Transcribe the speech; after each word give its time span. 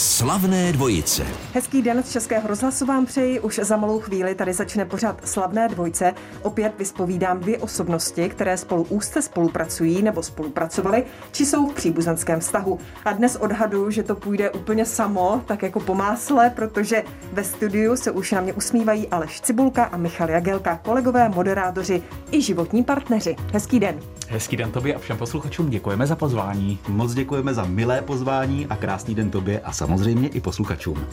Slavné 0.00 0.72
dvojice. 0.72 1.26
Hezký 1.54 1.82
den 1.82 2.02
z 2.02 2.12
Českého 2.12 2.48
rozhlasu 2.48 2.86
vám 2.86 3.06
přeji. 3.06 3.40
Už 3.40 3.60
za 3.62 3.76
malou 3.76 4.00
chvíli 4.00 4.34
tady 4.34 4.52
začne 4.52 4.84
pořád 4.84 5.28
Slavné 5.28 5.68
dvojce. 5.68 6.14
Opět 6.42 6.74
vyspovídám 6.78 7.40
dvě 7.40 7.58
osobnosti, 7.58 8.28
které 8.28 8.56
spolu 8.56 8.86
úzce 8.88 9.22
spolupracují 9.22 10.02
nebo 10.02 10.22
spolupracovali, 10.22 11.04
či 11.32 11.46
jsou 11.46 11.66
v 11.66 11.74
příbuzenském 11.74 12.40
vztahu. 12.40 12.78
A 13.04 13.12
dnes 13.12 13.36
odhadu, 13.36 13.90
že 13.90 14.02
to 14.02 14.14
půjde 14.14 14.50
úplně 14.50 14.86
samo, 14.86 15.42
tak 15.46 15.62
jako 15.62 15.80
po 15.80 15.94
másle, 15.94 16.50
protože 16.50 17.04
ve 17.32 17.44
studiu 17.44 17.96
se 17.96 18.10
už 18.10 18.32
na 18.32 18.40
mě 18.40 18.52
usmívají 18.52 19.08
Aleš 19.08 19.40
Cibulka 19.40 19.84
a 19.84 19.96
Michal 19.96 20.30
Jagelka, 20.30 20.80
kolegové, 20.84 21.28
moderátoři 21.28 22.02
i 22.30 22.42
životní 22.42 22.84
partneři. 22.84 23.36
Hezký 23.52 23.80
den. 23.80 24.00
Hezký 24.32 24.56
den 24.56 24.72
tobě 24.72 24.94
a 24.94 24.98
všem 24.98 25.16
posluchačům 25.16 25.70
děkujeme 25.70 26.06
za 26.06 26.16
pozvání. 26.16 26.78
Moc 26.88 27.14
děkujeme 27.14 27.54
za 27.54 27.64
milé 27.64 28.02
pozvání 28.02 28.66
a 28.66 28.76
krásný 28.76 29.14
den 29.14 29.30
tobě 29.30 29.60
a 29.60 29.72
samozřejmě 29.72 30.28
i 30.28 30.40
posluchačům. 30.40 31.06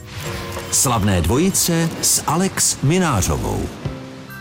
Slavné 0.70 1.20
dvojice 1.20 1.88
s 2.02 2.22
Alex 2.26 2.82
Minářovou. 2.82 3.60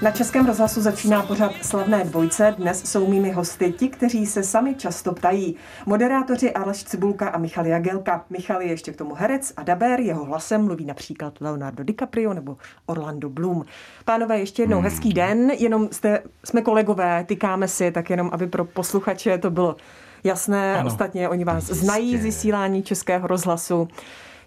Na 0.02 0.12
Českém 0.12 0.46
rozhlasu 0.46 0.82
začíná 0.82 1.24
pořád 1.24 1.52
slavné 1.62 2.04
dvojce. 2.04 2.56
Dnes 2.58 2.92
jsou 2.92 3.08
mými 3.08 3.32
hosty 3.32 3.72
ti, 3.72 3.88
kteří 3.88 4.26
se 4.26 4.44
sami 4.44 4.76
často 4.76 5.14
ptají. 5.14 5.56
Moderátoři 5.86 6.54
Aleš 6.54 6.84
Cibulka 6.84 7.30
a 7.30 7.38
Michal 7.38 7.66
Jagelka. 7.66 8.26
Michal 8.30 8.62
je 8.62 8.68
ještě 8.68 8.92
k 8.92 8.96
tomu 8.96 9.16
herec 9.16 9.54
a 9.58 9.64
daber, 9.64 10.00
jeho 10.00 10.26
hlasem 10.26 10.66
mluví 10.66 10.86
například 10.86 11.42
Leonardo 11.42 11.84
DiCaprio 11.84 12.34
nebo 12.34 12.58
Orlando 12.86 13.30
Bloom. 13.30 13.66
Pánové, 14.06 14.40
ještě 14.40 14.62
jednou 14.62 14.78
hmm. 14.78 14.86
hezký 14.86 15.14
den, 15.14 15.52
jenom 15.58 15.90
jste, 15.92 16.20
jsme 16.46 16.62
kolegové, 16.62 17.24
tykáme 17.24 17.68
si, 17.68 17.92
tak 17.92 18.10
jenom, 18.10 18.30
aby 18.34 18.48
pro 18.48 18.66
posluchače 18.66 19.38
to 19.38 19.50
bylo 19.50 19.76
jasné. 20.24 20.78
Ano. 20.78 20.88
Ostatně 20.88 21.30
oni 21.30 21.44
vás 21.44 21.70
Jistě. 21.70 21.86
znají 21.86 22.18
z 22.18 22.24
vysílání 22.24 22.84
Českého 22.84 23.28
rozhlasu. 23.28 23.88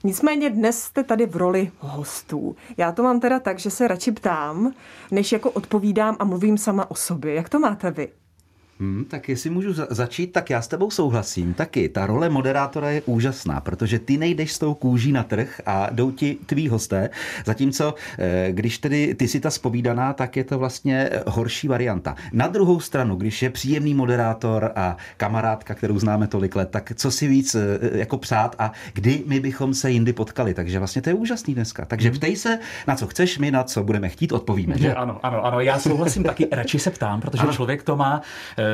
Nicméně 0.05 0.51
dnes 0.51 0.83
jste 0.83 1.05
tady 1.05 1.27
v 1.27 1.37
roli 1.37 1.71
hostů. 1.79 2.57
Já 2.77 2.93
to 2.93 3.03
mám 3.03 3.21
teda 3.21 3.41
tak, 3.41 3.59
že 3.59 3.71
se 3.71 3.89
radši 3.89 4.13
ptám, 4.13 4.75
než 5.11 5.33
jako 5.33 5.51
odpovídám 5.51 6.17
a 6.19 6.25
mluvím 6.25 6.59
sama 6.59 6.91
o 6.91 6.95
sobě. 6.95 7.35
Jak 7.35 7.49
to 7.49 7.59
máte 7.59 7.91
vy? 7.91 8.09
Hmm, 8.81 9.05
tak 9.05 9.29
jestli 9.29 9.51
můžu 9.51 9.73
za- 9.73 9.87
začít, 9.91 10.27
tak 10.27 10.51
já 10.51 10.63
s 10.63 10.69
tebou 10.69 10.91
souhlasím. 10.91 11.55
Taky 11.55 11.89
ta 11.89 12.07
role 12.07 12.29
moderátora 12.29 12.91
je 12.91 13.03
úžasná, 13.07 13.61
protože 13.61 13.99
ty 13.99 14.19
nejdeš 14.19 14.53
s 14.53 14.59
tou 14.59 14.75
kůží 14.75 15.13
na 15.13 15.23
trh 15.23 15.61
a 15.67 15.89
jdou 15.91 16.11
ti 16.11 16.39
tví 16.47 16.69
hosté, 16.69 17.11
zatímco 17.45 17.95
eh, 18.19 18.49
když 18.53 18.79
tedy 18.79 19.15
ty 19.15 19.29
si 19.29 19.41
ta 19.41 19.51
spovídaná, 19.51 20.13
tak 20.13 20.37
je 20.37 20.45
to 20.45 20.59
vlastně 20.59 21.11
horší 21.27 21.69
varianta. 21.69 22.15
Na 22.33 22.47
druhou 22.47 22.81
stranu, 22.81 23.17
když 23.17 23.43
je 23.43 23.51
příjemný 23.51 23.95
moderátor 23.95 24.73
a 24.77 24.97
kamarádka, 25.17 25.75
kterou 25.75 25.99
známe 25.99 26.27
tolik 26.27 26.57
let, 26.57 26.69
tak 26.71 26.93
co 26.97 27.11
si 27.11 27.29
víc 27.29 27.55
eh, 27.55 27.79
jako 27.99 28.19
přát 28.19 28.57
a 28.59 28.73
kdy 28.93 29.23
my 29.27 29.41
bychom 29.41 29.75
se 29.75 29.91
jindy 29.91 30.13
potkali. 30.13 30.55
Takže 30.55 30.79
vlastně 30.79 31.03
to 31.03 31.11
je 31.11 31.15
úžasný 31.15 31.55
dneska. 31.55 31.85
Takže 31.85 32.09
hmm. 32.09 32.19
ptej 32.19 32.37
se, 32.37 32.59
na 32.87 32.97
co 32.97 33.07
chceš, 33.07 33.39
my 33.39 33.51
na 33.51 33.63
co 33.63 33.85
budeme 33.85 34.09
chtít, 34.09 34.33
odpovíme. 34.33 34.79
Že? 34.79 34.95
Ano, 34.95 35.21
ano, 35.23 35.45
ano, 35.45 35.61
já 35.61 35.79
souhlasím 35.79 36.23
taky, 36.23 36.49
radši 36.53 36.79
se 36.79 36.91
ptám, 36.91 37.21
protože 37.21 37.43
ano. 37.43 37.53
člověk 37.53 37.83
to 37.83 37.97
má 37.97 38.23
eh, 38.57 38.70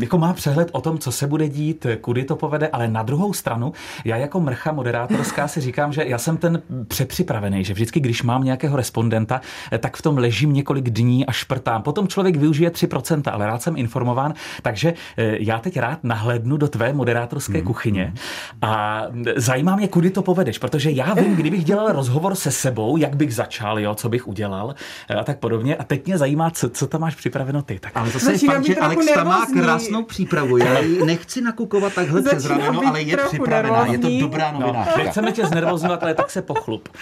jako 0.00 0.18
má 0.18 0.32
přehled 0.32 0.68
o 0.72 0.80
tom, 0.80 0.98
co 0.98 1.12
se 1.12 1.26
bude 1.26 1.48
dít, 1.48 1.86
kudy 2.00 2.24
to 2.24 2.36
povede, 2.36 2.68
ale 2.68 2.88
na 2.88 3.02
druhou 3.02 3.32
stranu, 3.32 3.72
já 4.04 4.16
jako 4.16 4.40
mrcha 4.40 4.72
moderátorská 4.72 5.48
si 5.48 5.60
říkám, 5.60 5.92
že 5.92 6.04
já 6.04 6.18
jsem 6.18 6.36
ten 6.36 6.62
přepřipravený, 6.88 7.64
že 7.64 7.74
vždycky, 7.74 8.00
když 8.00 8.22
mám 8.22 8.44
nějakého 8.44 8.76
respondenta, 8.76 9.40
eh, 9.72 9.78
tak 9.78 9.96
v 9.96 10.02
tom 10.02 10.18
ležím 10.18 10.52
několik 10.52 10.90
dní 10.90 11.26
a 11.26 11.32
šprtám. 11.32 11.82
Potom 11.82 12.08
člověk 12.08 12.36
využije 12.36 12.70
3%, 12.70 13.30
ale 13.30 13.46
rád 13.46 13.62
jsem 13.62 13.76
informován, 13.76 14.34
takže 14.62 14.94
eh, 15.16 15.36
já 15.40 15.58
teď 15.58 15.76
rád 15.76 16.04
nahlédnu 16.04 16.56
do 16.56 16.68
tvé 16.68 16.92
moderátorské 16.92 17.58
hmm. 17.58 17.66
kuchyně 17.66 18.14
a 18.62 19.02
zajímá 19.36 19.76
mě, 19.76 19.88
kudy 19.88 20.10
to 20.10 20.22
povedeš, 20.22 20.58
protože 20.58 20.90
já 20.90 21.14
vím, 21.14 21.36
kdybych 21.36 21.64
dělal 21.64 21.92
rozhovor 21.92 22.34
se 22.34 22.50
sebou, 22.50 22.96
jak 22.96 23.16
bych 23.16 23.34
začal, 23.34 23.80
jo, 23.80 23.94
co 23.94 24.08
bych 24.08 24.28
udělal 24.28 24.74
eh, 25.08 25.14
a 25.14 25.24
tak 25.24 25.38
podobně. 25.38 25.76
A 25.76 25.84
teď 25.84 26.06
mě 26.06 26.18
zajímá, 26.18 26.50
co, 26.50 26.70
co 26.70 26.86
tam 26.86 27.00
máš 27.00 27.14
připraveno 27.14 27.62
ty. 27.62 27.78
Tak. 27.78 27.92
Ale 27.94 28.10
to 28.10 28.30
je 28.30 28.38
fakt, 28.38 28.64
že 28.64 28.76
Alex 28.76 29.06
tam 29.14 29.26
má 29.38 29.46
krásnou 29.46 30.02
přípravu. 30.02 30.56
Já 30.56 30.78
ji 30.78 31.04
nechci 31.04 31.40
nakukovat 31.40 31.94
takhle 31.94 32.22
přes 32.22 32.44
rameno, 32.44 32.80
ale 32.86 33.02
je 33.02 33.16
připravená. 33.16 33.84
Nervózní. 33.84 34.14
Je 34.14 34.20
to 34.20 34.26
dobrá 34.26 34.52
novina. 34.52 34.86
No, 34.96 35.04
nechceme 35.04 35.32
tě 35.32 35.46
znervozňovat, 35.46 36.02
ale 36.02 36.14
tak 36.14 36.30
se 36.30 36.42
pochlup. 36.42 36.88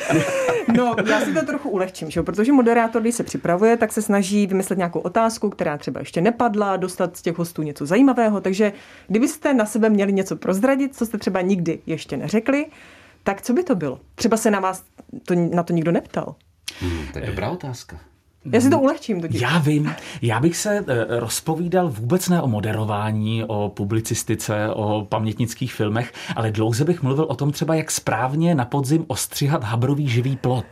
No, 0.77 0.95
já 1.07 1.21
si 1.21 1.35
to 1.35 1.47
trochu 1.47 1.71
ulehčím, 1.71 2.11
že? 2.11 2.23
protože 2.23 2.53
moderátor, 2.53 3.03
když 3.03 3.15
se 3.15 3.23
připravuje, 3.23 3.77
tak 3.77 3.93
se 3.93 4.03
snaží 4.03 4.47
vymyslet 4.47 4.77
nějakou 4.77 4.99
otázku, 5.01 5.51
která 5.51 5.79
třeba 5.79 6.01
ještě 6.01 6.21
nepadla, 6.21 6.77
dostat 6.77 7.17
z 7.17 7.23
těch 7.23 7.39
hostů 7.39 7.63
něco 7.63 7.87
zajímavého. 7.87 8.41
Takže 8.41 8.73
kdybyste 9.09 9.55
na 9.55 9.67
sebe 9.67 9.89
měli 9.89 10.13
něco 10.13 10.37
prozradit, 10.37 10.97
co 10.97 11.07
jste 11.07 11.19
třeba 11.19 11.41
nikdy 11.41 11.79
ještě 11.87 12.17
neřekli, 12.17 12.67
tak 13.25 13.43
co 13.43 13.53
by 13.53 13.63
to 13.63 13.75
bylo? 13.75 14.01
Třeba 14.15 14.37
se 14.37 14.51
na 14.51 14.61
vás 14.61 14.83
to, 15.25 15.35
na 15.35 15.63
to 15.63 15.73
nikdo 15.73 15.93
neptal. 15.93 16.35
Hmm, 16.81 17.07
to 17.13 17.19
je 17.19 17.27
dobrá 17.27 17.51
otázka. 17.51 18.01
Já 18.45 18.61
si 18.61 18.71
to 18.71 18.81
ulehčím 18.81 19.21
totiž. 19.21 19.41
Já 19.41 19.59
vím. 19.59 19.95
Já 20.23 20.41
bych 20.41 20.56
se 20.56 20.84
eh, 20.89 21.21
rozpovídal 21.21 21.89
vůbec 21.89 22.28
ne 22.28 22.43
o 22.43 22.49
moderování, 22.49 23.45
o 23.45 23.69
publicistice, 23.69 24.69
o 24.69 25.06
pamětnických 25.09 25.75
filmech, 25.75 26.12
ale 26.37 26.51
dlouze 26.51 26.84
bych 26.84 27.03
mluvil 27.03 27.25
o 27.25 27.34
tom 27.34 27.53
třeba, 27.53 27.75
jak 27.75 27.91
správně 27.91 28.55
na 28.55 28.65
podzim 28.65 29.05
ostřihat 29.06 29.65
habrový 29.65 30.09
živý 30.09 30.37
plot, 30.37 30.65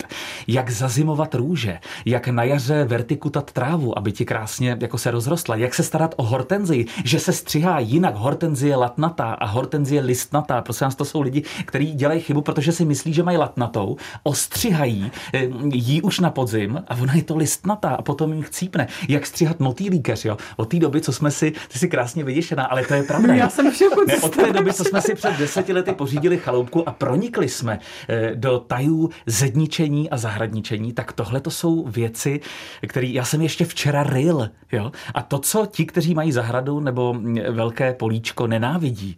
jak 0.47 0.71
zazimovat 0.71 1.35
růže, 1.35 1.79
jak 2.05 2.29
na 2.29 2.43
jaře 2.43 2.85
vertikutat 2.85 3.53
trávu, 3.53 3.99
aby 3.99 4.13
ti 4.13 4.25
krásně 4.25 4.77
jako 4.81 4.99
se 4.99 5.11
rozrostla, 5.11 5.57
jak 5.57 5.75
se 5.75 5.83
starat 5.83 6.15
o 6.17 6.23
hortenzii, 6.23 6.87
že 7.05 7.21
se 7.21 7.33
střihá 7.33 7.79
jinak 7.79 8.15
hortenzie 8.15 8.77
latnatá 8.77 9.33
a 9.33 9.47
hortenzie 9.47 10.01
listnatá. 10.01 10.63
Prosím 10.63 10.85
vás, 10.85 10.95
to 10.95 11.05
jsou 11.05 11.21
lidi, 11.21 11.43
kteří 11.65 11.95
dělají 11.95 12.21
chybu, 12.21 12.41
protože 12.41 12.73
si 12.73 12.85
myslí, 12.85 13.13
že 13.13 13.23
mají 13.23 13.39
latnatou, 13.39 13.97
ostřihají, 14.23 15.11
eh, 15.35 15.49
jí 15.73 16.03
už 16.03 16.21
na 16.21 16.31
podzim 16.31 16.85
a 16.89 16.97
ona 16.97 17.15
je 17.15 17.23
to 17.23 17.37
list 17.37 17.58
listnatá 17.59 17.89
a 17.89 18.03
potom 18.03 18.33
jim 18.33 18.43
chcípne. 18.43 18.87
Jak 19.09 19.27
stříhat 19.27 19.61
motýlíkeř, 19.61 20.25
jo? 20.25 20.37
Od 20.57 20.69
té 20.69 20.79
doby, 20.79 21.01
co 21.01 21.13
jsme 21.13 21.31
si, 21.31 21.53
ty 21.73 21.79
si 21.79 21.89
krásně 21.89 22.25
vyděšená, 22.25 22.65
ale 22.65 22.85
to 22.85 22.95
je 22.95 23.03
pravda. 23.03 23.35
Já 23.35 23.49
jsem 23.49 23.71
všechno 23.71 24.05
ne, 24.07 24.17
Od 24.21 24.37
té 24.37 24.53
doby, 24.53 24.73
co 24.73 24.85
jsme 24.85 25.03
si 25.03 25.15
před 25.15 25.39
deseti 25.39 25.73
lety 25.73 25.93
pořídili 25.93 26.39
chaloupku 26.39 26.89
a 26.89 26.93
pronikli 26.93 27.49
jsme 27.49 27.79
eh, 28.09 28.35
do 28.35 28.59
tajů 28.59 29.11
zedničení 29.27 30.11
a 30.11 30.17
zahradničení, 30.17 30.93
tak 30.93 31.13
tohle 31.13 31.41
to 31.41 31.51
jsou 31.51 31.85
věci, 31.85 32.41
které 32.87 33.07
já 33.07 33.25
jsem 33.25 33.43
ještě 33.43 33.65
včera 33.65 34.03
ryl, 34.03 34.51
jo? 34.73 34.93
A 35.15 35.23
to, 35.23 35.39
co 35.39 35.67
ti, 35.67 35.87
kteří 35.87 36.15
mají 36.15 36.33
zahradu 36.33 36.81
nebo 36.81 37.15
mm, 37.15 37.39
velké 37.51 37.95
políčko, 37.95 38.47
nenávidí, 38.47 39.17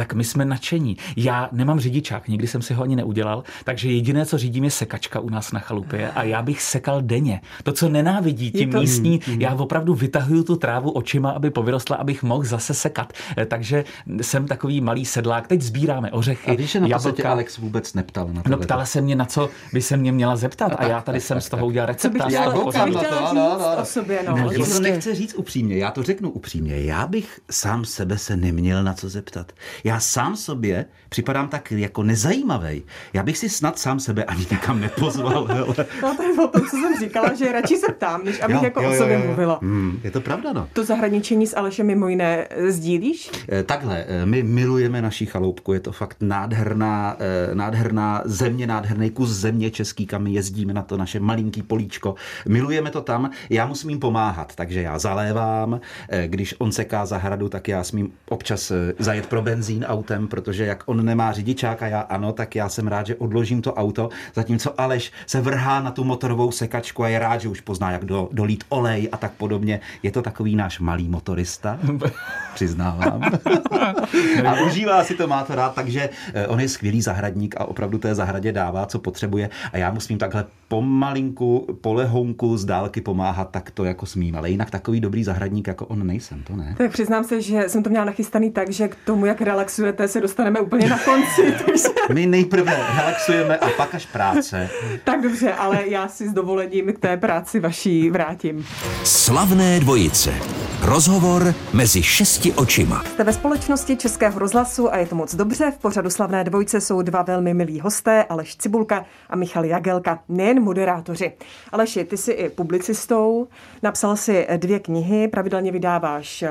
tak 0.00 0.14
my 0.14 0.24
jsme 0.24 0.44
nadšení. 0.44 0.96
Já 1.16 1.48
nemám 1.52 1.80
řidičák, 1.80 2.28
nikdy 2.28 2.46
jsem 2.46 2.62
si 2.62 2.74
ho 2.74 2.82
ani 2.82 2.96
neudělal, 2.96 3.44
takže 3.64 3.92
jediné, 3.92 4.26
co 4.26 4.38
řídím, 4.38 4.64
je 4.64 4.70
sekačka 4.70 5.20
u 5.20 5.30
nás 5.30 5.52
na 5.52 5.60
chalupě 5.60 6.10
a 6.10 6.22
já 6.22 6.42
bych 6.42 6.62
sekal 6.62 7.02
denně. 7.02 7.40
To, 7.62 7.72
co 7.72 7.88
nenávidí 7.88 8.50
ti 8.50 8.66
to... 8.66 8.80
místní, 8.80 9.20
mm, 9.26 9.34
mm. 9.34 9.40
já 9.40 9.54
opravdu 9.54 9.94
vytahuju 9.94 10.44
tu 10.44 10.56
trávu 10.56 10.90
očima, 10.90 11.30
aby 11.30 11.50
povyrostla, 11.50 11.96
abych 11.96 12.22
mohl 12.22 12.44
zase 12.44 12.74
sekat. 12.74 13.12
Eh, 13.38 13.46
takže 13.46 13.84
jsem 14.22 14.46
takový 14.46 14.80
malý 14.80 15.04
sedlák. 15.04 15.48
Teď 15.48 15.62
sbíráme 15.62 16.10
ořechy. 16.10 16.50
A 16.50 16.54
víš, 16.54 16.70
že 16.70 16.80
na 16.80 16.88
to 16.88 16.98
se 16.98 17.12
tě 17.12 17.22
Alex 17.22 17.58
vůbec 17.58 17.94
neptal. 17.94 18.28
Na 18.32 18.42
no 18.48 18.56
ptala 18.56 18.86
se 18.86 19.00
mě, 19.00 19.16
na 19.16 19.24
co 19.24 19.50
by 19.72 19.82
se 19.82 19.96
mě 19.96 20.12
měla 20.12 20.36
zeptat 20.36 20.72
a 20.78 20.86
já 20.86 21.00
tady 21.00 21.20
jsem 21.20 21.40
z 21.40 21.48
toho 21.48 21.66
udělal 21.66 21.86
receptář. 21.86 22.32
Já 22.32 22.50
koukám 22.50 22.92
na 22.92 23.02
to, 23.02 23.14
no, 23.20 23.34
no, 23.34 23.58
no. 23.58 23.82
o 23.82 23.84
sobě, 23.84 24.22
no. 24.28 24.36
no 24.36 24.66
to 24.66 24.80
nechce 24.80 25.14
říct 25.14 25.34
upřímně, 25.34 25.76
já 25.76 25.90
to 25.90 26.02
řeknu 26.02 26.30
upřímně. 26.30 26.80
Já 26.80 27.06
bych 27.06 27.40
sám 27.50 27.84
sebe 27.84 28.18
se 28.18 28.36
neměl 28.36 28.82
na 28.82 28.94
co 28.94 29.08
zeptat. 29.08 29.52
Já 29.84 29.89
sám 29.98 30.36
sobě 30.36 30.86
připadám 31.10 31.48
tak 31.48 31.72
jako 31.72 32.02
nezajímavý. 32.02 32.82
Já 33.12 33.22
bych 33.22 33.38
si 33.38 33.48
snad 33.48 33.78
sám 33.78 34.00
sebe 34.00 34.24
ani 34.24 34.46
nikam 34.50 34.80
nepozval. 34.80 35.44
Hele. 35.50 35.74
No 36.02 36.16
to 36.16 36.22
je 36.22 36.32
o 36.32 36.48
tom, 36.48 36.62
co 36.62 36.76
jsem 36.76 36.98
říkala, 37.00 37.34
že 37.34 37.52
radši 37.52 37.76
se 37.76 37.92
ptám, 37.92 38.24
než 38.24 38.40
abych 38.42 38.56
jo, 38.56 38.64
jako 38.64 38.82
jo, 38.82 38.90
o 38.90 38.94
sobě 38.94 39.14
jo, 39.14 39.20
jo. 39.20 39.26
mluvila. 39.26 39.58
Hmm, 39.62 40.00
je 40.04 40.10
to 40.10 40.20
pravda, 40.20 40.52
no. 40.52 40.68
To 40.72 40.84
zahraničení 40.84 41.46
s 41.46 41.56
Alešem 41.56 41.86
mimo 41.86 42.08
jiné 42.08 42.46
eh, 42.50 42.72
sdílíš? 42.72 43.30
Eh, 43.48 43.62
takhle, 43.62 44.04
eh, 44.08 44.26
my 44.26 44.42
milujeme 44.42 45.02
naší 45.02 45.26
chaloupku, 45.26 45.72
je 45.72 45.80
to 45.80 45.92
fakt 45.92 46.16
nádherná, 46.20 47.16
nádherná 47.54 48.22
země, 48.24 48.66
nádherný 48.66 49.10
kus 49.10 49.28
země 49.28 49.70
český, 49.70 50.06
kam 50.06 50.26
jezdíme 50.26 50.72
na 50.72 50.82
to 50.82 50.96
naše 50.96 51.20
malinký 51.20 51.62
políčko. 51.62 52.14
Milujeme 52.48 52.90
to 52.90 53.00
tam, 53.00 53.30
já 53.50 53.66
musím 53.66 53.90
jim 53.90 53.98
pomáhat, 53.98 54.54
takže 54.54 54.82
já 54.82 54.98
zalévám, 54.98 55.80
když 56.26 56.54
on 56.58 56.72
seká 56.72 57.06
zahradu, 57.06 57.48
tak 57.48 57.68
já 57.68 57.84
smím 57.84 58.12
občas 58.28 58.72
zajet 58.98 59.26
pro 59.26 59.42
benzín 59.42 59.69
autem, 59.78 60.28
protože 60.28 60.66
jak 60.66 60.82
on 60.86 61.04
nemá 61.04 61.32
řidičák 61.32 61.82
a 61.82 61.86
já 61.86 62.00
ano, 62.00 62.32
tak 62.32 62.56
já 62.56 62.68
jsem 62.68 62.88
rád, 62.88 63.06
že 63.06 63.14
odložím 63.14 63.62
to 63.62 63.74
auto, 63.74 64.08
zatímco 64.34 64.80
Aleš 64.80 65.12
se 65.26 65.40
vrhá 65.40 65.80
na 65.80 65.90
tu 65.90 66.04
motorovou 66.04 66.50
sekačku 66.52 67.02
a 67.02 67.08
je 67.08 67.18
rád, 67.18 67.40
že 67.40 67.48
už 67.48 67.60
pozná, 67.60 67.90
jak 67.90 68.04
do, 68.04 68.28
dolít 68.32 68.64
olej 68.68 69.08
a 69.12 69.16
tak 69.16 69.32
podobně. 69.32 69.80
Je 70.02 70.10
to 70.10 70.22
takový 70.22 70.56
náš 70.56 70.80
malý 70.80 71.08
motorista, 71.08 71.78
přiznávám. 72.54 73.22
a 74.46 74.60
užívá 74.66 75.04
si 75.04 75.14
to, 75.14 75.26
má 75.26 75.44
to 75.44 75.54
rád, 75.54 75.74
takže 75.74 76.10
eh, 76.34 76.46
on 76.46 76.60
je 76.60 76.68
skvělý 76.68 77.02
zahradník 77.02 77.54
a 77.58 77.64
opravdu 77.64 77.98
té 77.98 78.14
zahradě 78.14 78.52
dává, 78.52 78.86
co 78.86 78.98
potřebuje 78.98 79.50
a 79.72 79.78
já 79.78 79.90
musím 79.90 80.18
takhle 80.18 80.44
pomalinku, 80.68 81.78
polehonku 81.80 82.56
z 82.56 82.64
dálky 82.64 83.00
pomáhat, 83.00 83.50
tak 83.50 83.70
to 83.70 83.84
jako 83.84 84.06
smím, 84.06 84.36
ale 84.36 84.50
jinak 84.50 84.70
takový 84.70 85.00
dobrý 85.00 85.24
zahradník 85.24 85.66
jako 85.66 85.86
on 85.86 86.06
nejsem, 86.06 86.42
to 86.42 86.56
ne. 86.56 86.74
Tak 86.78 86.92
přiznám 86.92 87.24
se, 87.24 87.42
že 87.42 87.68
jsem 87.68 87.82
to 87.82 87.90
měla 87.90 88.04
nachystaný 88.04 88.50
tak, 88.50 88.70
že 88.72 88.88
k 88.88 88.96
tomu, 89.04 89.26
jak 89.26 89.40
relaxujete, 89.60 90.08
se 90.08 90.20
dostaneme 90.20 90.60
úplně 90.60 90.88
na 90.88 90.98
konci. 90.98 91.52
Takže... 91.66 91.88
My 92.14 92.26
nejprve 92.26 92.76
relaxujeme 92.96 93.58
a 93.58 93.68
pak 93.76 93.94
až 93.94 94.06
práce. 94.06 94.68
tak 95.04 95.22
dobře, 95.22 95.52
ale 95.52 95.88
já 95.88 96.08
si 96.08 96.28
s 96.28 96.32
dovolením 96.32 96.92
k 96.92 96.98
té 96.98 97.16
práci 97.16 97.60
vaší 97.60 98.10
vrátím. 98.10 98.66
Slavné 99.04 99.80
dvojice. 99.80 100.34
Rozhovor 100.82 101.54
mezi 101.72 102.02
šesti 102.02 102.52
očima. 102.52 103.04
Jste 103.04 103.24
ve 103.24 103.32
společnosti 103.32 103.96
Českého 103.96 104.38
rozhlasu 104.38 104.92
a 104.92 104.96
je 104.96 105.06
to 105.06 105.14
moc 105.14 105.34
dobře. 105.34 105.70
V 105.70 105.78
pořadu 105.78 106.10
Slavné 106.10 106.44
dvojice 106.44 106.80
jsou 106.80 107.02
dva 107.02 107.22
velmi 107.22 107.54
milí 107.54 107.80
hosté, 107.80 108.24
Aleš 108.24 108.56
Cibulka 108.56 109.04
a 109.30 109.36
Michal 109.36 109.64
Jagelka, 109.64 110.18
nejen 110.28 110.62
moderátoři. 110.62 111.32
Aleši, 111.72 112.04
ty 112.04 112.16
jsi 112.16 112.32
i 112.32 112.48
publicistou, 112.48 113.46
napsal 113.82 114.16
si 114.16 114.46
dvě 114.56 114.78
knihy, 114.78 115.28
pravidelně 115.28 115.72
vydáváš 115.72 116.44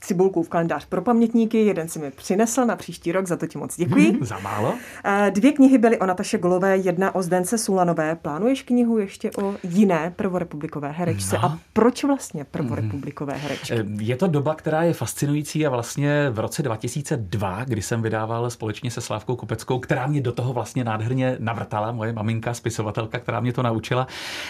cibulku 0.00 0.42
v 0.42 0.48
kalendář 0.48 0.84
pro 0.84 1.02
pamětníky. 1.02 1.64
Jeden 1.64 1.88
si 1.88 1.98
mi 1.98 2.10
přinesl 2.10 2.64
na 2.64 2.76
příští 2.76 3.12
rok, 3.12 3.26
za 3.26 3.36
to 3.36 3.46
ti 3.46 3.58
moc 3.58 3.76
děkuji. 3.76 4.18
Za 4.20 4.38
málo? 4.38 4.74
Eh, 5.04 5.30
dvě 5.30 5.52
knihy 5.52 5.78
byly 5.78 5.98
o 5.98 6.06
Nataše 6.06 6.38
Golové, 6.38 6.76
jedna 6.76 7.14
o 7.14 7.22
Zdence 7.22 7.58
Sulanové. 7.58 8.14
Plánuješ 8.14 8.62
knihu 8.62 8.98
ještě 8.98 9.30
o 9.42 9.54
jiné 9.62 10.12
prvorepublikové 10.16 10.90
herečce? 10.90 11.36
No. 11.36 11.44
A 11.44 11.58
proč 11.72 12.04
vlastně 12.04 12.44
prvorepublikové 12.44 13.34
herečky? 13.34 13.74
Eh, 13.74 13.84
je 13.98 14.16
to 14.16 14.26
doba, 14.26 14.54
která 14.54 14.82
je 14.82 14.92
fascinující 14.92 15.66
a 15.66 15.70
vlastně 15.70 16.30
v 16.30 16.38
roce 16.38 16.62
2002, 16.62 17.64
kdy 17.64 17.82
jsem 17.82 18.02
vydával 18.02 18.50
společně 18.50 18.90
se 18.90 19.00
Slávkou 19.00 19.36
Kupeckou, 19.36 19.78
která 19.78 20.06
mě 20.06 20.20
do 20.20 20.32
toho 20.32 20.52
vlastně 20.52 20.84
nádherně 20.84 21.36
navrtala, 21.38 21.92
moje 21.92 22.12
maminka, 22.12 22.54
spisovatelka, 22.54 23.18
která 23.18 23.40
mě 23.40 23.52
to 23.52 23.62
naučila. 23.62 24.06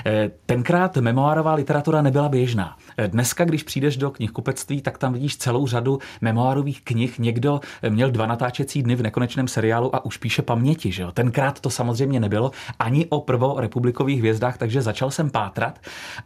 Eh, 0.07 0.31
tenkrát 0.47 0.97
memoárová 0.97 1.55
literatura 1.55 2.03
nebyla 2.03 2.29
běžná. 2.29 2.77
Dneska, 3.07 3.45
když 3.45 3.63
přijdeš 3.63 3.97
do 3.97 4.11
knihkupectví, 4.11 4.83
tak 4.83 4.99
tam 4.99 5.13
vidíš 5.13 5.40
celou 5.41 5.67
řadu 5.67 5.99
memoárových 6.21 6.81
knih. 6.85 7.19
Někdo 7.19 7.61
měl 7.89 8.11
dva 8.11 8.27
natáčecí 8.27 8.83
dny 8.83 8.95
v 8.95 9.03
nekonečném 9.03 9.49
seriálu 9.49 9.95
a 9.97 10.05
už 10.05 10.17
píše 10.17 10.43
paměti. 10.43 10.93
Že 10.93 11.03
jo? 11.03 11.13
Tenkrát 11.13 11.61
to 11.61 11.71
samozřejmě 11.71 12.21
nebylo 12.21 12.51
ani 12.79 13.07
o 13.09 13.21
prvorepublikových 13.21 14.19
hvězdách, 14.19 14.59
takže 14.59 14.83
začal 14.83 15.11
jsem 15.11 15.31
pátrat. 15.31 15.79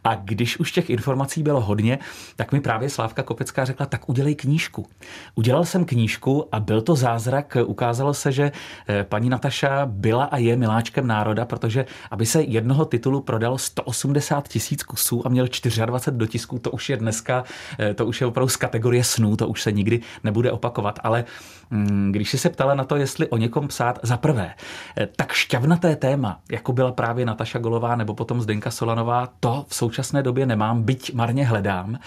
A 0.03 0.15
když 0.15 0.59
už 0.59 0.71
těch 0.71 0.89
informací 0.89 1.43
bylo 1.43 1.61
hodně, 1.61 1.99
tak 2.35 2.51
mi 2.51 2.61
právě 2.61 2.89
Slávka 2.89 3.23
Kopecká 3.23 3.65
řekla, 3.65 3.85
tak 3.85 4.09
udělej 4.09 4.35
knížku. 4.35 4.85
Udělal 5.35 5.65
jsem 5.65 5.85
knížku 5.85 6.47
a 6.51 6.59
byl 6.59 6.81
to 6.81 6.95
zázrak. 6.95 7.57
Ukázalo 7.65 8.13
se, 8.13 8.31
že 8.31 8.51
eh, 8.87 9.03
paní 9.03 9.29
Nataša 9.29 9.85
byla 9.85 10.23
a 10.23 10.37
je 10.37 10.55
miláčkem 10.55 11.07
národa, 11.07 11.45
protože 11.45 11.85
aby 12.11 12.25
se 12.25 12.41
jednoho 12.41 12.85
titulu 12.85 13.21
prodalo 13.21 13.57
180 13.57 14.47
tisíc 14.47 14.83
kusů 14.83 15.21
a 15.25 15.29
měl 15.29 15.47
24 15.85 16.17
dotisků, 16.17 16.59
to 16.59 16.71
už 16.71 16.89
je 16.89 16.97
dneska, 16.97 17.43
eh, 17.79 17.93
to 17.93 18.05
už 18.05 18.21
je 18.21 18.27
opravdu 18.27 18.49
z 18.49 18.55
kategorie 18.55 19.03
snů, 19.05 19.35
to 19.35 19.47
už 19.47 19.61
se 19.61 19.71
nikdy 19.71 20.01
nebude 20.23 20.51
opakovat. 20.51 20.99
Ale 21.03 21.25
když 22.11 22.29
jsi 22.29 22.37
se 22.37 22.49
ptala 22.49 22.75
na 22.75 22.83
to, 22.83 22.95
jestli 22.95 23.29
o 23.29 23.37
někom 23.37 23.67
psát, 23.67 23.99
za 24.03 24.17
prvé, 24.17 24.53
eh, 24.97 25.07
tak 25.15 25.31
šťavnaté 25.31 25.95
téma, 25.95 26.39
jako 26.51 26.73
byla 26.73 26.91
právě 26.91 27.25
Nataša 27.25 27.59
Golová 27.59 27.95
nebo 27.95 28.13
potom 28.13 28.41
Zdenka 28.41 28.71
Solanová, 28.71 29.29
to 29.39 29.65
v 29.67 29.75
současné 29.75 30.23
době 30.23 30.45
nemám, 30.45 30.83
byť 30.83 31.13
marně 31.13 31.45
hledám. 31.45 31.99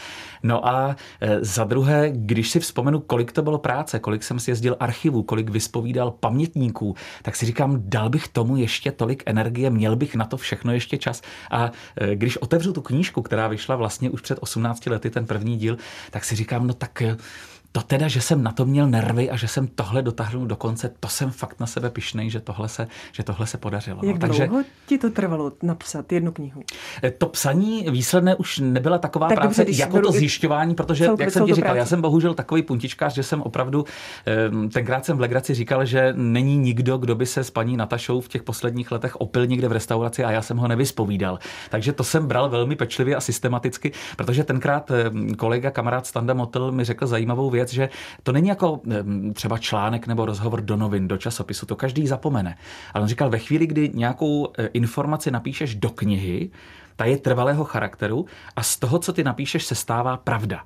No 0.42 0.68
a 0.68 0.96
eh, 1.20 1.38
za 1.44 1.64
druhé, 1.64 2.10
když 2.10 2.50
si 2.50 2.60
vzpomenu, 2.60 3.00
kolik 3.00 3.32
to 3.32 3.42
bylo 3.42 3.58
práce, 3.58 3.98
kolik 3.98 4.22
jsem 4.22 4.40
si 4.40 4.50
jezdil 4.50 4.76
archivu, 4.80 5.22
kolik 5.22 5.50
vyspovídal 5.50 6.10
pamětníků, 6.10 6.94
tak 7.22 7.36
si 7.36 7.46
říkám, 7.46 7.82
dal 7.84 8.10
bych 8.10 8.28
tomu 8.28 8.56
ještě 8.56 8.92
tolik 8.92 9.22
energie, 9.26 9.70
měl 9.70 9.96
bych 9.96 10.14
na 10.14 10.24
to 10.24 10.36
všechno 10.36 10.72
ještě 10.72 10.98
čas. 10.98 11.22
A 11.50 11.70
eh, 11.96 12.16
když 12.16 12.36
otevřu 12.36 12.72
tu 12.72 12.82
knížku, 12.82 13.22
která 13.22 13.48
vyšla 13.48 13.76
vlastně 13.76 14.10
už 14.10 14.20
před 14.20 14.38
18 14.40 14.86
lety, 14.86 15.10
ten 15.10 15.26
první 15.26 15.56
díl, 15.56 15.76
tak 16.10 16.24
si 16.24 16.36
říkám, 16.36 16.66
no 16.66 16.74
tak 16.74 17.02
to 17.72 17.80
teda, 17.80 18.08
že 18.08 18.20
jsem 18.20 18.42
na 18.42 18.52
to 18.52 18.66
měl 18.66 18.86
nervy 18.86 19.30
a 19.30 19.36
že 19.36 19.48
jsem 19.48 19.66
tohle 19.66 20.02
dotáhnul 20.02 20.46
do 20.46 20.56
konce, 20.56 20.90
to 21.00 21.08
jsem 21.08 21.30
fakt 21.30 21.60
na 21.60 21.66
sebe 21.66 21.90
pišnej, 21.90 22.30
že 22.30 22.40
tohle 22.40 22.68
se, 22.68 22.88
že 23.12 23.22
tohle 23.22 23.46
se 23.46 23.58
podařilo. 23.58 24.00
Jak 24.02 24.22
no. 24.22 24.28
dlouho 24.28 24.64
ti 24.86 24.98
to 24.98 25.10
trvalo 25.10 25.52
napsat 25.62 26.12
jednu 26.12 26.32
knihu? 26.32 26.62
Eh, 27.02 27.10
to 27.10 27.26
psaní 27.26 27.86
výsledné 27.90 28.34
už 28.34 28.58
nebyla 28.58 28.98
taková 28.98 29.28
tak 29.28 29.38
práce 29.38 29.64
dobře, 29.64 29.80
jako 29.82 30.00
to 30.00 30.12
zjišťování, 30.12 30.74
protože, 30.74 31.04
celkově, 31.04 31.24
jak 31.24 31.32
jsem 31.32 31.46
ti 31.46 31.54
říkal, 31.54 31.68
práce. 31.68 31.78
já 31.78 31.86
jsem 31.86 32.02
bohužel 32.02 32.34
takový 32.34 32.62
puntičkář, 32.62 33.14
že 33.14 33.22
jsem 33.22 33.42
opravdu, 33.42 33.84
ehm, 34.26 34.68
tenkrát 34.68 35.04
jsem 35.04 35.16
v 35.16 35.20
legraci 35.20 35.54
říkal, 35.54 35.84
že 35.84 36.12
není 36.16 36.56
nikdo, 36.56 36.98
kdo 36.98 37.14
by 37.14 37.26
se 37.26 37.44
s 37.44 37.50
paní 37.50 37.76
Natašou 37.76 38.20
v 38.20 38.28
těch 38.28 38.42
posledních 38.42 38.92
letech 38.92 39.16
opil 39.16 39.46
někde 39.46 39.68
v 39.68 39.72
restauraci 39.72 40.24
a 40.24 40.30
já 40.30 40.42
jsem 40.42 40.56
ho 40.56 40.68
nevyspovídal. 40.68 41.38
Takže 41.70 41.92
to 41.92 42.04
jsem 42.04 42.26
bral 42.26 42.48
velmi 42.48 42.76
pečlivě 42.76 43.16
a 43.16 43.20
systematicky, 43.20 43.92
protože 44.16 44.44
tenkrát 44.44 44.90
ehm, 44.90 45.34
kolega, 45.34 45.70
kamarád 45.70 46.06
Standa 46.06 46.34
Motel 46.34 46.72
mi 46.72 46.84
řekl 46.84 47.06
zajímavou 47.06 47.50
věc, 47.50 47.57
že 47.66 47.88
to 48.22 48.32
není 48.32 48.48
jako 48.48 48.80
třeba 49.32 49.58
článek 49.58 50.06
nebo 50.06 50.26
rozhovor 50.26 50.60
do 50.60 50.76
novin, 50.76 51.08
do 51.08 51.16
časopisu, 51.16 51.66
to 51.66 51.76
každý 51.76 52.06
zapomene. 52.06 52.58
Ale 52.94 53.02
on 53.02 53.08
říkal, 53.08 53.30
ve 53.30 53.38
chvíli, 53.38 53.66
kdy 53.66 53.90
nějakou 53.94 54.52
e, 54.58 54.66
informaci 54.66 55.30
napíšeš 55.30 55.74
do 55.74 55.90
knihy, 55.90 56.50
ta 56.96 57.04
je 57.04 57.18
trvalého 57.18 57.64
charakteru 57.64 58.26
a 58.56 58.62
z 58.62 58.76
toho, 58.76 58.98
co 58.98 59.12
ty 59.12 59.24
napíšeš, 59.24 59.64
se 59.64 59.74
stává 59.74 60.16
pravda. 60.16 60.64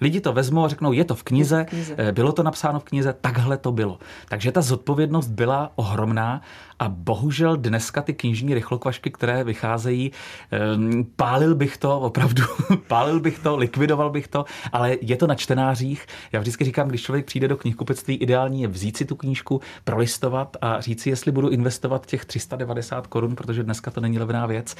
Lidi 0.00 0.20
to 0.20 0.32
vezmou 0.32 0.64
a 0.64 0.68
řeknou, 0.68 0.92
je 0.92 1.04
to 1.04 1.14
v 1.14 1.22
knize, 1.22 1.64
v 1.68 1.70
knize, 1.70 1.94
eh, 1.98 2.12
bylo 2.12 2.32
to 2.32 2.42
napsáno 2.42 2.80
v 2.80 2.84
knize, 2.84 3.14
takhle 3.20 3.56
to 3.56 3.72
bylo. 3.72 3.98
Takže 4.28 4.52
ta 4.52 4.62
zodpovědnost 4.62 5.28
byla 5.28 5.72
ohromná 5.74 6.42
a 6.78 6.88
bohužel 6.88 7.56
dneska 7.56 8.02
ty 8.02 8.14
knižní 8.14 8.54
rychlokvašky, 8.54 9.10
které 9.10 9.44
vycházejí, 9.44 10.12
ehm, 10.50 11.06
pálil 11.16 11.54
bych 11.54 11.76
to, 11.76 12.00
opravdu, 12.00 12.42
pálil 12.86 13.20
bych 13.20 13.38
to, 13.38 13.56
likvidoval 13.56 14.10
bych 14.10 14.28
to, 14.28 14.44
ale 14.72 14.96
je 15.00 15.16
to 15.16 15.26
na 15.26 15.34
čtenářích. 15.34 16.06
Já 16.32 16.40
vždycky 16.40 16.64
říkám, 16.64 16.88
když 16.88 17.02
člověk 17.02 17.26
přijde 17.26 17.48
do 17.48 17.56
knihkupectví, 17.56 18.16
ideální 18.16 18.62
je 18.62 18.68
vzít 18.68 18.96
si 18.96 19.04
tu 19.04 19.16
knížku, 19.16 19.60
prolistovat 19.84 20.56
a 20.60 20.80
říct 20.80 21.02
si, 21.02 21.10
jestli 21.10 21.32
budu 21.32 21.48
investovat 21.48 22.06
těch 22.06 22.24
390 22.24 23.06
korun, 23.06 23.36
protože 23.36 23.62
dneska 23.62 23.90
to 23.90 24.00
není 24.00 24.18
levná 24.18 24.46
věc, 24.46 24.76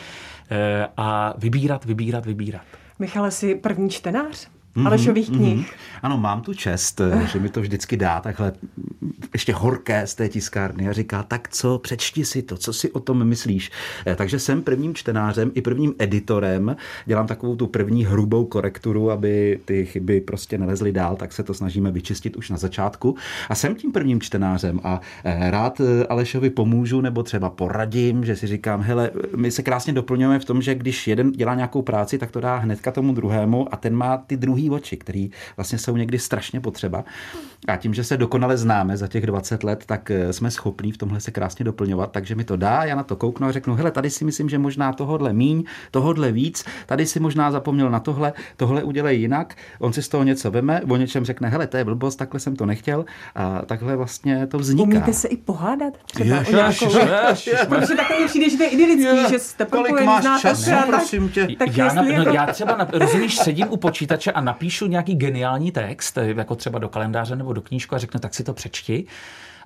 eh, 0.50 0.88
a 0.96 1.34
vybírat, 1.38 1.84
vybírat, 1.84 2.26
vybírat. 2.26 2.62
Michale, 2.98 3.30
jsi 3.30 3.54
první 3.54 3.90
čtenář? 3.90 4.48
Mm-hmm, 4.76 4.86
Alešových 4.86 5.30
knih. 5.30 5.58
Mm-hmm. 5.58 6.00
Ano, 6.02 6.18
mám 6.18 6.40
tu 6.40 6.54
čest, 6.54 7.00
eh, 7.00 7.26
že 7.26 7.38
mi 7.38 7.48
to 7.48 7.60
vždycky 7.60 7.96
dá 7.96 8.20
takhle 8.20 8.52
ještě 9.32 9.52
horké 9.52 10.06
z 10.06 10.14
té 10.14 10.28
tiskárny 10.28 10.88
a 10.88 10.92
říká, 10.92 11.22
tak 11.22 11.48
co, 11.48 11.78
přečti 11.78 12.24
si 12.24 12.42
to, 12.42 12.56
co 12.56 12.72
si 12.72 12.92
o 12.92 13.00
tom 13.00 13.24
myslíš. 13.24 13.70
Eh, 14.06 14.16
takže 14.16 14.38
jsem 14.38 14.62
prvním 14.62 14.94
čtenářem 14.94 15.50
i 15.54 15.62
prvním 15.62 15.94
editorem, 15.98 16.76
dělám 17.06 17.26
takovou 17.26 17.56
tu 17.56 17.66
první 17.66 18.04
hrubou 18.04 18.44
korekturu, 18.44 19.10
aby 19.10 19.60
ty 19.64 19.86
chyby 19.86 20.20
prostě 20.20 20.58
nelezly 20.58 20.92
dál, 20.92 21.16
tak 21.16 21.32
se 21.32 21.42
to 21.42 21.54
snažíme 21.54 21.90
vyčistit 21.90 22.36
už 22.36 22.50
na 22.50 22.56
začátku. 22.56 23.16
A 23.48 23.54
jsem 23.54 23.74
tím 23.74 23.92
prvním 23.92 24.20
čtenářem 24.20 24.80
a 24.84 25.00
eh, 25.24 25.50
rád 25.50 25.80
Alešovi 26.08 26.50
pomůžu 26.50 27.00
nebo 27.00 27.22
třeba 27.22 27.50
poradím, 27.50 28.24
že 28.24 28.36
si 28.36 28.46
říkám, 28.46 28.82
hele, 28.82 29.10
my 29.36 29.50
se 29.50 29.62
krásně 29.62 29.92
doplňujeme 29.92 30.38
v 30.38 30.44
tom, 30.44 30.62
že 30.62 30.74
když 30.74 31.08
jeden 31.08 31.32
dělá 31.32 31.54
nějakou 31.54 31.82
práci, 31.82 32.18
tak 32.18 32.30
to 32.30 32.40
dá 32.40 32.56
hnedka 32.56 32.90
tomu 32.92 33.12
druhému 33.12 33.74
a 33.74 33.76
ten 33.76 33.96
má 33.96 34.16
ty 34.16 34.36
druhý 34.36 34.59
druhý 34.60 34.70
oči, 34.70 34.96
který 34.96 35.30
vlastně 35.56 35.78
jsou 35.78 35.96
někdy 35.96 36.18
strašně 36.18 36.60
potřeba. 36.60 37.04
A 37.68 37.76
tím, 37.76 37.94
že 37.94 38.04
se 38.04 38.16
dokonale 38.16 38.56
známe 38.56 38.96
za 38.96 39.06
těch 39.06 39.26
20 39.26 39.64
let, 39.64 39.82
tak 39.86 40.10
eh, 40.10 40.32
jsme 40.32 40.50
schopní 40.50 40.92
v 40.92 40.96
tomhle 40.96 41.20
se 41.20 41.30
krásně 41.30 41.64
doplňovat, 41.64 42.12
takže 42.12 42.34
mi 42.34 42.44
to 42.44 42.56
dá, 42.56 42.84
já 42.84 42.94
na 42.96 43.02
to 43.02 43.16
kouknu 43.16 43.46
a 43.46 43.52
řeknu, 43.52 43.74
hele, 43.74 43.90
tady 43.90 44.10
si 44.10 44.24
myslím, 44.24 44.48
že 44.48 44.58
možná 44.58 44.92
tohodle 44.92 45.32
míň, 45.32 45.64
tohodle 45.90 46.32
víc, 46.32 46.64
tady 46.86 47.06
si 47.06 47.20
možná 47.20 47.50
zapomněl 47.50 47.90
na 47.90 48.00
tohle, 48.00 48.32
tohle 48.56 48.82
udělej 48.82 49.20
jinak, 49.20 49.54
on 49.78 49.92
si 49.92 50.02
z 50.02 50.08
toho 50.08 50.24
něco 50.24 50.50
veme, 50.50 50.80
o 50.88 50.96
něčem 50.96 51.24
řekne, 51.24 51.48
hele, 51.48 51.66
to 51.66 51.76
je 51.76 51.84
blbost, 51.84 52.16
takhle 52.16 52.40
jsem 52.40 52.56
to 52.56 52.66
nechtěl 52.66 53.04
a 53.34 53.62
takhle 53.62 53.96
vlastně 53.96 54.46
to 54.46 54.58
vzniká. 54.58 54.82
Umíte 54.82 55.12
se 55.12 55.28
i 55.28 55.36
pohádat? 55.36 55.94
Třeba 56.12 56.36
jež, 56.36 56.48
jež, 56.82 56.94
jež, 57.28 57.46
jež, 57.46 57.60
Protože 57.68 57.94
takhle 57.94 58.26
přijde, 58.26 58.50
že 58.50 58.56
to 58.56 58.62
je 58.62 58.68
idylický, 58.68 59.30
že 59.30 59.38
jste 59.38 59.64
Kolik 59.64 60.00
máš 60.00 60.40
času, 60.40 60.70
prosím 60.86 61.28
tě? 61.28 61.48
Tak 61.58 61.76
já, 61.76 61.94
na, 61.94 62.02
no, 62.02 62.10
jako... 62.10 62.30
já 62.30 62.46
třeba, 62.46 62.76
na, 62.76 62.88
rozumíš, 62.92 63.36
sedím 63.36 63.66
u 63.70 63.76
počítače 63.76 64.32
a 64.32 64.40
napíšu 64.50 64.86
nějaký 64.86 65.14
geniální 65.14 65.72
text, 65.72 66.18
jako 66.18 66.56
třeba 66.56 66.78
do 66.78 66.88
kalendáře 66.88 67.36
nebo 67.36 67.52
do 67.52 67.62
knížku 67.62 67.94
a 67.94 67.98
řeknu, 67.98 68.20
tak 68.20 68.34
si 68.34 68.44
to 68.44 68.54
přečti 68.54 69.06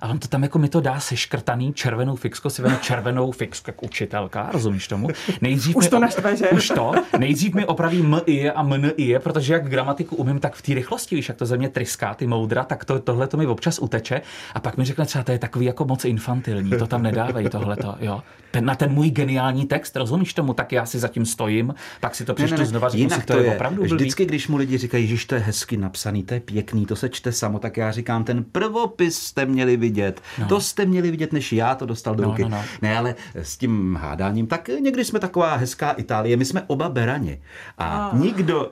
a 0.05 0.07
on 0.07 0.19
to 0.19 0.27
tam 0.27 0.43
jako 0.43 0.59
mi 0.59 0.69
to 0.69 0.81
dá 0.81 0.99
seškrtaný 0.99 1.73
červenou 1.73 2.15
fixko, 2.15 2.49
si 2.49 2.61
veme 2.61 2.77
červenou 2.81 3.31
fixku, 3.31 3.69
jak 3.69 3.83
učitelka, 3.83 4.49
rozumíš 4.53 4.87
tomu? 4.87 5.07
Nejdřív 5.41 5.75
už 5.75 5.87
to 5.87 5.99
naštve, 5.99 6.37
že? 6.37 6.49
Už 6.49 6.67
to. 6.67 6.91
Nejdřív 7.19 7.53
mi 7.53 7.65
opraví 7.65 8.01
m 8.01 8.21
i 8.25 8.49
a 8.49 8.63
m 8.63 8.91
i, 8.97 9.19
protože 9.19 9.53
jak 9.53 9.69
gramatiku 9.69 10.15
umím, 10.15 10.39
tak 10.39 10.55
v 10.55 10.61
té 10.61 10.73
rychlosti, 10.73 11.15
víš, 11.15 11.29
jak 11.29 11.37
to 11.37 11.45
ze 11.45 11.57
mě 11.57 11.69
tryská, 11.69 12.13
ty 12.13 12.27
moudra, 12.27 12.63
tak 12.63 12.85
to, 12.85 12.99
tohle 12.99 13.27
to 13.27 13.37
mi 13.37 13.47
občas 13.47 13.79
uteče. 13.79 14.21
A 14.53 14.59
pak 14.59 14.77
mi 14.77 14.85
řekne 14.85 15.05
třeba, 15.05 15.23
to 15.23 15.31
je 15.31 15.39
takový 15.39 15.65
jako 15.65 15.85
moc 15.85 16.05
infantilní, 16.05 16.71
to 16.71 16.87
tam 16.87 17.03
nedávej, 17.03 17.49
tohle 17.49 17.75
to, 17.75 17.95
jo. 17.99 18.23
Ten, 18.51 18.65
na 18.65 18.75
ten 18.75 18.91
můj 18.91 19.09
geniální 19.09 19.65
text, 19.65 19.95
rozumíš 19.95 20.33
tomu, 20.33 20.53
tak 20.53 20.71
já 20.71 20.85
si 20.85 20.99
zatím 20.99 21.25
stojím, 21.25 21.75
pak 21.99 22.15
si 22.15 22.25
to 22.25 22.33
přečtu 22.33 22.55
ne, 22.55 22.59
ne, 22.59 22.65
znova, 22.65 22.89
jinak 22.93 23.21
si, 23.21 23.25
to, 23.27 23.33
to 23.33 23.39
je, 23.39 23.55
opravdu 23.55 23.81
blbý. 23.81 23.95
Vždycky, 23.95 24.25
když 24.25 24.47
mu 24.47 24.57
lidi 24.57 24.77
říkají, 24.77 25.07
že 25.07 25.27
to 25.27 25.35
je 25.35 25.41
hezky 25.41 25.77
napsaný, 25.77 26.23
to 26.23 26.33
je 26.33 26.39
pěkný, 26.39 26.85
to 26.85 26.95
se 26.95 27.09
čte 27.09 27.31
samo, 27.31 27.59
tak 27.59 27.77
já 27.77 27.91
říkám, 27.91 28.23
ten 28.23 28.43
prvopis 28.43 29.19
jste 29.19 29.45
měli 29.45 29.77
vidět 29.77 29.94
vidět. 29.95 30.21
No. 30.39 30.45
To 30.47 30.61
jste 30.61 30.85
měli 30.85 31.11
vidět, 31.11 31.33
než 31.33 31.53
já 31.53 31.75
to 31.75 31.85
dostal 31.85 32.15
do 32.15 32.23
No, 32.23 32.29
ruky. 32.29 32.43
no, 32.43 32.49
no. 32.49 32.61
Ne, 32.81 32.97
ale 32.97 33.15
s 33.35 33.57
tím 33.57 33.95
hádáním, 34.01 34.47
tak 34.47 34.67
někdy 34.79 35.05
jsme 35.05 35.19
taková 35.19 35.55
hezká 35.55 35.91
Itálie. 35.91 36.37
My 36.37 36.45
jsme 36.45 36.63
oba 36.67 36.89
berani. 36.89 37.41
A 37.77 38.09
Ah. 38.09 38.17
nikdo, 38.19 38.69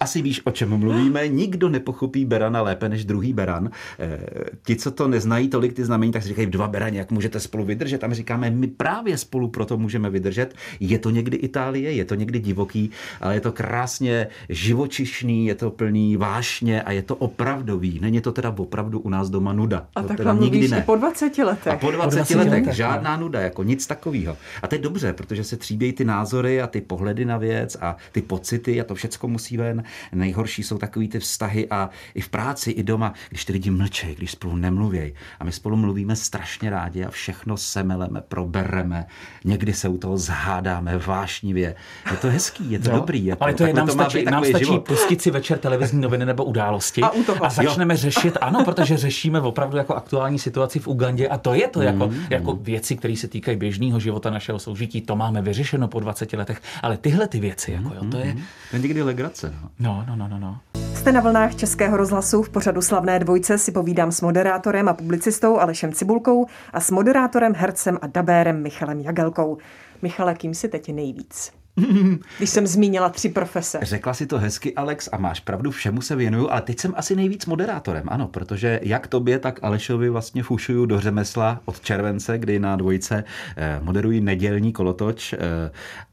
asi 0.00 0.22
víš, 0.22 0.40
o 0.44 0.50
čem 0.50 0.78
mluvíme, 0.78 1.28
nikdo 1.28 1.68
nepochopí 1.68 2.24
berana 2.24 2.62
lépe 2.62 2.88
než 2.88 3.04
druhý 3.04 3.32
beran. 3.32 3.70
Eh, 3.98 4.18
Ti, 4.66 4.76
co 4.76 4.90
to 4.90 5.08
neznají 5.08 5.48
tolik 5.48 5.72
ty 5.72 5.84
znamení, 5.84 6.12
tak 6.12 6.22
si 6.22 6.28
říkají 6.28 6.46
dva 6.46 6.68
berani, 6.68 6.98
jak 6.98 7.10
můžete 7.10 7.40
spolu 7.40 7.64
vydržet. 7.64 8.04
A 8.04 8.06
my 8.06 8.14
říkáme, 8.14 8.50
my 8.50 8.66
právě 8.66 9.18
spolu 9.18 9.48
proto 9.48 9.76
můžeme 9.78 10.10
vydržet. 10.10 10.54
Je 10.80 10.98
to 10.98 11.10
někdy 11.10 11.36
Itálie, 11.36 11.92
je 11.92 12.04
to 12.04 12.14
někdy 12.14 12.38
divoký, 12.40 12.90
ale 13.20 13.34
je 13.34 13.40
to 13.40 13.52
krásně 13.52 14.26
živočišný, 14.48 15.46
je 15.46 15.54
to 15.54 15.70
plný 15.70 16.16
vášně 16.16 16.82
a 16.82 16.92
je 16.92 17.02
to 17.02 17.16
opravdový. 17.16 17.98
Není 18.02 18.20
to 18.20 18.32
teda 18.32 18.54
opravdu 18.58 19.00
u 19.00 19.08
nás 19.08 19.30
doma 19.30 19.52
nuda. 19.52 19.86
A 19.96 20.02
to 20.02 20.14
teda 20.14 20.32
nikdy 20.32 20.51
mluvíš 20.52 20.70
ne. 20.70 20.78
i 20.78 20.82
po 20.82 20.96
20 20.96 21.38
letech. 21.38 21.72
A 21.72 21.76
po 21.76 21.90
20, 21.90 22.16
20 22.16 22.34
letech 22.34 22.52
letech, 22.52 22.74
žádná 22.74 23.16
nuda, 23.16 23.40
jako 23.40 23.62
nic 23.62 23.86
takového. 23.86 24.36
A 24.62 24.68
to 24.68 24.74
je 24.74 24.78
dobře, 24.78 25.12
protože 25.12 25.44
se 25.44 25.56
tříbějí 25.56 25.92
ty 25.92 26.04
názory 26.04 26.62
a 26.62 26.66
ty 26.66 26.80
pohledy 26.80 27.24
na 27.24 27.36
věc 27.36 27.76
a 27.80 27.96
ty 28.12 28.22
pocity 28.22 28.80
a 28.80 28.84
to 28.84 28.94
všecko 28.94 29.28
musí 29.28 29.56
ven. 29.56 29.82
Nejhorší 30.12 30.62
jsou 30.62 30.78
takový 30.78 31.08
ty 31.08 31.18
vztahy 31.18 31.68
a 31.70 31.90
i 32.14 32.20
v 32.20 32.28
práci, 32.28 32.70
i 32.70 32.82
doma, 32.82 33.12
když 33.28 33.44
ty 33.44 33.52
lidi 33.52 33.70
mlčejí, 33.70 34.14
když 34.14 34.30
spolu 34.30 34.56
nemluvějí. 34.56 35.12
A 35.40 35.44
my 35.44 35.52
spolu 35.52 35.76
mluvíme 35.76 36.16
strašně 36.16 36.70
rádi 36.70 37.04
a 37.04 37.10
všechno 37.10 37.56
semeleme, 37.56 38.20
probereme. 38.28 39.06
Někdy 39.44 39.72
se 39.72 39.88
u 39.88 39.98
toho 39.98 40.18
zhádáme 40.18 40.98
vášnivě. 40.98 41.74
Je 42.10 42.16
to 42.16 42.30
hezký, 42.30 42.70
je 42.70 42.78
to 42.78 42.90
Jo, 42.90 42.96
dobrý. 42.96 43.24
Je 43.24 43.36
to, 43.36 43.42
ale 43.42 43.54
to 43.54 43.66
je, 43.66 43.72
nám 43.72 43.86
má 43.86 43.92
stačí, 43.92 44.24
nám 44.24 44.44
stačí 44.44 44.64
život. 44.64 44.86
pustit 44.88 45.22
si 45.22 45.30
večer 45.30 45.58
televizní 45.58 46.00
noviny 46.00 46.26
nebo 46.26 46.44
události 46.44 47.02
A 47.02 47.10
a 47.42 47.50
začneme 47.50 47.96
řešit, 47.96 48.38
ano, 48.40 48.64
protože 48.64 48.96
řešíme 48.96 49.40
opravdu 49.40 49.76
jako 49.76 49.94
aktuální 49.94 50.38
situaci 50.42 50.78
v 50.78 50.88
Ugandě 50.88 51.28
a 51.28 51.38
to 51.38 51.54
je 51.54 51.68
to 51.68 51.82
jako, 51.82 52.06
Mm. 52.08 52.20
jako 52.30 52.52
věci, 52.52 52.96
které 52.96 53.16
se 53.16 53.28
týkají 53.28 53.56
běžného 53.56 54.00
života 54.00 54.30
našeho 54.30 54.58
soužití, 54.58 55.00
to 55.00 55.16
máme 55.16 55.42
vyřešeno 55.42 55.88
po 55.88 56.00
20 56.00 56.32
letech, 56.32 56.62
ale 56.82 56.96
tyhle 56.96 57.28
ty 57.28 57.40
věci, 57.40 57.72
jako 57.72 57.94
jo, 57.94 58.00
to 58.10 58.18
je, 58.18 58.36
To 58.70 58.76
je 58.76 58.82
někdy 58.82 59.02
legrace. 59.02 59.54
No. 59.60 59.68
no, 59.78 60.04
no, 60.08 60.16
no, 60.16 60.28
no, 60.28 60.38
no. 60.38 60.58
Jste 60.94 61.12
na 61.12 61.20
vlnách 61.20 61.54
Českého 61.54 61.96
rozhlasu 61.96 62.42
v 62.42 62.48
pořadu 62.48 62.82
Slavné 62.82 63.18
dvojce 63.18 63.58
si 63.58 63.72
povídám 63.72 64.12
s 64.12 64.20
moderátorem 64.20 64.88
a 64.88 64.94
publicistou 64.94 65.58
Alešem 65.58 65.92
Cibulkou 65.92 66.46
a 66.72 66.80
s 66.80 66.90
moderátorem, 66.90 67.52
hercem 67.56 67.98
a 68.02 68.06
dabérem 68.06 68.62
Michalem 68.62 69.00
Jagelkou. 69.00 69.58
Michale, 70.02 70.34
kým 70.34 70.54
si 70.54 70.68
teď 70.68 70.92
nejvíc? 70.92 71.52
Když 72.38 72.50
jsem 72.50 72.66
zmínila 72.66 73.08
tři 73.08 73.28
profese. 73.28 73.78
Řekla 73.82 74.14
si 74.14 74.26
to 74.26 74.38
hezky, 74.38 74.74
Alex, 74.74 75.08
a 75.12 75.16
máš 75.16 75.40
pravdu, 75.40 75.70
všemu 75.70 76.00
se 76.00 76.16
věnuju, 76.16 76.50
ale 76.50 76.62
teď 76.62 76.80
jsem 76.80 76.94
asi 76.96 77.16
nejvíc 77.16 77.46
moderátorem, 77.46 78.04
ano, 78.08 78.28
protože 78.28 78.80
jak 78.82 79.06
tobě, 79.06 79.38
tak 79.38 79.58
Alešovi 79.62 80.08
vlastně 80.08 80.42
fušuju 80.42 80.86
do 80.86 81.00
řemesla 81.00 81.60
od 81.64 81.80
července, 81.80 82.38
kdy 82.38 82.58
na 82.58 82.76
dvojce 82.76 83.24
eh, 83.56 83.80
moderuji 83.82 84.20
nedělní 84.20 84.72
kolotoč, 84.72 85.32
eh, 85.32 85.38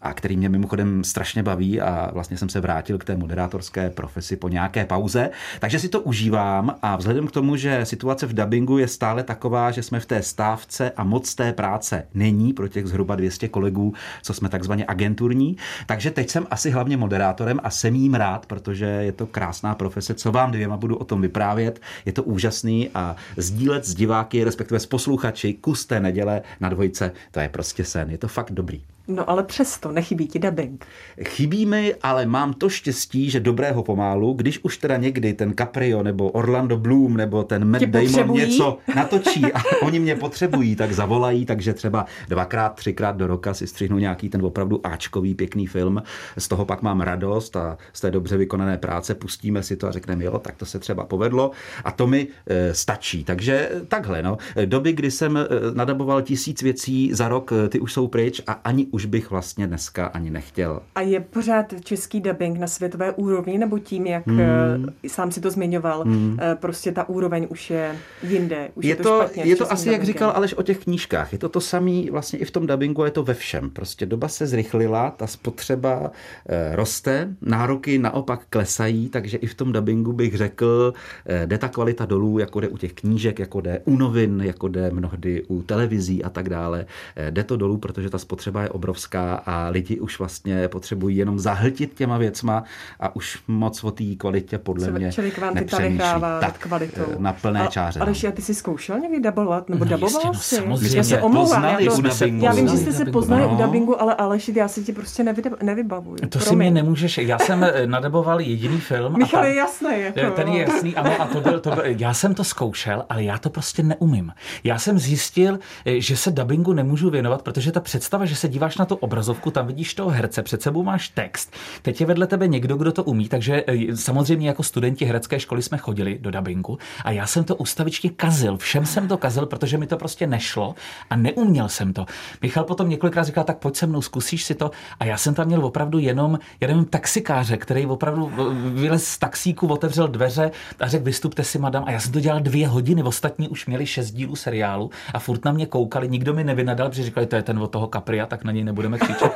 a 0.02 0.14
který 0.14 0.38
mě 0.38 0.50
mimochodem 0.50 1.04
strašně 1.04 1.44
baví 1.44 1.82
a 1.82 2.12
vlastně 2.14 2.38
jsem 2.38 2.50
se 2.50 2.60
vrátil 2.60 2.98
k 2.98 3.06
té 3.06 3.16
moderátorské 3.16 3.90
profesi 3.90 4.36
po 4.36 4.50
nějaké 4.50 4.86
pauze, 4.86 5.30
takže 5.60 5.80
si 5.80 5.90
to 5.90 6.02
užívám 6.02 6.76
a 6.82 6.96
vzhledem 6.96 7.28
k 7.28 7.32
tomu, 7.32 7.56
že 7.56 7.86
situace 7.86 8.26
v 8.26 8.34
dabingu 8.34 8.78
je 8.78 8.88
stále 8.88 9.24
taková, 9.24 9.72
že 9.72 9.84
jsme 9.84 10.00
v 10.00 10.06
té 10.06 10.22
stávce 10.22 10.92
a 10.92 11.04
moc 11.04 11.36
té 11.36 11.54
práce 11.54 12.08
není 12.14 12.54
pro 12.54 12.68
těch 12.68 12.88
zhruba 12.88 13.16
200 13.16 13.48
kolegů, 13.48 13.94
co 14.22 14.34
jsme 14.34 14.50
takzvaně 14.50 14.86
agenturní, 14.88 15.49
takže 15.86 16.12
teď 16.12 16.30
jsem 16.30 16.48
asi 16.52 16.72
hlavně 16.72 16.98
moderátorem 16.98 17.60
a 17.64 17.70
jsem 17.70 17.96
jím 17.96 18.14
rád, 18.14 18.46
protože 18.46 18.86
je 18.86 19.12
to 19.12 19.28
krásná 19.28 19.76
profese, 19.76 20.14
co 20.14 20.32
vám 20.32 20.52
dvěma 20.52 20.78
budu 20.78 20.98
o 20.98 21.06
tom 21.06 21.22
vyprávět. 21.22 21.82
Je 22.06 22.14
to 22.14 22.24
úžasný 22.24 22.90
a 22.94 23.16
sdílet 23.38 23.86
s 23.86 23.96
diváky, 23.96 24.44
respektive 24.44 24.80
s 24.80 24.86
posluchači 24.86 25.54
kus 25.54 25.86
té 25.86 26.00
neděle 26.00 26.42
na 26.60 26.70
dvojce, 26.70 27.12
to 27.32 27.40
je 27.40 27.50
prostě 27.50 27.86
sen. 27.86 28.10
Je 28.10 28.18
to 28.18 28.28
fakt 28.28 28.52
dobrý. 28.52 28.82
No 29.10 29.30
ale 29.30 29.44
přesto 29.44 29.92
nechybí 29.92 30.28
ti 30.28 30.40
dubbing. 30.40 30.86
Chybí 31.24 31.66
mi, 31.66 31.96
ale 32.02 32.26
mám 32.26 32.54
to 32.54 32.70
štěstí, 32.70 33.30
že 33.30 33.40
dobrého 33.40 33.84
pomálu, 33.84 34.34
když 34.34 34.60
už 34.64 34.78
teda 34.78 34.98
někdy 34.98 35.34
ten 35.34 35.54
Caprio 35.58 36.04
nebo 36.04 36.30
Orlando 36.30 36.78
Bloom 36.78 37.18
nebo 37.18 37.44
ten 37.44 37.66
Matt 37.66 37.80
Tě 37.80 37.88
Damon 37.88 38.08
potřebují? 38.08 38.42
něco 38.42 38.78
natočí 38.96 39.54
a 39.54 39.60
oni 39.82 40.00
mě 40.00 40.16
potřebují, 40.16 40.76
tak 40.76 40.92
zavolají, 40.92 41.46
takže 41.46 41.74
třeba 41.74 42.06
dvakrát, 42.28 42.76
třikrát 42.76 43.16
do 43.16 43.28
roka 43.28 43.54
si 43.54 43.68
střihnu 43.68 43.98
nějaký 43.98 44.30
ten 44.30 44.46
opravdu 44.46 44.88
áčkový 44.88 45.36
pěkný 45.36 45.68
film, 45.68 46.04
z 46.38 46.48
toho 46.48 46.66
pak 46.66 46.82
mám 46.82 47.02
radost 47.02 47.56
a 47.56 47.78
z 47.94 48.02
té 48.02 48.12
dobře 48.12 48.38
vykonané 48.38 48.78
práce 48.78 49.16
pustíme 49.16 49.64
si 49.64 49.76
to 49.76 49.88
a 49.88 49.92
řekneme, 49.92 50.24
jo, 50.24 50.40
tak 50.40 50.56
to 50.56 50.66
se 50.66 50.80
třeba 50.80 51.06
povedlo 51.06 51.52
a 51.84 51.92
to 51.92 52.08
mi 52.08 52.28
e, 52.48 52.74
stačí. 52.74 53.24
Takže 53.24 53.70
takhle, 53.88 54.24
no. 54.24 54.38
Doby, 54.66 54.94
kdy 54.94 55.12
jsem 55.12 55.38
e, 55.38 55.48
nadaboval 55.74 56.22
tisíc 56.22 56.62
věcí 56.62 57.14
za 57.14 57.28
rok, 57.28 57.52
e, 57.52 57.70
ty 57.70 57.80
už 57.80 57.94
jsou 57.94 58.08
pryč 58.08 58.42
a 58.48 58.52
ani 58.52 58.88
už 58.99 58.99
bych 59.06 59.30
vlastně 59.30 59.68
dneska 59.68 60.06
ani 60.06 60.30
nechtěl. 60.30 60.82
A 60.96 61.02
je 61.02 61.20
pořád 61.20 61.74
český 61.84 62.22
dubbing 62.22 62.60
na 62.60 62.68
světové 62.68 63.12
úrovni, 63.12 63.58
nebo 63.58 63.80
tím, 63.80 64.08
jak 64.08 64.30
Hmm. 64.30 64.40
hmm. 64.76 64.86
sám 65.08 65.32
si 65.32 65.42
to 65.42 65.52
zmiňoval, 65.52 66.04
hmm. 66.04 66.38
prostě 66.54 66.92
ta 66.92 67.10
úroveň 67.10 67.48
už 67.50 67.70
je 67.70 67.96
jinde, 68.24 68.70
už 68.76 68.86
je, 68.86 68.90
je 68.90 68.96
to, 68.96 69.22
špatně 69.24 69.44
s 69.44 69.48
je 69.48 69.56
to 69.56 69.72
asi, 69.72 69.90
jak 69.90 69.96
dubbingem. 69.96 70.06
říkal 70.06 70.32
Aleš 70.36 70.54
o 70.54 70.64
těch 70.64 70.78
knížkách, 70.78 71.34
je 71.34 71.40
to 71.40 71.50
to 71.50 71.62
samé 71.62 72.12
vlastně 72.12 72.40
i 72.40 72.46
v 72.46 72.52
tom 72.52 72.68
dabingu, 72.68 73.06
je 73.06 73.12
to 73.12 73.24
ve 73.24 73.34
všem. 73.34 73.70
Prostě 73.70 74.06
doba 74.06 74.28
se 74.28 74.48
zrychlila, 74.48 75.12
ta 75.12 75.28
spotřeba 75.28 76.12
eh, 76.50 76.76
roste, 76.76 77.36
nároky 77.42 78.00
naopak 78.00 78.46
klesají, 78.50 79.10
takže 79.10 79.38
i 79.38 79.48
v 79.48 79.54
tom 79.54 79.72
dabingu 79.72 80.14
bych 80.14 80.36
řekl, 80.36 80.94
eh, 81.26 81.46
jde 81.46 81.58
ta 81.58 81.68
kvalita 81.68 82.06
dolů, 82.06 82.40
jako 82.40 82.60
jde 82.60 82.68
u 82.68 82.78
těch 82.78 82.94
knížek, 82.94 83.40
jako 83.40 83.62
jde 83.62 83.82
u 83.86 83.98
novin, 83.98 84.42
jako 84.42 84.68
jde 84.68 84.92
mnohdy 84.92 85.44
u 85.48 85.62
televizí 85.62 86.24
a 86.24 86.30
tak 86.30 86.50
dále. 86.50 86.86
Eh, 87.16 87.32
jde 87.32 87.44
to 87.44 87.58
dolů, 87.58 87.78
protože 87.78 88.10
ta 88.10 88.18
spotřeba 88.18 88.64
je 88.64 88.70
obrovská 88.84 89.36
a 89.46 89.68
lidi 89.70 90.00
už 90.00 90.20
vlastně 90.20 90.68
potřebují 90.68 91.18
jenom 91.18 91.40
zahltit 91.40 91.94
těma 91.94 92.18
věcma 92.18 92.64
a 93.00 93.16
už 93.16 93.40
moc 93.48 93.84
o 93.84 93.92
té 93.92 94.04
kvalitě 94.18 94.58
podle 94.58 94.86
Co- 94.88 94.92
mě 94.94 95.12
Čili 95.12 95.32
kvantita 95.32 95.60
nepřemýšlí. 95.62 95.92
vyhrává 95.98 96.30
nad 96.30 96.40
Tak, 96.40 96.58
kvalitou. 96.58 97.02
eh, 97.12 97.16
Na 97.20 97.34
plné 97.34 97.68
čáře. 97.70 98.00
Ale 98.00 98.12
no. 98.24 98.30
a 98.30 98.32
ty 98.32 98.42
jsi 98.42 98.54
zkoušel 98.56 99.00
někdy 99.00 99.20
dabovat? 99.20 99.70
Nebo 99.70 99.86
No 99.86 99.92
daboval 99.92 100.10
jistě, 100.22 100.28
no 100.28 100.34
jsi? 100.34 100.56
samozřejmě. 100.56 100.98
Já 100.98 101.04
se 101.04 101.22
omlouvám. 101.22 101.64
Já, 101.64 101.92
to, 101.92 102.02
dabingu. 102.02 102.46
já 102.46 102.52
vím, 102.54 102.68
že 102.68 102.78
jste 102.78 102.92
se 102.92 102.98
dabingu, 103.00 103.12
poznali 103.20 103.42
no. 103.42 103.54
u 103.54 103.58
dabingu, 103.58 104.02
ale 104.02 104.16
Aleš, 104.16 104.48
já 104.56 104.68
si 104.68 104.84
ti 104.84 104.94
prostě 104.94 105.26
nevybavuju. 105.64 106.18
To 106.30 106.40
si 106.40 106.46
Promiň. 106.46 106.72
mě 106.72 106.82
nemůžeš, 106.82 107.18
já 107.18 107.40
jsem 107.40 107.64
eh, 107.64 107.88
nadaboval 107.88 108.40
jediný 108.42 108.80
film. 108.80 109.18
Michal, 109.18 109.42
a 109.42 109.46
je 109.46 109.56
jasné. 109.56 109.98
Jako, 110.00 110.20
Eh, 110.20 110.32
Ten 110.32 110.48
je 110.48 110.62
jasný, 110.62 110.96
ano, 110.96 111.22
a 111.22 111.26
to 111.28 111.42
byl, 111.42 111.60
to 111.60 111.70
byl, 111.72 111.84
já 111.86 112.14
jsem 112.14 112.34
to 112.36 112.44
zkoušel, 112.44 113.06
ale 113.10 113.24
já 113.24 113.38
to 113.38 113.50
prostě 113.50 113.84
neumím. 113.84 114.32
Já 114.64 114.80
jsem 114.80 115.00
zjistil, 115.00 115.60
že 115.86 116.18
se 116.18 116.32
dubbingu 116.32 116.74
nemůžu 116.74 117.10
věnovat, 117.10 117.42
protože 117.42 117.72
ta 117.72 117.80
představa, 117.80 118.26
že 118.26 118.36
se 118.36 118.48
díváš 118.48 118.69
na 118.78 118.86
tu 118.86 118.96
obrazovku, 118.96 119.52
tam 119.52 119.68
vidíš 119.68 119.94
toho 119.94 120.10
herce, 120.10 120.44
před 120.44 120.62
sebou 120.62 120.84
máš 120.84 121.10
text, 121.10 121.54
teď 121.82 122.02
je 122.02 122.08
vedle 122.08 122.28
tebe 122.28 122.48
někdo, 122.48 122.78
kdo 122.78 122.92
to 122.92 123.04
umí, 123.04 123.30
takže 123.30 123.64
eh, 123.68 123.96
samozřejmě 123.96 124.48
jako 124.48 124.64
studenti 124.64 125.06
herecké 125.06 125.40
školy 125.40 125.62
jsme 125.62 125.78
chodili 125.78 126.18
do 126.22 126.32
dubbingu 126.32 126.78
a 127.06 127.12
já 127.12 127.28
jsem 127.28 127.44
to 127.44 127.56
ustavičně 127.56 128.10
kazil, 128.10 128.58
všem 128.58 128.86
jsem 128.86 129.08
to 129.08 129.18
kazil, 129.18 129.46
protože 129.46 129.78
mi 129.78 129.88
to 129.88 129.98
prostě 129.98 130.28
nešlo 130.28 130.76
a 131.10 131.16
neuměl 131.16 131.70
jsem 131.70 131.94
to. 131.94 132.06
Michal 132.42 132.64
potom 132.64 132.90
několikrát 132.90 133.24
říkal, 133.24 133.44
tak 133.44 133.58
pojď 133.58 133.76
se 133.76 133.88
mnou, 133.88 134.02
zkusíš 134.02 134.44
si 134.44 134.56
to 134.56 134.72
a 135.00 135.06
já 135.06 135.18
jsem 135.18 135.34
tam 135.34 135.48
měl 135.48 135.66
opravdu 135.66 136.00
jenom, 136.00 136.40
nevím, 136.62 136.86
taxikáře, 136.86 137.58
který 137.58 137.86
opravdu 137.86 138.32
eh, 138.34 138.70
vylez 138.70 139.08
z 139.08 139.18
taxíku, 139.18 139.68
otevřel 139.68 140.08
dveře 140.08 140.52
a 140.80 140.88
řekl, 140.88 141.06
vystupte 141.06 141.44
si, 141.44 141.60
madam. 141.60 141.84
A 141.88 141.92
já 141.92 142.00
jsem 142.00 142.12
to 142.12 142.20
dělal 142.20 142.40
dvě 142.40 142.68
hodiny, 142.68 143.04
ostatní 143.04 143.50
už 143.50 143.66
měli 143.66 143.86
šest 143.86 144.12
dílů 144.12 144.36
seriálu 144.36 144.90
a 145.14 145.20
furt 145.20 145.46
na 145.46 145.52
mě 145.52 145.66
koukali, 145.66 146.10
nikdo 146.10 146.34
mi 146.34 146.44
nevynadal, 146.44 146.90
protože 146.90 147.04
říkali, 147.04 147.28
to 147.28 147.36
je 147.36 147.44
ten 147.44 147.60
od 147.60 147.68
toho 147.68 147.90
Capria, 147.94 148.26
tak 148.26 148.44
na 148.44 148.52
něj 148.60 148.66
nebudeme 148.66 148.98
křičet. 148.98 149.32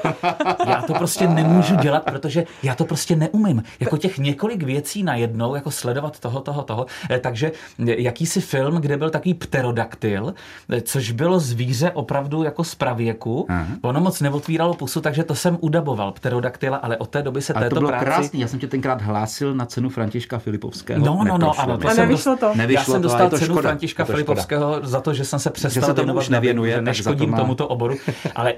Já 0.67 0.81
to 0.81 0.93
prostě 0.93 1.27
nemůžu 1.27 1.75
dělat, 1.75 2.03
protože 2.03 2.45
já 2.63 2.75
to 2.75 2.85
prostě 2.85 3.15
neumím. 3.15 3.63
Jako 3.79 3.97
těch 3.97 4.17
několik 4.17 4.63
věcí 4.63 5.03
najednou, 5.03 5.55
jako 5.55 5.71
sledovat 5.71 6.19
toho, 6.19 6.39
toho, 6.41 6.63
toho. 6.63 6.85
Eh, 7.09 7.19
Takže 7.19 7.51
eh, 7.87 8.01
jakýsi 8.01 8.41
film, 8.41 8.75
kde 8.75 8.97
byl 8.97 9.09
takový 9.09 9.33
pterodaktyl, 9.33 10.33
eh, 10.69 10.81
což 10.81 11.11
bylo 11.11 11.39
zvíře 11.39 11.91
opravdu 11.91 12.43
jako 12.43 12.63
z 12.63 12.75
pravěku. 12.75 13.45
Aha. 13.49 13.65
Ono 13.81 13.99
moc 13.99 14.21
neotvíralo 14.21 14.73
pusu, 14.73 15.01
takže 15.01 15.23
to 15.23 15.35
jsem 15.35 15.57
udaboval 15.61 16.11
pterodaktyla, 16.11 16.77
ale 16.77 16.97
od 16.97 17.09
té 17.09 17.21
doby 17.21 17.41
se 17.41 17.53
Ale 17.53 17.65
této 17.65 17.75
to 17.75 17.79
bylo 17.79 17.89
práci... 17.89 18.05
krásný, 18.05 18.39
já 18.39 18.47
jsem 18.47 18.59
tě 18.59 18.67
tenkrát 18.67 19.01
hlásil 19.01 19.55
na 19.55 19.65
cenu 19.65 19.89
Františka 19.89 20.37
Filipovského. 20.39 21.05
No, 21.05 21.23
no, 21.23 21.37
no, 21.37 21.59
ano, 21.59 21.77
to 21.77 21.87
A 21.87 21.91
jsem 21.93 22.09
nevyšlo 22.09 22.35
to? 22.37 22.51
Já 22.67 22.83
jsem 22.83 22.93
to, 22.93 22.99
dostal 22.99 23.29
to 23.29 23.37
cenu 23.37 23.53
škoda. 23.53 23.61
Františka 23.69 24.05
to. 24.05 24.11
Filipovského 24.11 24.79
za 24.83 25.01
to, 25.01 25.13
že 25.13 25.25
jsem 25.25 25.39
se 25.39 25.49
přestal 25.49 25.83
se 25.83 25.93
tomu 25.93 26.05
věnovat 26.05 26.21
už 26.21 26.29
nevěnuje, 26.29 26.71
nevěnuje, 26.71 26.93
tak 26.93 27.03
za 27.03 27.03
to 27.03 27.09
neškodím 27.09 27.31
má- 27.31 27.37
tomuto 27.37 27.67
oboru, 27.67 27.95
ale 28.35 28.53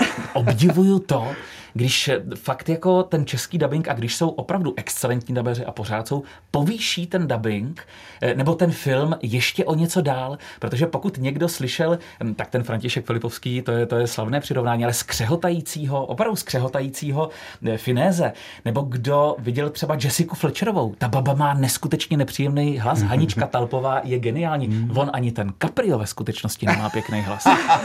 obdivuju 0.55 0.99
to, 0.99 1.27
když 1.73 2.09
fakt 2.35 2.69
jako 2.69 3.03
ten 3.03 3.25
český 3.25 3.57
dubbing 3.57 3.87
a 3.87 3.93
když 3.93 4.15
jsou 4.15 4.29
opravdu 4.29 4.73
excelentní 4.77 5.35
dabeři 5.35 5.65
a 5.65 5.71
pořád 5.71 6.07
jsou, 6.07 6.23
povýší 6.51 7.07
ten 7.07 7.27
dubbing 7.27 7.87
eh, 8.21 8.35
nebo 8.35 8.55
ten 8.55 8.71
film 8.71 9.15
ještě 9.21 9.65
o 9.65 9.75
něco 9.75 10.01
dál, 10.01 10.37
protože 10.59 10.85
pokud 10.85 11.17
někdo 11.17 11.49
slyšel, 11.49 11.99
hm, 12.23 12.33
tak 12.33 12.49
ten 12.49 12.63
František 12.63 13.05
Filipovský, 13.05 13.61
to 13.61 13.71
je, 13.71 13.85
to 13.85 13.95
je 13.95 14.07
slavné 14.07 14.39
přirovnání, 14.39 14.83
ale 14.83 14.93
skřehotajícího, 14.93 16.05
opravdu 16.05 16.35
skřehotajícího 16.35 17.29
eh, 17.65 17.77
Finéze, 17.77 18.33
nebo 18.65 18.81
kdo 18.81 19.35
viděl 19.39 19.69
třeba 19.69 19.97
Jessica 20.03 20.35
Fletcherovou, 20.35 20.95
ta 20.97 21.07
baba 21.07 21.33
má 21.33 21.53
neskutečně 21.53 22.17
nepříjemný 22.17 22.77
hlas, 22.77 23.01
Hanička 23.01 23.47
Talpová 23.47 24.01
je 24.03 24.19
geniální, 24.19 24.67
mm. 24.67 24.97
on 24.97 25.09
ani 25.13 25.31
ten 25.31 25.53
Caprio 25.61 25.99
ve 25.99 26.07
skutečnosti 26.07 26.65
nemá 26.65 26.89
pěkný 26.89 27.21
hlas. 27.21 27.43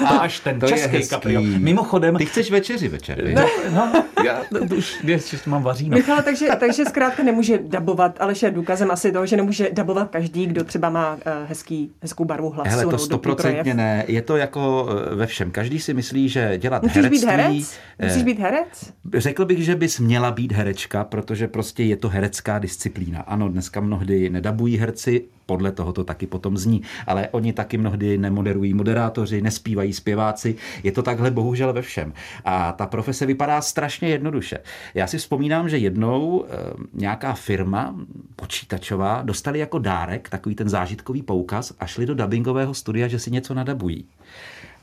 To 0.08 0.22
až 0.22 0.40
ten 0.40 0.60
To 0.60 0.68
český. 0.68 1.06
Caprio. 1.06 1.40
Mimochodem, 1.42 2.16
Ty 2.16 2.26
chceš 2.26 2.50
večeři 2.60 2.88
večer, 2.88 3.24
viď? 3.24 3.36
no, 3.36 3.46
no, 3.70 4.04
já 4.24 4.42
to 4.68 4.74
už 4.74 4.98
ještě 5.04 5.36
mám 5.46 5.62
vaříno. 5.62 5.96
Michal, 5.96 6.22
takže, 6.22 6.46
takže 6.60 6.84
zkrátka 6.84 7.22
nemůže 7.22 7.58
dabovat, 7.62 8.16
ale 8.20 8.34
je 8.42 8.50
důkazem 8.50 8.90
asi 8.90 9.12
toho, 9.12 9.26
že 9.26 9.36
nemůže 9.36 9.68
dabovat 9.72 10.10
každý, 10.10 10.46
kdo 10.46 10.64
třeba 10.64 10.90
má 10.90 11.14
uh, 11.14 11.20
hezký, 11.48 11.92
hezkou 12.02 12.24
barvu 12.24 12.50
hlasu. 12.50 12.70
Hele, 12.70 12.86
to 12.86 12.98
stoprocentně 12.98 13.74
ne. 13.74 14.04
Je 14.08 14.22
to 14.22 14.36
jako 14.36 14.88
eh, 14.90 15.14
ve 15.14 15.26
všem. 15.26 15.50
Každý 15.50 15.80
si 15.80 15.94
myslí, 15.94 16.28
že 16.28 16.58
dělat 16.58 16.82
Musíš 16.82 16.96
herectví... 16.96 17.18
být 17.18 17.26
herec? 17.26 17.78
Musíš 18.02 18.22
eh, 18.22 18.24
být 18.24 18.38
herec? 18.38 18.92
Řekl 19.14 19.44
bych, 19.44 19.64
že 19.64 19.76
bys 19.76 20.00
měla 20.00 20.30
být 20.30 20.52
herečka, 20.52 21.04
protože 21.04 21.48
prostě 21.48 21.82
je 21.82 21.96
to 21.96 22.08
herecká 22.08 22.58
disciplína. 22.58 23.20
Ano, 23.20 23.48
dneska 23.48 23.80
mnohdy 23.80 24.30
nedabují 24.30 24.76
herci, 24.76 25.24
podle 25.50 25.72
toho 25.72 25.92
to 25.92 26.04
taky 26.04 26.26
potom 26.26 26.56
zní, 26.56 26.82
ale 27.06 27.28
oni 27.30 27.52
taky 27.52 27.78
mnohdy 27.78 28.18
nemoderují 28.18 28.74
moderátoři, 28.74 29.42
nespívají 29.42 29.92
zpěváci. 29.92 30.54
Je 30.82 30.92
to 30.92 31.02
takhle 31.02 31.30
bohužel 31.30 31.72
ve 31.72 31.82
všem. 31.82 32.12
A 32.44 32.72
ta 32.72 32.86
profese 32.86 33.26
vypadá 33.26 33.60
strašně 33.60 34.08
jednoduše. 34.08 34.58
Já 34.94 35.06
si 35.06 35.18
vzpomínám, 35.18 35.68
že 35.68 35.78
jednou 35.78 36.44
eh, 36.44 36.56
nějaká 36.94 37.32
firma 37.32 37.94
počítačová 38.36 39.22
dostali 39.22 39.58
jako 39.58 39.78
dárek 39.78 40.28
takový 40.28 40.54
ten 40.54 40.68
zážitkový 40.68 41.22
poukaz 41.22 41.72
a 41.80 41.86
šli 41.86 42.06
do 42.06 42.14
dubbingového 42.14 42.74
studia, 42.74 43.08
že 43.08 43.18
si 43.18 43.30
něco 43.30 43.54
nadabují. 43.54 44.04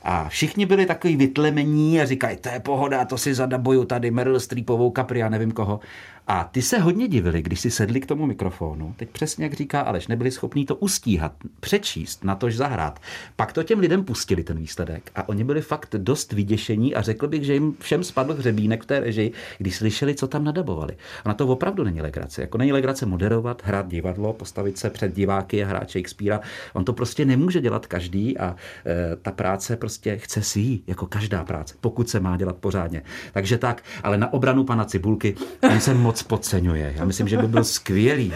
A 0.04 0.30
všichni 0.30 0.66
byli 0.66 0.86
takový 0.86 1.16
vytlemení 1.16 2.02
a 2.02 2.06
říkají, 2.06 2.38
to 2.38 2.50
je 2.50 2.60
pohoda, 2.60 3.06
to 3.06 3.18
si 3.18 3.34
zadabuju 3.34 3.86
tady 3.86 4.12
Meryl 4.12 4.40
Streepovou, 4.40 4.92
Capri 4.96 5.24
a 5.24 5.30
nevím 5.30 5.52
koho. 5.52 5.80
A 6.30 6.44
ty 6.44 6.62
se 6.62 6.80
hodně 6.80 7.08
divili, 7.08 7.42
když 7.42 7.60
si 7.60 7.72
sedli 7.72 8.00
k 8.00 8.06
tomu 8.06 8.26
mikrofonu. 8.26 8.94
Teď 8.98 9.10
přesně 9.10 9.46
jak 9.46 9.54
říká 9.54 9.82
Aleš, 9.82 10.08
nebyli 10.08 10.32
schopní 10.32 10.66
to 10.66 10.76
ustíhat, 10.76 11.34
přečíst, 11.60 12.24
natož 12.24 12.56
zahrát. 12.56 13.00
Pak 13.36 13.54
to 13.54 13.64
těm 13.64 13.80
lidem 13.80 14.04
pustili 14.04 14.44
ten 14.44 14.58
výsledek 14.58 15.12
a 15.16 15.30
oni 15.30 15.44
byli 15.44 15.62
fakt 15.62 15.96
dost 15.98 16.34
vyděšení 16.34 16.96
a 16.96 17.02
řekl 17.02 17.28
bych, 17.28 17.44
že 17.44 17.54
jim 17.54 17.76
všem 17.80 18.04
spadl 18.04 18.34
hřebínek 18.34 18.84
v 18.84 18.86
té 18.86 19.00
režii, 19.00 19.32
když 19.58 19.76
slyšeli, 19.76 20.16
co 20.16 20.28
tam 20.28 20.44
nadabovali. 20.44 20.98
A 21.24 21.30
na 21.30 21.34
to 21.34 21.48
opravdu 21.48 21.84
není 21.84 22.02
legrace. 22.02 22.42
Jako 22.42 22.58
není 22.58 22.72
legrace 22.72 23.06
moderovat, 23.06 23.62
hrát 23.66 23.88
divadlo, 23.88 24.34
postavit 24.34 24.78
se 24.78 24.90
před 24.90 25.16
diváky 25.16 25.64
a 25.64 25.68
hrát 25.68 25.90
Shakespearea. 25.90 26.42
On 26.74 26.86
to 26.86 26.94
prostě 26.94 27.26
nemůže 27.26 27.62
dělat 27.62 27.88
každý 27.88 28.38
a 28.38 28.56
e, 28.86 29.16
ta 29.16 29.32
práce 29.32 29.76
prostě 29.76 30.18
chce 30.18 30.42
si 30.42 30.60
jí, 30.60 30.84
jako 30.88 31.06
každá 31.06 31.44
práce, 31.44 31.76
pokud 31.82 32.10
se 32.10 32.20
má 32.20 32.38
dělat 32.38 32.58
pořádně. 32.58 33.02
Takže 33.34 33.58
tak, 33.58 33.84
ale 34.04 34.18
na 34.18 34.34
obranu 34.34 34.64
pana 34.64 34.86
Cibulky, 34.86 35.36
on 35.72 35.80
se 35.80 35.94
moc 35.94 36.17
podceňuje. 36.24 36.94
Já 36.98 37.06
myslím, 37.06 37.28
že 37.28 37.38
by 37.38 37.48
byl 37.48 37.64
skvělý. 37.64 38.34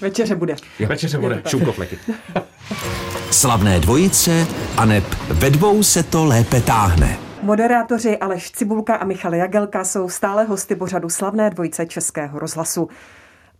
Večeře 0.00 0.34
bude. 0.34 0.56
Večeře 0.88 1.18
bude. 1.18 1.42
Šumkofleky. 1.46 1.98
Slavné 3.30 3.80
dvojice 3.80 4.46
a 4.76 4.84
neb 4.84 5.04
ve 5.28 5.50
dvou 5.50 5.82
se 5.82 6.02
to 6.02 6.24
lépe 6.24 6.60
táhne. 6.60 7.18
Moderátoři 7.42 8.18
Aleš 8.18 8.50
Cibulka 8.50 8.94
a 8.94 9.04
Michal 9.04 9.34
Jagelka 9.34 9.84
jsou 9.84 10.08
stále 10.08 10.44
hosty 10.44 10.76
pořadu 10.76 11.08
Slavné 11.08 11.50
dvojice 11.50 11.86
Českého 11.86 12.38
rozhlasu. 12.38 12.88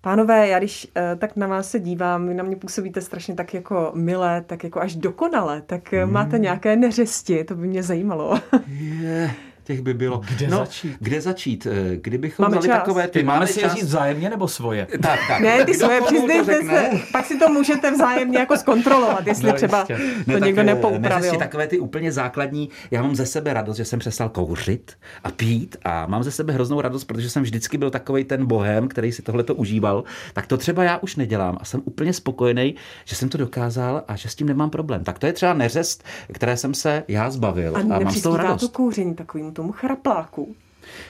Pánové, 0.01 0.49
já 0.49 0.59
když 0.59 0.89
eh, 0.97 1.17
tak 1.17 1.37
na 1.37 1.47
vás 1.47 1.71
se 1.71 1.81
dívám, 1.81 2.29
vy 2.29 2.35
na 2.35 2.45
mě 2.45 2.57
působíte 2.57 3.01
strašně 3.01 3.35
tak 3.35 3.55
jako 3.55 3.93
milé, 3.95 4.43
tak 4.47 4.65
jako 4.65 4.81
až 4.81 4.97
dokonale, 4.97 5.63
tak 5.67 5.93
hmm. 5.93 6.13
máte 6.13 6.39
nějaké 6.39 6.77
neřesti, 6.77 7.45
to 7.45 7.55
by 7.55 7.67
mě 7.67 7.83
zajímalo. 7.83 8.41
Je, 8.69 9.31
těch 9.69 9.81
by 9.83 9.95
bylo. 9.95 10.21
Kde 10.37 10.49
no, 10.49 10.57
začít? 10.59 10.97
Kde 11.01 11.21
začít? 11.21 11.67
Eh, 11.71 11.97
Kdybychom 11.97 12.43
Máme 12.45 12.57
vzali 12.57 12.69
čas. 12.69 12.79
takové... 12.79 13.09
Ty 13.09 13.23
máme 13.23 13.47
si 13.47 13.61
je 13.61 13.69
říct 13.69 13.85
vzájemně 13.85 14.31
nebo 14.31 14.49
svoje? 14.49 14.87
Tak, 15.03 15.21
tak. 15.29 15.41
ne, 15.41 15.65
ty 15.65 15.73
Kdo 15.73 15.81
svoje 15.85 16.01
přiznejte 16.03 16.63
se, 16.63 16.91
pak 17.13 17.27
si 17.27 17.39
to 17.39 17.49
můžete 17.49 17.91
vzájemně 17.91 18.39
jako 18.39 18.57
zkontrolovat, 18.57 19.27
jestli 19.27 19.47
No, 19.49 19.53
třeba 19.55 19.79
jistě. 19.79 19.99
to 20.25 20.39
Ne, 20.41 20.47
někdo 20.47 20.61
eh, 20.61 20.65
nepoupravil. 20.65 21.11
neřesti 21.19 21.37
takové 21.37 21.67
ty 21.67 21.79
úplně 21.79 22.13
základní. 22.13 22.69
Já 22.91 23.03
mám 23.03 23.17
ze 23.17 23.27
sebe 23.27 23.53
radost, 23.55 23.77
že 23.77 23.85
jsem 23.85 23.99
přestal 23.99 24.29
kouřit 24.29 24.93
a 25.25 25.31
pít 25.31 25.77
a 25.85 26.07
mám 26.07 26.23
ze 26.23 26.31
sebe 26.31 26.53
hroznou 26.53 26.81
radost, 26.81 27.05
protože 27.05 27.31
jsem 27.31 27.43
vždycky 27.43 27.79
byl 27.79 27.91
takový 27.91 28.25
ten 28.25 28.47
bohem, 28.47 28.89
který 28.89 29.13
si 29.13 29.23
tohle 29.23 29.43
to 29.43 29.55
užíval. 29.55 30.05
Tak 30.33 30.47
to 30.47 30.57
třeba 30.57 30.85
já 30.85 30.99
už 30.99 31.17
nedělám 31.17 31.59
a 31.61 31.65
jsem 31.65 31.83
úplně 31.85 32.13
spokojený, 32.13 32.75
že 33.05 33.17
jsem 33.17 33.29
to 33.29 33.39
dokázal 33.39 34.03
a 34.09 34.17
že 34.17 34.29
s 34.29 34.35
tím 34.35 34.47
nemám 34.47 34.71
problém. 34.71 35.05
Tak 35.05 35.19
to 35.19 35.27
je 35.27 35.33
třeba 35.33 35.55
neřest, 35.55 36.05
které 36.33 36.57
jsem 36.57 36.75
se 36.75 37.05
já 37.09 37.31
zbavil 37.31 37.77
A 37.77 37.81
a, 37.81 37.83
mám 37.83 37.89
z 37.99 37.99
toho 37.99 38.05
nepřispívá 38.05 38.37
to 38.37 38.43
radost. 38.43 38.73
kouření 38.73 39.15
takovým 39.15 39.53
tomu 39.59 39.73
chrapláku. 39.73 40.55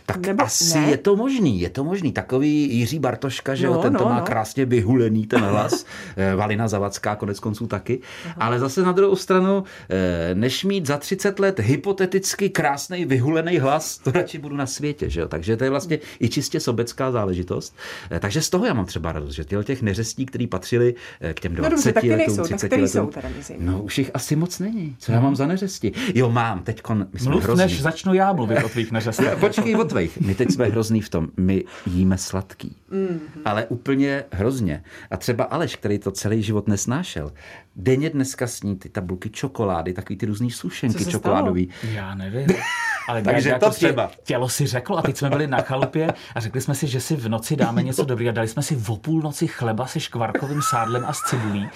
Tak 0.07 0.27
Nebo 0.27 0.45
asi 0.45 0.79
ne? 0.79 0.91
je 0.91 0.97
to 0.97 1.17
možný, 1.17 1.61
je 1.61 1.71
to 1.71 1.85
možný. 1.85 2.13
Takový 2.13 2.75
Jiří 2.77 2.99
Bartoška, 2.99 3.55
že 3.55 3.67
No, 3.67 3.73
jo, 3.73 3.79
ten 3.83 3.93
to 3.95 4.05
no, 4.05 4.11
má 4.11 4.19
no. 4.19 4.25
krásně 4.27 4.65
vyhulený 4.65 5.27
ten 5.27 5.41
hlas, 5.41 5.85
Eh, 6.17 6.35
Valina 6.35 6.69
Zavacká 6.69 7.17
konec 7.17 7.41
konců 7.41 7.67
taky. 7.67 8.01
Ale 8.37 8.59
zase 8.59 8.83
na 8.83 8.93
druhou 8.93 9.17
stranu, 9.17 9.65
eh, 9.91 10.35
než 10.35 10.65
mít 10.65 10.87
za 10.87 10.97
30 10.99 11.39
let 11.39 11.59
hypoteticky 11.59 12.51
krásný 12.51 13.05
vyhulený 13.05 13.59
hlas, 13.59 13.99
to 13.99 14.11
radši 14.13 14.39
budu 14.39 14.57
na 14.57 14.67
světě, 14.67 15.11
že 15.11 15.21
jo. 15.21 15.29
Takže 15.29 15.57
to 15.57 15.65
je 15.65 15.71
vlastně 15.71 15.99
i 16.21 16.29
čistě 16.29 16.61
sobecká 16.61 17.11
záležitost. 17.13 17.77
Eh, 18.11 18.21
Takže 18.21 18.43
z 18.43 18.51
toho 18.51 18.67
já 18.67 18.75
mám 18.75 18.87
třeba 18.87 19.13
radost, 19.13 19.35
že 19.35 19.45
těle 19.45 19.65
těch 19.65 19.83
neřestí, 19.83 20.27
které 20.27 20.47
patřily 20.47 20.95
eh, 21.21 21.35
k 21.35 21.41
těm 21.41 21.55
20 21.55 21.71
No 21.71 21.77
dobře, 21.77 21.93
tak 21.93 22.03
letům, 22.05 22.19
nejsou, 22.19 22.37
tak 22.37 22.47
30 22.47 22.67
který 22.67 22.83
letům. 22.83 23.01
jsou 23.01 23.07
teda? 23.07 23.29
No 23.59 23.83
už 23.83 23.99
jich 23.99 24.11
asi 24.15 24.37
moc 24.37 24.59
není. 24.59 24.97
Co 24.99 25.13
já 25.13 25.21
mám 25.21 25.37
za 25.37 25.47
neřesti? 25.47 25.93
Jo, 26.15 26.31
mám, 26.31 26.63
teďkon, 26.63 27.07
my 27.13 27.19
jsme 27.21 27.31
Mluv, 27.31 27.43
hrozný. 27.45 27.65
než 27.65 27.83
začnu 27.83 28.15
já 28.15 28.33
mluvit 28.33 28.65
o 28.65 28.69
tvých 28.69 28.93
neřestech. 28.93 29.37
Počkej 29.41 29.68
o 29.77 29.85
tvých. 29.85 30.21
My 30.21 30.35
teď 30.35 30.51
jsme 30.51 30.67
hrozný 30.67 31.01
v 31.01 31.09
tom. 31.09 31.29
My 31.37 31.65
jíme 31.87 32.19
sladký. 32.19 32.77
Mm. 32.91 33.21
Ale 33.45 33.67
úplně 33.67 34.25
hrozně. 34.33 34.83
A 35.11 35.17
třeba 35.17 35.45
Aleš, 35.45 35.77
který 35.77 35.99
to 35.99 36.11
celý 36.11 36.43
život 36.43 36.69
nesnášel, 36.69 37.33
denně 37.77 38.11
dneska 38.11 38.47
sní 38.47 38.77
ty 38.77 38.89
tabulky 38.89 39.31
čokolády, 39.31 39.93
takový 39.93 40.17
ty 40.17 40.27
různý 40.27 40.51
sušenky 40.51 41.05
čokoládový. 41.05 41.69
Já 41.93 42.15
nevím. 42.15 42.47
Ale 43.09 43.23
Takže 43.23 43.53
to 43.53 43.59
prostě 43.59 43.87
třeba. 43.87 44.11
Tělo 44.25 44.49
si 44.49 44.67
řeklo 44.67 44.99
a 44.99 45.03
teď 45.03 45.17
jsme 45.17 45.31
byli 45.31 45.47
na 45.47 45.61
chalupě 45.61 46.13
a 46.35 46.41
řekli 46.41 46.61
jsme 46.61 46.75
si, 46.75 46.87
že 46.87 47.01
si 47.01 47.17
v 47.17 47.29
noci 47.29 47.57
dáme 47.57 47.83
něco 47.83 48.05
dobrého. 48.05 48.33
Dali 48.33 48.49
jsme 48.49 48.63
si 48.63 48.79
o 48.89 48.97
půlnoci 48.97 49.47
chleba 49.47 49.87
se 49.87 50.01
škvarkovým 50.01 50.63
sádlem 50.63 51.05
a 51.07 51.13
s 51.13 51.19
cibulí. 51.19 51.69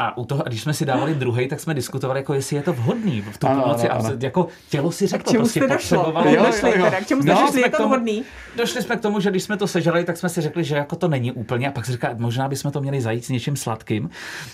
A, 0.00 0.16
u 0.18 0.24
toho, 0.24 0.46
a 0.46 0.48
když 0.48 0.62
jsme 0.62 0.74
si 0.74 0.86
dávali 0.86 1.14
druhý, 1.14 1.48
tak 1.48 1.60
jsme 1.60 1.74
diskutovali, 1.74 2.20
jako 2.20 2.34
jestli 2.34 2.56
je 2.56 2.62
to 2.62 2.72
vhodný 2.72 3.20
v 3.32 3.38
tu 3.38 3.46
Ano, 3.46 3.62
půlnoci. 3.62 3.88
ano, 3.88 4.00
A 4.04 4.08
ano. 4.08 4.16
jako 4.20 4.46
tělo 4.70 4.92
si 4.92 5.06
řeklo, 5.06 5.32
čemu 5.32 5.44
prostě 5.44 5.60
jste 5.60 5.68
došlo? 5.74 5.98
potřebovalo. 5.98 6.30
Jo, 6.36 6.44
došli. 6.46 6.70
jo, 6.70 6.76
jo. 6.78 6.84
Teda, 6.84 7.00
k 7.00 7.06
čemu 7.06 7.22
jste 7.22 7.30
No, 7.34 7.40
došli? 7.40 7.52
jsme 7.52 7.60
Je 7.60 7.68
k 7.68 7.72
to 7.72 7.76
tomu- 7.76 7.88
vhodný? 7.88 8.24
Došli 8.56 8.82
jsme 8.82 8.96
k 8.96 9.00
tomu, 9.00 9.20
že 9.20 9.30
když 9.30 9.42
jsme 9.42 9.56
to 9.56 9.66
sežrali, 9.66 10.04
tak 10.04 10.16
jsme 10.16 10.28
si 10.28 10.40
řekli, 10.40 10.64
že 10.64 10.74
jako 10.76 10.96
to 10.96 11.08
není 11.08 11.32
úplně. 11.32 11.68
A 11.68 11.72
pak 11.72 11.86
si 11.86 11.92
říká, 11.92 12.10
možná 12.18 12.48
bychom 12.48 12.70
to 12.72 12.80
měli 12.80 13.00
zajít 13.00 13.24
s 13.24 13.28
něčím 13.28 13.56
sladkým. 13.56 14.10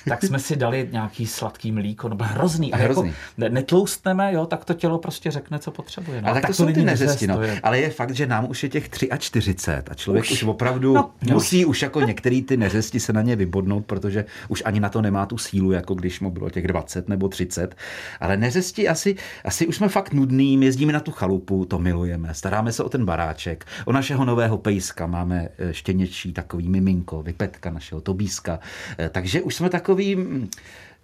Tak 0.09 0.24
jsme 0.24 0.38
si 0.38 0.57
dali 0.57 0.88
nějaký 0.92 1.26
sladký 1.26 1.72
mlíko, 1.72 2.09
no 2.09 2.16
hrozný. 2.20 2.72
A 2.72 2.76
Hrozný. 2.76 3.09
Jako 3.09 3.18
ne- 3.38 3.48
netloustneme, 3.50 4.33
jo, 4.33 4.46
tak 4.46 4.64
to 4.64 4.74
tělo 4.74 4.98
prostě 4.98 5.30
řekne, 5.30 5.59
co 5.59 5.70
potřebuje. 5.70 6.22
No, 6.22 6.28
Ale 6.28 6.40
tak 6.40 6.50
to 6.50 6.54
jsou 6.54 6.66
ty 6.66 6.72
není 6.72 6.85
neřesti, 6.87 7.26
no. 7.26 7.38
Ale 7.62 7.78
je 7.78 7.90
fakt, 7.90 8.14
že 8.14 8.26
nám 8.26 8.46
už 8.50 8.62
je 8.62 8.68
těch 8.68 8.88
43 9.18 9.70
a 9.90 9.94
člověk 9.94 10.24
už, 10.24 10.30
Už. 10.30 10.42
už 10.42 10.48
opravdu 10.48 10.94
no. 10.94 11.11
musí 11.33 11.64
už 11.64 11.83
jako 11.83 12.00
některý 12.00 12.42
ty 12.42 12.57
neřesti 12.57 13.00
se 13.00 13.12
na 13.12 13.22
ně 13.22 13.37
vybodnout, 13.37 13.87
protože 13.87 14.24
už 14.48 14.62
ani 14.66 14.80
na 14.80 14.88
to 14.88 15.02
nemá 15.02 15.26
tu 15.26 15.34
sílu, 15.38 15.73
jako 15.73 15.94
když 15.94 16.20
mu 16.20 16.31
bylo 16.31 16.51
těch 16.51 16.66
20 16.66 17.09
nebo 17.09 17.29
30. 17.29 17.77
Ale 18.20 18.37
neřesti 18.37 18.88
asi, 18.88 19.16
asi 19.44 19.66
už 19.66 19.77
jsme 19.77 19.88
fakt 19.88 20.12
nudný, 20.12 20.62
jezdíme 20.64 20.92
na 20.92 21.01
tu 21.01 21.11
chalupu, 21.11 21.64
to 21.64 21.79
milujeme, 21.79 22.35
staráme 22.35 22.73
se 22.73 22.83
o 22.83 22.88
ten 22.88 23.05
baráček, 23.05 23.66
o 23.85 23.92
našeho 23.92 24.25
nového 24.25 24.59
pejska, 24.59 25.07
máme 25.07 25.49
eh, 25.59 25.75
štěněčí 25.75 26.33
takový 26.33 26.68
miminko, 26.68 27.23
vypetka 27.23 27.70
našeho 27.70 28.01
Tobíska, 28.01 28.59
Eh, 28.99 29.09
takže 29.09 29.42
už 29.42 29.55
jsme 29.55 29.70
takový... 29.70 30.16
mm, 30.16 30.49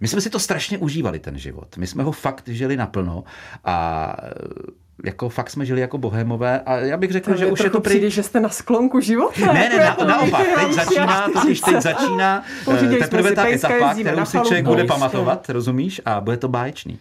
My 0.01 0.09
jsme 0.09 0.21
si 0.21 0.31
to 0.31 0.39
strašně 0.39 0.79
užívali, 0.79 1.19
ten 1.19 1.39
život. 1.39 1.77
My 1.77 1.87
jsme 1.87 2.03
ho 2.03 2.13
fakt 2.13 2.49
žili 2.49 2.77
naplno 2.77 3.25
a 3.65 4.17
eh, 4.23 4.29
jako 5.05 5.29
fakt 5.29 5.51
jsme 5.51 5.67
žili 5.67 5.81
jako 5.81 5.99
bohémové 5.99 6.61
a 6.61 6.77
já 6.77 6.97
bych 6.97 7.11
řekl, 7.11 7.37
že 7.37 7.47
už 7.47 7.61
je 7.61 7.71
to 7.71 7.81
přijde, 7.81 8.01
prý... 8.01 8.11
že 8.11 8.23
jste 8.23 8.41
na 8.41 8.49
sklonku 8.49 9.01
života. 9.01 9.53
Ne, 9.53 9.69
ne, 9.69 9.75
Jako 9.75 9.87
na, 9.87 9.95
to 9.95 10.05
naopak, 10.05 10.47
teď 10.61 10.73
začíná, 10.73 11.29
totiž 11.33 11.61
teď 11.61 11.81
začíná 11.81 12.45
Pořídili 12.65 13.01
teprve 13.01 13.33
ta 13.33 13.49
etapa, 13.49 13.95
kterou 13.95 14.25
si 14.25 14.33
člověk 14.39 14.65
bude 14.65 14.83
No, 14.83 14.89
pamatovat, 14.89 15.51
rozumíš? 15.51 16.01
A 16.05 16.21
bude 16.21 16.37
to 16.37 16.49
báječný. 16.49 16.99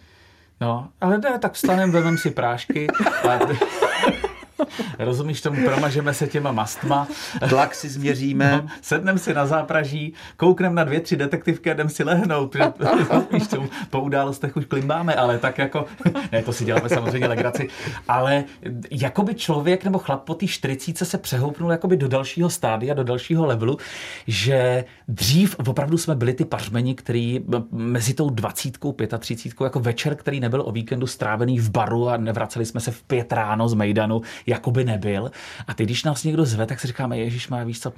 No, 0.60 0.88
ale 1.00 1.18
ne, 1.18 1.38
tak 1.38 1.52
vstanem, 1.52 1.90
vezmeme 1.90 2.18
si 2.18 2.30
prášky 2.30 2.86
a 3.28 3.38
Rozumíš 4.98 5.40
tomu, 5.40 5.64
promažeme 5.64 6.14
se 6.14 6.26
těma 6.26 6.52
mastma. 6.52 7.08
Tlak 7.48 7.74
si 7.74 7.88
změříme. 7.88 8.50
No, 8.62 8.68
sednem 8.82 9.18
si 9.18 9.34
na 9.34 9.46
zápraží, 9.46 10.14
koukneme 10.36 10.74
na 10.74 10.84
dvě, 10.84 11.00
tři 11.00 11.16
detektivky 11.16 11.70
a 11.70 11.74
jdem 11.74 11.88
si 11.88 12.04
lehnout. 12.04 12.56
Rozumíš 13.10 13.48
tomu, 13.48 13.68
po 13.90 14.00
událostech 14.00 14.56
už 14.56 14.64
klimbáme, 14.64 15.14
ale 15.14 15.38
tak 15.38 15.58
jako, 15.58 15.84
ne, 16.32 16.42
to 16.42 16.52
si 16.52 16.64
děláme 16.64 16.88
samozřejmě 16.88 17.28
legraci, 17.28 17.68
ale 18.08 18.44
jakoby 18.90 19.34
člověk 19.34 19.84
nebo 19.84 19.98
chlap 19.98 20.24
po 20.24 20.34
té 20.34 20.46
40 20.46 20.98
se 20.98 21.18
přehoupnul 21.18 21.70
jakoby 21.70 21.96
do 21.96 22.08
dalšího 22.08 22.50
stádia, 22.50 22.94
do 22.94 23.04
dalšího 23.04 23.46
levelu, 23.46 23.78
že 24.26 24.84
dřív 25.08 25.56
opravdu 25.58 25.98
jsme 25.98 26.14
byli 26.14 26.32
ty 26.32 26.44
pařmeni, 26.44 26.94
který 26.94 27.40
mezi 27.70 28.14
tou 28.14 28.30
20, 28.30 28.78
35, 29.18 29.64
jako 29.64 29.80
večer, 29.80 30.16
který 30.16 30.40
nebyl 30.40 30.62
o 30.66 30.72
víkendu 30.72 31.06
strávený 31.06 31.58
v 31.58 31.70
baru 31.70 32.08
a 32.08 32.16
nevraceli 32.16 32.66
jsme 32.66 32.80
se 32.80 32.90
v 32.90 33.02
pět 33.02 33.32
ráno 33.32 33.68
z 33.68 33.74
Mejdanu, 33.74 34.22
jako 34.50 34.70
by 34.70 34.84
nebyl. 34.84 35.30
A 35.66 35.74
teď, 35.74 35.86
když 35.86 36.04
nás 36.04 36.24
někdo 36.24 36.44
zve, 36.44 36.66
tak 36.66 36.80
si 36.80 36.86
říkáme, 36.86 37.18
Ježíš 37.18 37.48
má, 37.48 37.64
víš 37.64 37.80
co, 37.80 37.92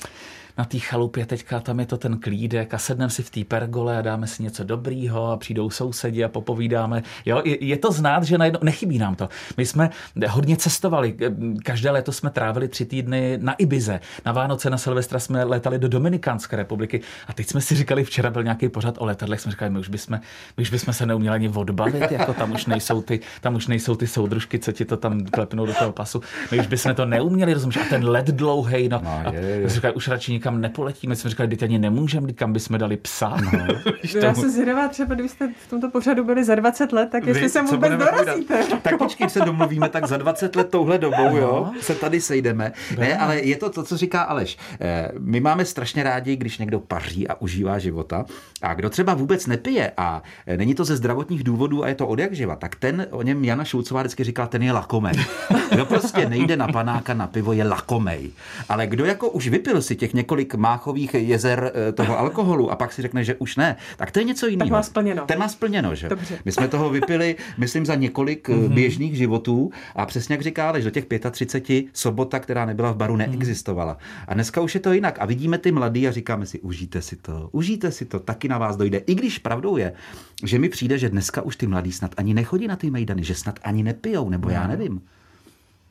na 0.59 0.65
té 0.65 0.79
chalupě 0.79 1.27
teďka 1.27 1.61
tam 1.61 1.81
je 1.81 1.87
to 1.87 1.97
ten 1.97 2.19
klídek 2.19 2.75
a 2.75 2.79
sedneme 2.79 3.11
si 3.11 3.23
v 3.23 3.31
té 3.31 3.45
pergole 3.45 3.99
a 3.99 4.03
dáme 4.03 4.27
si 4.27 4.43
něco 4.43 4.65
dobrýho 4.65 5.31
a 5.31 5.37
přijdou 5.37 5.71
sousedi 5.71 6.25
a 6.25 6.29
popovídáme. 6.29 7.03
Jo, 7.27 7.43
je, 7.45 7.65
je 7.65 7.77
to 7.77 7.93
znát, 7.93 8.25
že 8.25 8.39
najednou, 8.39 8.61
nechybí 8.63 8.99
nám 8.99 9.15
to. 9.15 9.29
My 9.57 9.67
jsme 9.67 9.91
hodně 10.29 10.57
cestovali, 10.57 11.17
každé 11.65 11.91
léto 11.91 12.13
jsme 12.13 12.31
trávili 12.31 12.69
tři 12.69 12.85
týdny 12.85 13.39
na 13.43 13.53
Ibize, 13.53 14.01
na 14.25 14.33
Vánoce 14.33 14.71
na 14.71 14.79
Silvestra 14.79 15.19
jsme 15.19 15.45
letali 15.45 15.79
do 15.79 15.89
Dominikánské 15.89 16.57
republiky 16.57 17.01
a 17.27 17.33
teď 17.33 17.47
jsme 17.47 17.61
si 17.61 17.75
říkali, 17.75 18.05
včera 18.05 18.31
byl 18.31 18.43
nějaký 18.43 18.69
pořad 18.69 18.95
o 18.99 19.05
letadlech, 19.05 19.41
jsme 19.41 19.51
říkali, 19.51 19.71
my 19.71 19.79
už 19.79 19.89
bychom, 19.89 20.21
my 20.57 20.63
už 20.63 20.71
bychom 20.71 20.95
se 20.95 21.07
neuměli 21.07 21.35
ani 21.35 21.49
odbavit, 21.49 22.13
jako 22.13 22.35
tam 22.35 22.53
už 22.53 22.67
nejsou 22.67 23.03
ty, 23.03 23.21
tam 23.41 23.55
už 23.55 23.67
nejsou 23.67 23.95
ty 23.95 24.07
soudružky, 24.07 24.59
co 24.59 24.73
ti 24.73 24.85
to 24.85 24.97
tam 24.97 25.25
klepnou 25.25 25.67
do 25.67 25.75
toho 25.75 25.93
pasu. 25.93 26.21
My 26.51 26.61
už 26.61 26.67
bychom 26.67 26.95
to 26.95 27.07
neuměli, 27.07 27.55
rozumíš? 27.55 27.77
A 27.77 27.85
ten 27.91 28.09
let 28.09 28.27
dlouhý, 28.27 28.89
no, 28.89 29.01
no 29.05 29.33
je, 29.33 29.41
je. 29.41 29.65
a 29.65 29.69
říkali, 29.69 29.95
už 29.95 30.09
radši 30.09 30.33
nikam 30.43 30.61
nepoletíme. 30.61 31.17
Jsme 31.17 31.31
říkali, 31.31 31.49
teď 31.49 31.63
ani 31.63 31.79
nemůžeme, 31.79 32.33
kam 32.33 32.53
bychom 32.53 32.79
dali 32.79 32.97
psa. 32.97 33.37
No. 33.53 33.67
Já 34.23 34.35
se 34.35 34.51
zvědavá, 34.51 34.89
třeba 34.89 35.15
kdybyste 35.15 35.53
v 35.67 35.71
tomto 35.71 35.91
pořadu 35.91 36.25
byli 36.25 36.45
za 36.45 36.55
20 36.55 36.93
let, 36.93 37.09
tak 37.13 37.27
jestli 37.27 37.43
Vy, 37.43 37.49
se 37.49 37.63
vůbec 37.63 37.93
dorazíte. 37.93 38.65
tak 38.83 38.99
počkej, 38.99 39.31
se 39.31 39.41
domluvíme, 39.41 39.89
tak 39.89 40.07
za 40.07 40.17
20 40.17 40.57
let 40.57 40.69
touhle 40.71 40.99
dobou, 40.99 41.37
jo, 41.37 41.71
se 41.81 41.95
tady 41.95 42.21
sejdeme. 42.21 42.73
Ne, 42.99 43.19
ale 43.19 43.41
je 43.41 43.57
to 43.57 43.71
to, 43.71 43.83
co 43.83 43.97
říká 43.97 44.23
Aleš. 44.23 44.59
Eh, 44.81 45.11
my 45.19 45.41
máme 45.41 45.65
strašně 45.65 46.03
rádi, 46.03 46.37
když 46.37 46.59
někdo 46.59 46.81
paří 46.81 47.29
a 47.29 47.35
užívá 47.41 47.79
života. 47.79 48.25
A 48.63 48.75
kdo 48.75 48.91
třeba 48.91 49.15
vůbec 49.15 49.47
nepije 49.47 49.93
a 49.97 50.23
není 50.57 50.75
to 50.75 50.85
ze 50.85 50.97
zdravotních 50.97 51.45
důvodů 51.45 51.85
a 51.85 51.89
je 51.89 51.95
to 51.95 52.07
od 52.07 52.19
jak 52.19 52.35
živa, 52.35 52.57
tak 52.57 52.77
ten 52.77 53.07
o 53.11 53.23
něm 53.23 53.45
Jana 53.45 53.65
Šulcová 53.65 54.01
vždycky 54.01 54.25
říkal, 54.25 54.47
ten 54.47 54.63
je 54.63 54.73
lakomej. 54.73 55.15
Kdo 55.73 55.87
prostě 55.87 56.29
nejde 56.29 56.57
na 56.57 56.69
panáka 56.69 57.15
na 57.15 57.27
pivo, 57.27 57.53
je 57.53 57.65
lakomej. 57.65 58.31
Ale 58.69 58.87
kdo 58.87 59.05
jako 59.05 59.31
už 59.31 59.49
vypil 59.49 59.83
si 59.83 59.97
těch 59.97 60.15
několik 60.15 60.32
máchových 60.57 61.15
jezer 61.15 61.73
eh, 61.75 61.93
toho 61.93 62.19
alkoholu 62.19 62.71
a 62.71 62.77
pak 62.77 62.93
si 62.93 63.03
řekne, 63.03 63.25
že 63.25 63.35
už 63.35 63.57
ne, 63.57 63.77
tak 63.97 64.11
to 64.11 64.19
je 64.19 64.25
něco 64.25 64.47
jiného. 64.47 64.69
Tak 64.69 64.73
má 64.73 64.83
splněno. 64.83 65.27
Ten 65.27 65.39
má 65.39 65.49
splněno, 65.49 65.95
že? 65.95 66.09
Dobře. 66.09 66.39
My 66.45 66.53
jsme 66.53 66.69
toho 66.69 66.91
vypili, 66.91 67.37
myslím, 67.59 67.87
za 67.87 67.95
několik 67.95 68.49
mm-hmm. 68.49 68.69
běžných 68.69 69.17
životů 69.17 69.71
a 69.97 70.07
přesně 70.07 70.33
jak 70.33 70.43
říká, 70.43 70.79
že 70.79 70.85
do 70.85 70.91
těch 70.91 71.07
35 71.31 71.85
sobota, 71.93 72.39
která 72.39 72.67
nebyla 72.67 72.93
v 72.93 72.97
baru, 72.97 73.17
mhm. 73.17 73.31
neexistovala. 73.31 73.99
A 74.29 74.35
dneska 74.35 74.61
už 74.61 74.75
je 74.75 74.81
to 74.81 74.93
jinak. 74.93 75.19
A 75.21 75.27
vidíme 75.27 75.59
ty 75.59 75.73
mladí 75.73 76.09
a 76.09 76.11
říkáme 76.11 76.47
si, 76.47 76.61
užijte 76.61 77.03
si 77.03 77.17
to, 77.17 77.49
užijte 77.53 77.93
si 77.93 78.05
to, 78.05 78.19
taky 78.19 78.49
na 78.49 78.59
vás 78.59 78.77
dojde. 78.77 78.99
I 78.99 79.15
když 79.15 79.39
pravdou 79.39 79.77
je, 79.77 79.93
že 80.45 80.59
mi 80.59 80.69
přijde, 80.69 80.99
že 80.99 81.09
dneska 81.09 81.43
už 81.43 81.57
ty 81.57 81.67
mladí 81.67 81.93
snad 81.93 82.15
ani 82.17 82.35
nechodí 82.35 82.67
na 82.67 82.77
ty 82.77 82.91
mejdany, 82.91 83.25
že 83.25 83.35
snad 83.35 83.59
ani 83.63 83.83
nepijou, 83.83 84.31
nebo 84.31 84.51
já 84.51 84.67
nevím. 84.67 85.01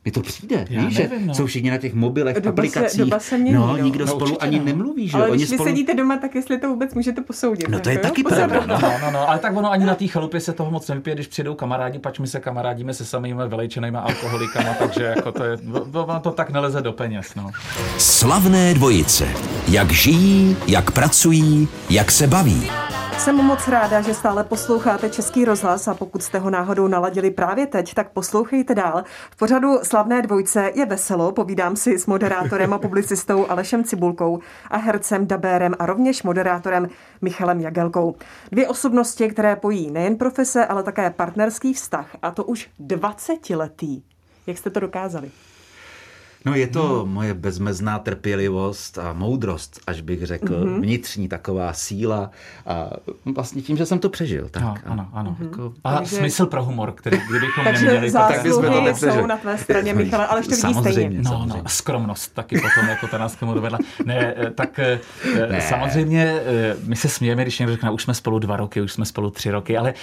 Mi 0.06 0.12
to 0.12 0.22
přijde, 0.22 0.66
Já 0.70 0.86
víš, 0.86 0.98
nevím, 0.98 1.28
no. 1.28 1.36
jsou 1.36 1.46
všichni 1.46 1.72
na 1.72 1.78
těch 1.78 1.94
mobilech, 1.94 2.36
doba 2.36 2.50
aplikacích. 2.50 2.92
Se, 2.92 2.98
doba 2.98 3.20
se 3.20 3.38
mění, 3.38 3.56
no, 3.56 3.68
no, 3.68 3.78
nikdo 3.78 4.06
no, 4.06 4.12
spolu 4.12 4.44
ani 4.44 4.60
no. 4.60 4.66
nemluví, 4.66 5.08
že 5.08 5.18
Ale 5.18 5.28
Oni 5.28 5.38
když 5.38 5.50
spolu... 5.50 5.64
vy 5.64 5.70
sedíte 5.72 5.94
doma, 5.94 6.18
tak 6.18 6.36
jestli 6.36 6.60
to 6.60 6.70
vůbec 6.70 6.94
můžete 6.94 7.22
posoudit. 7.22 7.70
No 7.70 7.80
to 7.80 7.90
je 7.90 7.98
taky 7.98 8.24
pravda. 8.24 8.66
No, 8.68 8.80
no, 9.02 9.12
no, 9.12 9.30
ale 9.30 9.40
tak 9.40 9.58
ono 9.58 9.72
ani 9.72 9.86
na 9.86 9.96
té 9.96 10.08
chalupě 10.08 10.40
se 10.40 10.54
toho 10.54 10.72
moc 10.72 10.88
nevypije, 10.88 11.16
když 11.16 11.28
přijdou 11.28 11.56
kamarádi, 11.56 12.00
pač 12.00 12.20
my 12.20 12.28
se 12.28 12.40
kamarádíme 12.40 12.94
se 12.94 13.06
samými 13.06 13.48
vylejčenými 13.48 13.98
alkoholikama, 13.98 14.74
takže 14.74 15.04
jako 15.04 15.32
to 15.32 15.44
je, 15.44 15.58
ono 15.94 16.20
to 16.20 16.32
tak 16.32 16.50
neleze 16.50 16.82
do 16.82 16.92
peněz. 16.92 17.36
No. 17.36 17.52
Slavné 17.98 18.74
dvojice. 18.74 19.28
Jak 19.68 19.92
žijí, 19.92 20.58
jak 20.68 20.92
pracují, 20.92 21.68
jak 21.90 22.12
se 22.12 22.28
baví. 22.28 22.81
Jsem 23.24 23.36
moc 23.36 23.68
ráda, 23.68 24.02
že 24.02 24.14
stále 24.14 24.44
posloucháte 24.44 25.10
Český 25.10 25.46
rozhlas 25.46 25.88
a 25.88 25.94
pokud 25.94 26.24
jste 26.24 26.40
ho 26.40 26.50
náhodou 26.50 26.88
naladili 26.88 27.32
právě 27.32 27.68
teď, 27.68 27.94
tak 27.94 28.10
poslouchejte 28.10 28.76
dál. 28.76 29.04
V 29.32 29.36
pořadu 29.36 29.80
Slavné 29.84 30.22
dvojce 30.22 30.72
je 30.76 30.86
veselo, 30.86 31.32
povídám 31.32 31.76
si 31.76 32.00
s 32.00 32.06
moderátorem 32.06 32.74
a 32.74 32.80
publicistou 32.80 33.46
Alešem 33.50 33.84
Cibulkou 33.84 34.40
a 34.70 34.78
hercem 34.78 35.28
Dabérem 35.28 35.76
a 35.80 35.86
rovněž 35.86 36.24
moderátorem 36.24 36.90
Michalem 37.22 37.60
Jagelkou. 37.60 38.16
Dvě 38.52 38.68
osobnosti, 38.68 39.30
které 39.30 39.56
pojí 39.56 39.92
nejen 39.92 40.16
profese, 40.16 40.66
ale 40.66 40.84
také 40.84 41.10
partnerský 41.10 41.74
vztah 41.74 42.16
a 42.22 42.32
to 42.32 42.44
už 42.44 42.70
20 42.80 43.50
letý. 43.50 44.04
Jak 44.48 44.58
jste 44.58 44.70
to 44.70 44.80
dokázali? 44.80 45.32
No 46.46 46.56
je 46.56 46.68
to 46.68 46.88
no. 46.88 47.06
moje 47.06 47.34
bezmezná 47.34 48.00
trpělivost 48.00 48.98
a 48.98 49.14
moudrost, 49.14 49.80
až 49.88 50.02
bych 50.02 50.26
řekl, 50.26 50.54
mm-hmm. 50.54 50.82
vnitřní 50.82 51.28
taková 51.28 51.74
síla 51.74 52.32
a 52.66 52.90
vlastně 53.36 53.62
tím, 53.62 53.78
že 53.78 53.86
jsem 53.86 54.00
to 54.00 54.10
přežil. 54.10 54.48
Tak, 54.52 54.64
no, 54.64 54.76
ano, 54.86 55.10
ano. 55.14 55.38
Mm-hmm. 55.40 55.44
Jako, 55.44 55.74
a 55.84 55.96
Takže... 55.96 56.16
smysl 56.16 56.46
pro 56.46 56.64
humor, 56.64 56.92
který 56.92 57.18
kdybychom 57.30 57.64
Takže 57.64 57.86
neměli, 57.86 58.12
tak 58.12 58.44
bychom 58.44 58.66
to 58.66 58.82
nepřežili. 58.82 59.20
jsou 59.20 59.26
na 59.26 59.38
tvé 59.38 59.58
straně, 59.58 59.94
Michale, 59.94 60.28
ale 60.28 60.40
ještě 60.40 60.56
vidí 60.68 60.74
stejně. 60.74 61.22
No, 61.22 61.32
samozřejmě. 61.32 61.62
no, 61.64 61.70
skromnost 61.70 62.34
taky 62.34 62.56
potom, 62.56 62.90
jako 62.90 63.08
to 63.08 63.18
nás 63.18 63.36
k 63.36 63.40
tomu 63.40 63.54
dovedla. 63.54 63.80
Ne, 64.06 64.34
eh, 64.38 64.52
tak 64.52 64.80
eh, 64.80 65.00
ne. 65.50 65.62
samozřejmě 65.62 66.26
eh, 66.26 66.76
my 66.84 66.96
se 66.96 67.10
smějeme, 67.10 67.42
když 67.42 67.60
někdo 67.60 67.74
řekne, 67.74 67.92
už 67.92 68.04
jsme 68.04 68.14
spolu 68.14 68.40
dva 68.40 68.58
roky, 68.58 68.82
už 68.82 68.92
jsme 68.92 69.06
spolu 69.06 69.30
tři 69.30 69.52
roky, 69.52 69.78
ale 69.78 69.94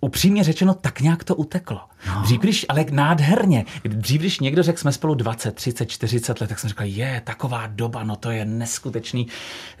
upřímně 0.00 0.44
řečeno, 0.44 0.74
tak 0.74 1.00
nějak 1.00 1.24
to 1.24 1.34
uteklo. 1.34 1.80
No. 2.06 2.22
Dřív, 2.22 2.40
když, 2.40 2.66
ale 2.68 2.84
nádherně, 2.90 3.64
dřív, 3.84 4.20
když 4.20 4.40
někdo 4.40 4.62
řekl, 4.62 4.78
jsme 4.78 4.92
spolu 4.92 5.14
20, 5.14 5.60
30, 5.72 5.86
40 5.86 6.40
let, 6.40 6.48
tak 6.48 6.58
jsem 6.58 6.68
říkal, 6.68 6.86
je, 6.86 7.22
taková 7.24 7.66
doba, 7.66 8.04
no 8.04 8.16
to 8.16 8.30
je 8.30 8.44
neskutečný. 8.44 9.26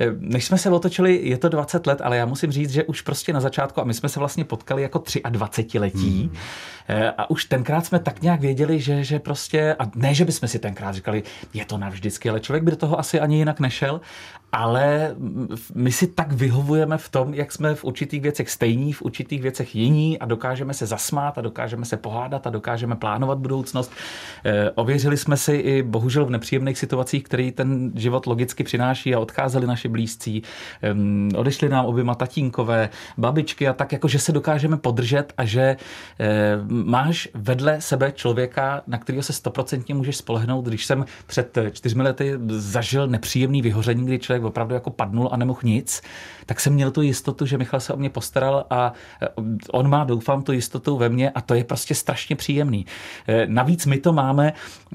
Eh, 0.00 0.06
než 0.18 0.44
jsme 0.44 0.58
se 0.58 0.70
otočili, 0.70 1.20
je 1.22 1.38
to 1.38 1.48
20 1.48 1.86
let, 1.86 2.00
ale 2.04 2.16
já 2.16 2.26
musím 2.26 2.52
říct, 2.52 2.70
že 2.70 2.84
už 2.84 3.00
prostě 3.00 3.32
na 3.32 3.40
začátku, 3.40 3.80
a 3.80 3.84
my 3.84 3.94
jsme 3.94 4.08
se 4.08 4.18
vlastně 4.18 4.44
potkali 4.44 4.82
jako 4.82 5.02
23 5.30 5.78
letí, 5.78 6.22
hmm. 6.22 6.36
Eh, 6.88 7.10
a 7.10 7.30
už 7.30 7.44
tenkrát 7.44 7.86
jsme 7.86 7.98
tak 7.98 8.22
nějak 8.22 8.40
věděli, 8.40 8.80
že, 8.80 9.04
že 9.04 9.18
prostě, 9.18 9.76
a 9.78 9.90
ne, 9.94 10.14
že 10.14 10.24
bychom 10.24 10.48
si 10.48 10.58
tenkrát 10.58 10.94
říkali, 10.94 11.22
je 11.54 11.64
to 11.64 11.78
navždycky, 11.78 12.30
ale 12.30 12.40
člověk 12.40 12.64
by 12.64 12.70
do 12.70 12.76
toho 12.76 12.98
asi 12.98 13.20
ani 13.20 13.36
jinak 13.36 13.60
nešel, 13.60 14.00
ale 14.56 15.16
my 15.74 15.92
si 15.92 16.06
tak 16.06 16.32
vyhovujeme 16.32 16.98
v 16.98 17.08
tom, 17.08 17.34
jak 17.34 17.52
jsme 17.52 17.74
v 17.74 17.84
určitých 17.84 18.22
věcech 18.22 18.50
stejní, 18.50 18.92
v 18.92 19.02
určitých 19.02 19.42
věcech 19.42 19.74
jiní 19.76 20.18
a 20.18 20.26
dokážeme 20.26 20.74
se 20.74 20.86
zasmát 20.86 21.38
a 21.38 21.40
dokážeme 21.40 21.84
se 21.84 21.96
pohádat 21.96 22.46
a 22.46 22.50
dokážeme 22.50 22.96
plánovat 22.96 23.38
budoucnost. 23.38 23.92
E, 24.44 24.70
ověřili 24.70 25.16
jsme 25.16 25.36
si 25.36 25.52
i 25.52 25.82
bohužel 25.82 26.26
v 26.26 26.30
nepříjemných 26.30 26.78
situacích, 26.78 27.22
který 27.22 27.52
ten 27.52 27.92
život 27.94 28.26
logicky 28.26 28.64
přináší 28.64 29.14
a 29.14 29.18
odcházeli 29.18 29.66
naši 29.66 29.88
blízcí. 29.88 30.42
E, 30.82 30.94
odešli 31.36 31.68
nám 31.68 31.86
oběma 31.86 32.14
tatínkové, 32.14 32.88
babičky 33.18 33.68
a 33.68 33.72
tak, 33.72 33.92
jako 33.92 34.08
že 34.08 34.18
se 34.18 34.32
dokážeme 34.32 34.76
podržet 34.76 35.32
a 35.36 35.44
že 35.44 35.60
e, 35.62 35.76
máš 36.68 37.28
vedle 37.34 37.80
sebe 37.80 38.12
člověka, 38.12 38.82
na 38.86 38.98
kterého 38.98 39.22
se 39.22 39.32
stoprocentně 39.32 39.94
můžeš 39.94 40.16
spolehnout. 40.16 40.64
Když 40.64 40.86
jsem 40.86 41.04
před 41.26 41.58
čtyřmi 41.72 42.02
lety 42.02 42.32
zažil 42.48 43.06
nepříjemný 43.06 43.62
vyhoření, 43.62 44.06
kdy 44.06 44.18
člověk 44.18 44.45
opravdu 44.46 44.74
jako 44.74 44.90
padnul 44.90 45.28
a 45.32 45.36
nemohl 45.36 45.60
nic, 45.62 46.02
tak 46.46 46.60
jsem 46.60 46.72
měl 46.72 46.90
tu 46.90 47.02
jistotu, 47.02 47.46
že 47.46 47.58
Michal 47.58 47.80
se 47.80 47.92
o 47.92 47.96
mě 47.96 48.10
postaral 48.10 48.66
a 48.70 48.92
eh, 49.22 49.28
on 49.70 49.88
má, 49.88 50.04
doufám, 50.04 50.42
tu 50.42 50.52
jistotu 50.52 50.96
ve 50.96 51.08
mně 51.08 51.30
a 51.30 51.40
to 51.40 51.54
je 51.54 51.64
prostě 51.64 51.94
strašně 51.94 52.36
příjemný. 52.36 52.86
Eh, 53.28 53.46
navíc 53.46 53.86
my 53.86 53.98
to 53.98 54.12
máme 54.12 54.52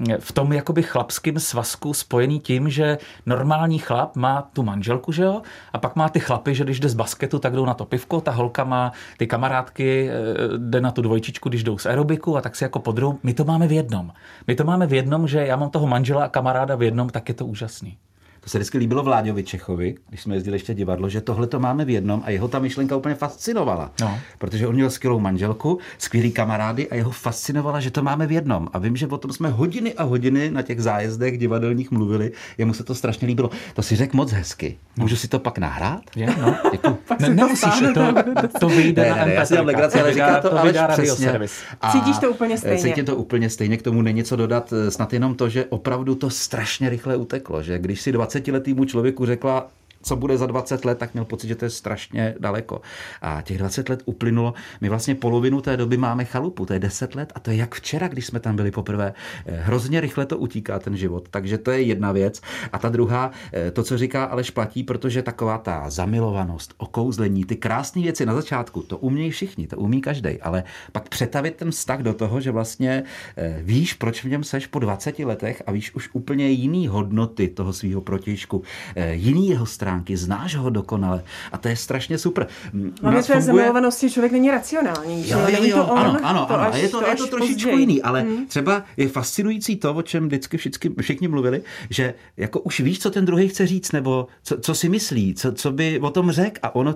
eh, 0.08 0.16
v 0.18 0.32
tom 0.32 0.52
jakoby 0.52 0.82
chlapském 0.82 1.38
svazku 1.38 1.94
spojený 1.94 2.40
tím, 2.40 2.70
že 2.70 2.98
normální 3.26 3.78
chlap 3.78 4.16
má 4.16 4.42
tu 4.52 4.62
manželku, 4.62 5.12
že 5.12 5.22
jo, 5.22 5.42
a 5.72 5.78
pak 5.78 5.96
má 5.96 6.08
ty 6.08 6.20
chlapy, 6.20 6.54
že 6.54 6.64
když 6.64 6.80
jde 6.80 6.88
z 6.88 6.94
basketu, 6.94 7.38
tak 7.38 7.52
jdou 7.52 7.66
na 7.66 7.74
to 7.74 7.84
pivko, 7.84 8.20
ta 8.20 8.30
holka 8.30 8.64
má 8.64 8.92
ty 9.16 9.26
kamarádky, 9.26 10.10
jde 10.56 10.80
na 10.80 10.90
tu 10.90 11.02
dvojčičku, 11.02 11.48
když 11.48 11.62
jdou 11.62 11.78
z 11.78 11.86
aerobiku 11.86 12.36
a 12.36 12.40
tak 12.40 12.56
si 12.56 12.64
jako 12.64 12.78
podrou. 12.78 13.18
My 13.22 13.34
to 13.34 13.44
máme 13.44 13.66
v 13.66 13.72
jednom. 13.72 14.12
My 14.46 14.54
to 14.54 14.64
máme 14.64 14.86
v 14.86 14.92
jednom, 14.92 15.28
že 15.28 15.46
já 15.46 15.56
mám 15.56 15.70
toho 15.70 15.86
manžela 15.86 16.24
a 16.24 16.28
kamaráda 16.28 16.74
v 16.74 16.82
jednom, 16.82 17.08
tak 17.08 17.28
je 17.28 17.34
to 17.34 17.46
úžasný. 17.46 17.98
To 18.44 18.50
se 18.50 18.58
vždycky 18.58 18.78
líbilo 18.78 19.02
Vláďovi 19.02 19.44
Čechovi, 19.44 19.94
když 20.08 20.22
jsme 20.22 20.34
jezdili 20.34 20.54
ještě 20.54 20.74
divadlo, 20.74 21.08
že 21.08 21.20
tohle 21.20 21.46
to 21.46 21.60
máme 21.60 21.84
v 21.84 21.90
jednom 21.90 22.22
a 22.24 22.30
jeho 22.30 22.48
ta 22.48 22.58
myšlenka 22.58 22.96
úplně 22.96 23.14
fascinovala. 23.14 23.90
No. 24.00 24.18
Protože 24.38 24.66
on 24.66 24.74
měl 24.74 24.90
skvělou 24.90 25.20
manželku, 25.20 25.78
skvělý 25.98 26.32
kamarády 26.32 26.88
a 26.88 26.94
jeho 26.94 27.10
fascinovala, 27.10 27.80
že 27.80 27.90
to 27.90 28.02
máme 28.02 28.26
v 28.26 28.32
jednom. 28.32 28.68
A 28.72 28.78
vím, 28.78 28.96
že 28.96 29.06
o 29.06 29.18
tom 29.18 29.32
jsme 29.32 29.48
hodiny 29.48 29.94
a 29.94 30.02
hodiny 30.02 30.50
na 30.50 30.62
těch 30.62 30.82
zájezdech 30.82 31.38
divadelních 31.38 31.90
mluvili. 31.90 32.32
Jemu 32.58 32.74
se 32.74 32.84
to 32.84 32.94
strašně 32.94 33.28
líbilo. 33.28 33.50
To 33.74 33.82
si 33.82 33.96
řekl 33.96 34.16
moc 34.16 34.32
hezky. 34.32 34.78
Můžu 34.96 35.16
si 35.16 35.28
to 35.28 35.38
pak 35.38 35.58
nahrát? 35.58 36.02
Je, 36.16 36.26
no. 36.40 36.56
Děkuji. 36.72 36.98
Ne, 37.18 37.28
nemusíš, 37.28 37.82
to, 37.94 38.14
to 38.60 38.68
vyjde 38.68 39.02
Ne, 39.02 39.10
na 39.10 39.16
ne, 39.16 39.26
ne, 39.26 39.34
já 39.34 39.46
si 39.46 39.58
legraci, 39.58 40.00
ale 40.00 40.12
říká 40.12 40.40
to, 40.40 40.50
to 40.50 40.58
Aleš 40.58 40.72
vydá 40.72 40.88
přesně. 40.88 41.38
A 41.80 41.92
Cítíš 41.92 42.18
to 42.18 42.30
úplně 42.30 42.58
stejně. 42.58 42.82
Cítím 42.82 43.04
to 43.04 43.16
úplně 43.16 43.50
stejně, 43.50 43.76
k 43.76 43.82
tomu 43.82 44.02
není 44.02 44.24
co 44.24 44.36
dodat, 44.36 44.72
eh, 44.72 44.90
snad 44.90 45.12
jenom 45.12 45.34
to, 45.34 45.48
že 45.48 45.64
opravdu 45.64 46.14
to 46.14 46.30
strašně 46.30 46.88
rychle 46.88 47.16
uteklo, 47.16 47.62
že 47.62 47.78
když 47.78 48.00
si 48.00 48.12
20-letýmu 48.32 48.84
člověku 48.84 49.26
řekla, 49.26 49.70
co 50.02 50.16
bude 50.16 50.38
za 50.38 50.46
20 50.46 50.84
let, 50.84 50.98
tak 50.98 51.14
měl 51.14 51.24
pocit, 51.24 51.48
že 51.48 51.54
to 51.54 51.64
je 51.64 51.70
strašně 51.70 52.34
daleko. 52.38 52.80
A 53.22 53.42
těch 53.42 53.58
20 53.58 53.88
let 53.88 54.02
uplynulo. 54.04 54.54
My 54.80 54.88
vlastně 54.88 55.14
polovinu 55.14 55.60
té 55.60 55.76
doby 55.76 55.96
máme 55.96 56.24
chalupu, 56.24 56.66
to 56.66 56.72
je 56.72 56.78
10 56.78 57.14
let 57.14 57.32
a 57.34 57.40
to 57.40 57.50
je 57.50 57.56
jak 57.56 57.74
včera, 57.74 58.08
když 58.08 58.26
jsme 58.26 58.40
tam 58.40 58.56
byli 58.56 58.70
poprvé. 58.70 59.14
Eh, 59.46 59.60
Hrozně 59.62 60.00
rychle 60.00 60.26
to 60.26 60.38
utíká 60.38 60.78
ten 60.78 60.96
život, 60.96 61.28
takže 61.30 61.58
to 61.58 61.70
je 61.70 61.82
jedna 61.82 62.12
věc. 62.12 62.40
A 62.72 62.78
ta 62.78 62.88
druhá, 62.88 63.30
eh, 63.52 63.70
to, 63.70 63.82
co 63.82 63.98
říká 63.98 64.24
Aleš 64.24 64.50
platí, 64.50 64.82
protože 64.82 65.22
taková 65.22 65.58
ta 65.58 65.90
zamilovanost, 65.90 66.74
okouzlení, 66.76 67.44
ty 67.44 67.56
krásné 67.56 68.02
věci 68.02 68.26
na 68.26 68.34
začátku, 68.34 68.82
to 68.82 68.98
umějí 68.98 69.30
všichni, 69.30 69.66
to 69.66 69.76
umí 69.76 70.00
každý, 70.00 70.40
ale 70.40 70.64
pak 70.92 71.08
přetavit 71.08 71.56
ten 71.56 71.70
vztah 71.70 72.00
do 72.00 72.14
toho, 72.14 72.40
že 72.40 72.50
vlastně 72.50 73.04
eh, 73.36 73.60
víš, 73.62 73.94
proč 73.94 74.24
v 74.24 74.28
něm 74.28 74.44
seš 74.44 74.66
po 74.66 74.78
20 74.78 75.18
letech 75.18 75.62
a 75.66 75.72
víš 75.72 75.94
už 75.94 76.10
úplně 76.12 76.48
jiný 76.48 76.88
hodnoty 76.88 77.48
toho 77.48 77.72
svého 77.72 78.00
protějšku, 78.00 78.62
eh, 78.96 79.14
jiný 79.14 79.48
jeho 79.48 79.66
stránky, 79.92 80.16
znáš 80.16 80.56
ho 80.56 80.70
dokonale 80.70 81.22
a 81.52 81.58
to 81.58 81.68
je 81.68 81.76
strašně 81.76 82.18
super. 82.18 82.46
M, 82.74 82.92
u 83.02 83.06
Ale 83.06 83.14
nás 83.14 83.26
té 83.26 83.32
funguje- 83.32 83.42
zamilovanosti 83.46 84.10
člověk 84.10 84.32
není 84.32 84.50
racionální. 84.50 85.24
že 85.24 85.32
Jo, 85.32 85.38
jo, 85.38 85.46
Není 85.52 85.68
jo, 85.68 85.76
to 85.76 85.84
on, 85.92 85.98
ano, 85.98 86.18
ano, 86.22 86.46
to 86.46 86.54
ano. 86.54 86.62
až- 86.68 86.76
je 86.82 86.88
to, 86.88 87.00
to 87.00 87.06
je 87.06 87.16
to 87.16 87.26
trošičku 87.26 87.54
později. 87.70 87.80
jiný, 87.80 88.02
ale 88.02 88.20
Hmm. 88.20 88.46
třeba 88.46 88.84
je 88.96 89.08
fascinující 89.08 89.76
to, 89.76 89.94
o 89.94 90.02
čem 90.02 90.26
vždycky 90.26 90.56
všichni, 90.56 90.90
všichni 91.00 91.28
mluvili, 91.28 91.62
že 91.90 92.14
jako 92.36 92.60
už 92.60 92.80
víš, 92.80 93.00
co 93.00 93.10
ten 93.10 93.24
druhý 93.24 93.48
chce 93.48 93.66
říct, 93.66 93.92
nebo 93.92 94.26
co, 94.42 94.60
co 94.60 94.74
si 94.74 94.88
myslí, 94.88 95.34
co, 95.34 95.52
co 95.52 95.72
by 95.72 96.00
o 96.00 96.10
tom 96.10 96.30
řekl 96.30 96.58
a 96.62 96.74
ono 96.74 96.94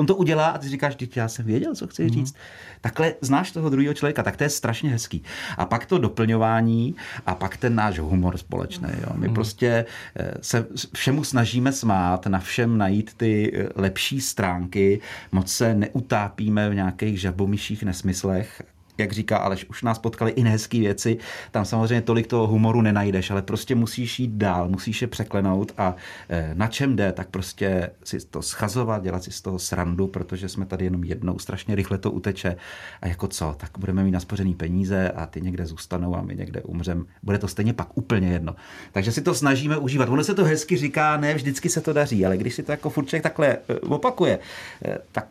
On 0.00 0.06
to 0.06 0.16
udělá 0.16 0.48
a 0.48 0.58
ty 0.58 0.68
říkáš, 0.68 0.94
teď 0.94 1.16
já 1.16 1.28
jsem 1.28 1.44
věděl, 1.44 1.74
co 1.74 1.86
chci 1.86 2.08
říct. 2.08 2.34
Takhle 2.80 3.14
znáš 3.20 3.50
toho 3.50 3.70
druhého 3.70 3.94
člověka, 3.94 4.22
tak 4.22 4.36
to 4.36 4.44
je 4.44 4.50
strašně 4.50 4.90
hezký. 4.90 5.22
A 5.56 5.66
pak 5.66 5.86
to 5.86 5.98
doplňování 5.98 6.94
a 7.26 7.34
pak 7.34 7.56
ten 7.56 7.74
náš 7.74 7.98
humor 7.98 8.36
společný. 8.36 8.88
Jo. 9.02 9.12
My 9.14 9.28
prostě 9.28 9.84
eh, 10.16 10.32
se 10.40 10.66
všemu 10.94 11.24
snažíme 11.24 11.72
smát, 11.72 12.26
na 12.26 12.38
všem 12.38 12.78
najít 12.78 13.14
ty 13.14 13.52
eh, 13.54 13.68
lepší 13.76 14.20
stránky, 14.20 15.00
moc 15.32 15.52
se 15.52 15.74
neutápíme 15.74 16.70
v 16.70 16.74
nějakých 16.74 17.20
žabomyších 17.20 17.82
nesmyslech 17.82 18.62
jak 18.98 19.12
říká 19.12 19.36
Aleš, 19.36 19.64
už 19.64 19.82
nás 19.82 19.98
potkaly 19.98 20.30
i 20.30 20.42
nehezké 20.42 20.78
věci, 20.78 21.18
tam 21.50 21.64
samozřejmě 21.64 22.02
tolik 22.02 22.26
toho 22.26 22.46
humoru 22.46 22.82
nenajdeš, 22.82 23.30
ale 23.30 23.42
prostě 23.42 23.74
musíš 23.74 24.20
jít 24.20 24.30
dál, 24.30 24.68
musíš 24.68 25.02
je 25.02 25.08
překlenout 25.08 25.72
a 25.78 25.96
eh, 26.28 26.50
na 26.54 26.66
čem 26.66 26.96
jde, 26.96 27.12
tak 27.12 27.28
prostě 27.28 27.90
si 28.04 28.18
to 28.26 28.42
schazovat, 28.42 29.02
dělat 29.02 29.24
si 29.24 29.32
z 29.32 29.40
toho 29.40 29.58
srandu, 29.58 30.06
protože 30.06 30.48
jsme 30.48 30.66
tady 30.66 30.84
jenom 30.84 31.04
jednou, 31.04 31.38
strašně 31.38 31.74
rychle 31.74 31.98
to 31.98 32.10
uteče 32.10 32.56
a 33.02 33.08
jako 33.08 33.28
co, 33.28 33.54
tak 33.56 33.70
budeme 33.78 34.04
mít 34.04 34.10
naspořený 34.10 34.54
peníze 34.54 35.10
a 35.10 35.26
ty 35.26 35.40
někde 35.40 35.66
zůstanou 35.66 36.16
a 36.16 36.22
my 36.22 36.36
někde 36.36 36.62
umřem. 36.62 37.06
Bude 37.22 37.38
to 37.38 37.48
stejně 37.48 37.72
pak 37.72 37.98
úplně 37.98 38.28
jedno. 38.28 38.56
Takže 38.92 39.12
si 39.12 39.22
to 39.22 39.34
snažíme 39.34 39.76
užívat. 39.76 40.08
Ono 40.08 40.24
se 40.24 40.34
to 40.34 40.44
hezky 40.44 40.76
říká, 40.76 41.16
ne 41.16 41.34
vždycky 41.34 41.68
se 41.68 41.80
to 41.80 41.92
daří, 41.92 42.26
ale 42.26 42.36
když 42.36 42.54
si 42.54 42.62
to 42.62 42.72
jako 42.72 42.90
furt 42.90 43.04
člověk 43.04 43.22
takhle 43.22 43.48
eh, 43.48 43.74
opakuje, 43.74 44.38
eh, 44.84 44.98
tak 45.12 45.28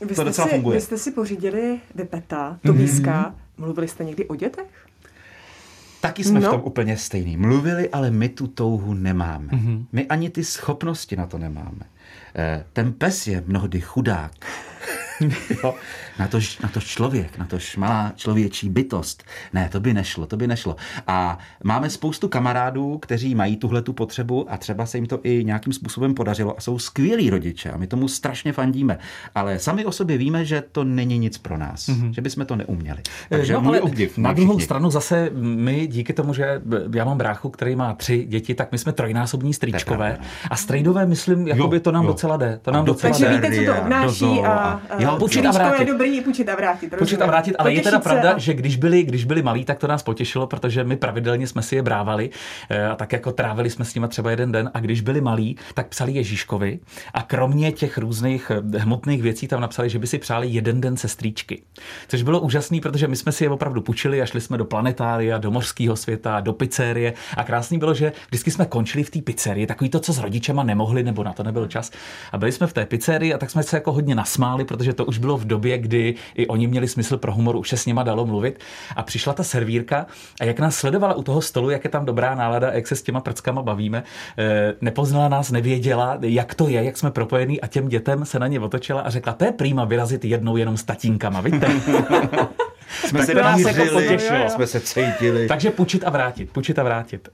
Vy 0.00 0.06
to 0.06 0.14
jste, 0.14 0.24
docela 0.24 0.46
si, 0.48 0.54
funguje. 0.54 0.74
vy 0.78 0.80
jste 0.80 0.98
si 0.98 1.10
pořídili 1.10 1.80
Vypeta, 1.94 2.58
Tobíska. 2.66 3.22
Mm-hmm. 3.30 3.62
Mluvili 3.64 3.88
jste 3.88 4.04
někdy 4.04 4.24
o 4.26 4.34
dětech? 4.34 4.66
Taky 6.00 6.24
jsme 6.24 6.40
No. 6.40 6.48
v 6.48 6.50
tom 6.52 6.60
úplně 6.64 6.96
stejný. 6.96 7.36
Mluvili, 7.36 7.90
ale 7.90 8.10
my 8.10 8.28
tu 8.28 8.46
touhu 8.46 8.94
nemáme. 8.94 9.46
Mm-hmm. 9.52 9.84
My 9.92 10.06
ani 10.06 10.30
ty 10.30 10.44
schopnosti 10.44 11.16
na 11.16 11.26
to 11.26 11.38
nemáme. 11.38 11.80
Eh, 12.34 12.64
Ten 12.72 12.92
pes 12.92 13.26
je 13.26 13.42
mnohdy 13.46 13.80
chudák. 13.80 14.32
jo, 15.64 15.74
na 16.18 16.28
to, 16.28 16.38
na 16.62 16.68
to 16.68 16.80
člověk, 16.80 17.38
na 17.38 17.46
to 17.46 17.58
malá 17.76 18.12
člověčí 18.16 18.68
bytost. 18.68 19.22
Ne, 19.52 19.68
to 19.72 19.80
by 19.80 19.94
nešlo, 19.94 20.26
to 20.26 20.36
by 20.36 20.46
nešlo. 20.46 20.76
A 21.06 21.38
máme 21.64 21.90
spoustu 21.90 22.28
kamarádů, 22.28 22.98
kteří 22.98 23.34
mají 23.34 23.56
tuhle 23.56 23.82
tu 23.82 23.92
potřebu 23.92 24.52
a 24.52 24.56
třeba 24.56 24.86
se 24.86 24.98
jim 24.98 25.06
to 25.06 25.20
i 25.22 25.44
nějakým 25.44 25.72
způsobem 25.72 26.14
podařilo 26.14 26.58
a 26.58 26.60
jsou 26.60 26.78
skvělí 26.78 27.30
rodiče 27.30 27.70
a 27.70 27.76
my 27.76 27.86
tomu 27.86 28.08
strašně 28.08 28.52
fandíme. 28.52 28.98
Ale 29.34 29.58
sami 29.58 29.84
o 29.84 29.92
sobě 29.92 30.18
víme, 30.18 30.44
že 30.44 30.62
to 30.72 30.84
není 30.84 31.18
nic 31.18 31.38
pro 31.38 31.58
nás, 31.58 31.88
mm-hmm. 31.88 32.10
že 32.10 32.20
bychom 32.22 32.46
to 32.46 32.56
neuměli. 32.56 32.98
Takže 33.28 33.52
no, 33.52 33.60
můj 33.60 33.68
ale 33.68 33.80
obdiv. 33.80 34.18
na 34.18 34.32
druhou 34.32 34.52
všichni. 34.52 34.64
stranu 34.64 34.90
zase 34.90 35.30
my 35.34 35.86
díky 35.86 36.12
tomu, 36.12 36.34
že 36.34 36.62
já 36.94 37.04
mám 37.04 37.18
bráchu, 37.18 37.50
který 37.50 37.76
má 37.76 37.94
tři 37.94 38.24
děti, 38.24 38.54
tak 38.54 38.72
my 38.72 38.78
jsme 38.78 38.92
trojnásobní 38.92 39.54
strýčkové 39.54 39.96
pravda, 39.96 40.18
no. 40.20 40.48
a 40.50 40.56
strejdové, 40.56 41.06
myslím, 41.06 41.48
jakoby 41.48 41.80
to 41.80 41.92
nám 41.92 42.04
jo. 42.04 42.10
docela 42.10 42.36
jde. 42.36 42.58
To 42.62 42.70
A 42.70 42.74
nám 42.74 42.84
do 42.84 42.92
docela 42.92 43.12
Takže 43.12 43.24
jde. 43.28 43.50
víte, 43.50 43.66
co 43.66 43.72
to 43.72 43.80
obnáší 43.82 44.24
a, 44.24 44.52
a- 44.52 44.80
a 44.94 45.02
jo, 45.02 45.16
půjčit 45.18 45.44
dobrý, 46.06 46.20
půjčit 46.24 46.48
a 46.48 46.54
vrátit. 46.56 46.86
Počít 46.90 47.00
rozumím. 47.00 47.22
a 47.22 47.26
vrátit, 47.26 47.56
ale 47.58 47.72
je 47.72 47.80
teda 47.80 47.98
pravda, 47.98 48.32
a- 48.32 48.38
že 48.38 48.54
když 48.54 48.76
byli, 48.76 49.02
když 49.02 49.24
byli 49.24 49.42
malí, 49.42 49.64
tak 49.64 49.78
to 49.78 49.86
nás 49.86 50.02
potěšilo, 50.02 50.46
protože 50.46 50.84
my 50.84 50.96
pravidelně 50.96 51.46
jsme 51.46 51.62
si 51.62 51.76
je 51.76 51.82
brávali 51.82 52.30
eh, 52.70 52.86
a 52.86 52.94
tak 52.94 53.12
jako 53.12 53.32
trávili 53.32 53.70
jsme 53.70 53.84
s 53.84 53.94
nimi 53.94 54.08
třeba 54.08 54.30
jeden 54.30 54.52
den 54.52 54.70
a 54.74 54.80
když 54.80 55.00
byli 55.00 55.20
malí, 55.20 55.56
tak 55.74 55.86
psali 55.88 56.12
Ježíškovi 56.12 56.78
a 57.14 57.22
kromě 57.22 57.72
těch 57.72 57.98
různých 57.98 58.52
eh, 58.74 58.78
hmotných 58.78 59.22
věcí 59.22 59.48
tam 59.48 59.60
napsali, 59.60 59.88
že 59.90 59.98
by 59.98 60.06
si 60.06 60.18
přáli 60.18 60.48
jeden 60.48 60.80
den 60.80 60.96
sestříčky. 60.96 61.62
Což 62.08 62.22
bylo 62.22 62.40
úžasný, 62.40 62.80
protože 62.80 63.08
my 63.08 63.16
jsme 63.16 63.32
si 63.32 63.44
je 63.44 63.50
opravdu 63.50 63.80
půjčili 63.80 64.22
a 64.22 64.26
šli 64.26 64.40
jsme 64.40 64.58
do 64.58 64.64
planetária, 64.64 65.38
do 65.38 65.50
mořského 65.50 65.96
světa, 65.96 66.40
do 66.40 66.52
pizzerie 66.52 67.12
a 67.36 67.44
krásný 67.44 67.78
bylo, 67.78 67.94
že 67.94 68.12
vždycky 68.28 68.50
jsme 68.50 68.66
končili 68.66 69.04
v 69.04 69.10
té 69.10 69.22
pizzerii, 69.22 69.66
takový 69.66 69.90
to, 69.90 70.00
co 70.00 70.12
s 70.12 70.18
rodičema 70.18 70.62
nemohli 70.62 71.02
nebo 71.02 71.24
na 71.24 71.32
to 71.32 71.42
nebyl 71.42 71.66
čas. 71.66 71.90
A 72.32 72.38
byli 72.38 72.52
jsme 72.52 72.66
v 72.66 72.72
té 72.72 72.86
pizzerii 72.86 73.34
a 73.34 73.38
tak 73.38 73.50
jsme 73.50 73.62
se 73.62 73.76
jako 73.76 73.92
hodně 73.92 74.14
nasmáli, 74.14 74.64
protože 74.64 74.92
to 74.92 75.04
už 75.04 75.18
bylo 75.18 75.36
v 75.36 75.44
době, 75.44 75.78
kdy 75.78 75.95
i 76.34 76.46
oni 76.46 76.66
měli 76.66 76.88
smysl 76.88 77.16
pro 77.16 77.32
humor, 77.32 77.56
už 77.56 77.68
se 77.68 77.76
s 77.76 77.86
nima 77.86 78.02
dalo 78.02 78.26
mluvit. 78.26 78.60
A 78.96 79.02
přišla 79.02 79.32
ta 79.32 79.42
servírka 79.42 80.06
a 80.40 80.44
jak 80.44 80.60
nás 80.60 80.76
sledovala 80.76 81.14
u 81.14 81.22
toho 81.22 81.42
stolu, 81.42 81.70
jak 81.70 81.84
je 81.84 81.90
tam 81.90 82.04
dobrá 82.04 82.34
nálada, 82.34 82.72
jak 82.72 82.86
se 82.86 82.96
s 82.96 83.02
těma 83.02 83.20
prckama 83.20 83.62
bavíme, 83.62 84.02
eh, 84.38 84.74
nepoznala 84.80 85.28
nás, 85.28 85.50
nevěděla, 85.50 86.18
jak 86.20 86.54
to 86.54 86.68
je, 86.68 86.84
jak 86.84 86.96
jsme 86.96 87.10
propojení 87.10 87.60
a 87.60 87.66
těm 87.66 87.88
dětem 87.88 88.24
se 88.24 88.38
na 88.38 88.46
ně 88.46 88.60
otočila 88.60 89.00
a 89.00 89.10
řekla, 89.10 89.32
to 89.32 89.44
je 89.44 89.52
prýma 89.52 89.84
vyrazit 89.84 90.24
jednou 90.24 90.56
jenom 90.56 90.76
s 90.76 90.84
tatínkama, 90.84 91.40
vidíte? 91.40 91.66
jsme 92.88 93.18
Tak 93.18 93.26
se 93.26 93.34
to 93.34 93.42
nás 93.42 93.60
jako 93.60 94.00
jsme 94.48 94.66
se 94.66 94.80
cítili. 94.80 95.48
Takže 95.48 95.70
půjčit 95.70 96.04
a 96.04 96.10
vrátit, 96.10 96.50
půjčit 96.50 96.78
a 96.78 96.82
vrátit. 96.82 97.28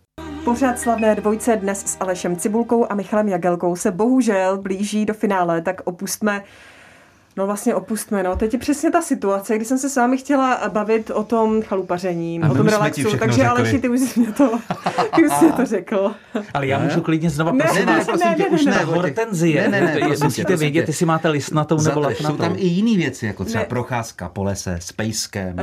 Pořád 0.45 0.79
slavné 0.79 1.15
dvojce 1.15 1.57
dnes 1.57 1.87
s 1.87 1.97
Alešem 2.01 2.37
Cibulkou 2.37 2.87
a 2.91 2.95
Michalem 2.95 3.29
Jagelkou 3.29 3.77
se 3.77 3.91
bohužel 3.91 4.59
blíží 4.59 5.07
do 5.07 5.15
finále, 5.15 5.63
tak 5.63 5.81
opustme 5.85 6.43
No 7.37 7.47
vlastně 7.47 7.75
opustme, 7.75 8.23
no. 8.23 8.37
Teď 8.37 8.53
je 8.53 8.59
přesně 8.59 8.91
ta 8.91 9.03
situace, 9.03 9.57
kdy 9.57 9.65
jsem 9.65 9.79
se 9.79 9.91
s 9.91 9.97
vámi 9.97 10.19
chtěla 10.19 10.61
bavit 10.69 11.11
o 11.11 11.25
tom 11.25 11.63
chalupaření, 11.63 12.41
A 12.43 12.51
o 12.51 12.55
tom 12.55 12.67
už 12.67 12.73
relaxu, 12.73 13.03
takže 13.03 13.37
řekli. 13.37 13.45
Aleši, 13.45 13.79
ty 13.79 13.89
už 13.89 14.01
jsi 14.01 14.21
mě 14.21 14.33
to, 14.33 14.59
ty 15.17 15.25
už 15.27 15.33
jsi 15.39 15.45
mě 15.45 15.53
to 15.55 15.67
řekl. 15.67 16.15
Ale 16.55 16.67
já 16.67 16.79
Ne? 16.79 16.85
můžu 16.85 17.01
klidně 17.01 17.31
znova, 17.31 17.53
Ne, 17.53 17.65
prosím 17.65 17.87
ne, 17.87 17.93
vás, 17.97 18.07
ne, 18.07 18.13
prosím 18.13 18.35
tě, 18.35 18.47
už 18.47 18.65
ta 18.65 18.71
ne, 18.71 18.77
Vojtěch. 18.85 18.95
hortenzie, 18.95 19.69
Ne, 19.69 19.81
ne, 19.81 19.95
ne, 20.01 20.17
musíte 20.25 20.57
vědět, 20.57 20.89
jestli 20.89 21.07
máte 21.07 21.29
listnatou 21.29 21.75
nebo 21.77 21.83
Za, 21.85 21.93
jsou 21.93 22.01
latnatou. 22.01 22.37
tam 22.37 22.55
i 22.57 22.67
jiné 22.67 22.97
věci, 22.97 23.27
jako 23.27 23.45
třeba 23.45 23.63
Ne. 23.63 23.69
procházka 23.69 24.29
po 24.29 24.45
lese 24.45 24.79
s 24.83 24.93
pejskem. 24.93 25.57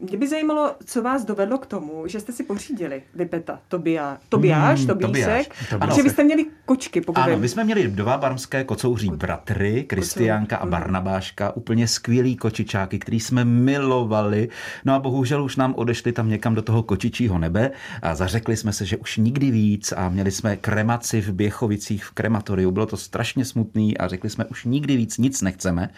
Mě 0.00 0.16
by 0.18 0.28
zajímalo, 0.28 0.74
co 0.84 1.02
vás 1.02 1.24
dovedlo 1.24 1.58
k 1.58 1.66
tomu, 1.66 2.06
že 2.06 2.20
jste 2.20 2.32
si 2.32 2.42
pořídili 2.44 3.02
Vypeta, 3.14 3.60
Tobia, 3.68 4.18
Tobiáš, 4.28 4.78
Hmm, 4.78 4.86
Tobísek, 4.88 5.54
Tobiáš, 5.70 5.90
a 5.90 5.94
že 5.96 6.02
vy 6.02 6.10
jste 6.10 6.24
měli 6.24 6.46
kočky, 6.64 7.00
pokud 7.00 7.20
Ano, 7.20 7.30
vím. 7.32 7.40
my 7.40 7.48
jsme 7.48 7.64
měli 7.64 7.88
dva 7.88 8.16
barmské 8.18 8.64
kocouří 8.64 9.10
bratry, 9.10 9.84
Kristiánka 9.84 10.56
a 10.56 10.64
Mhm. 10.64 10.70
Barnabáška, 10.70 11.56
úplně 11.56 11.88
skvělý 11.88 12.36
kočičáky, 12.36 12.98
který 12.98 13.20
jsme 13.20 13.44
milovali. 13.44 14.48
No 14.84 14.94
a 14.94 14.98
bohužel 14.98 15.44
už 15.44 15.56
nám 15.56 15.74
odešli 15.76 16.12
tam 16.12 16.28
někam 16.28 16.54
do 16.54 16.62
toho 16.62 16.82
kočičího 16.82 17.38
nebe 17.38 17.70
a 18.02 18.14
zařekli 18.14 18.56
jsme 18.56 18.72
se, 18.72 18.84
že 18.86 18.96
už 18.96 19.16
nikdy 19.16 19.50
víc 19.50 19.92
a 19.96 20.08
měli 20.08 20.30
jsme 20.30 20.56
kremaci 20.56 21.20
v 21.20 21.32
Běchovicích 21.32 22.04
v 22.04 22.10
krematoriu. 22.10 22.70
Bylo 22.70 22.86
to 22.86 22.96
strašně 22.96 23.44
smutný 23.44 23.98
a 23.98 24.08
řekli 24.08 24.30
jsme, 24.30 24.44
už 24.44 24.64
nikdy 24.64 24.96
víc 24.96 25.18
nic 25.18 25.42
nechceme. 25.42 25.90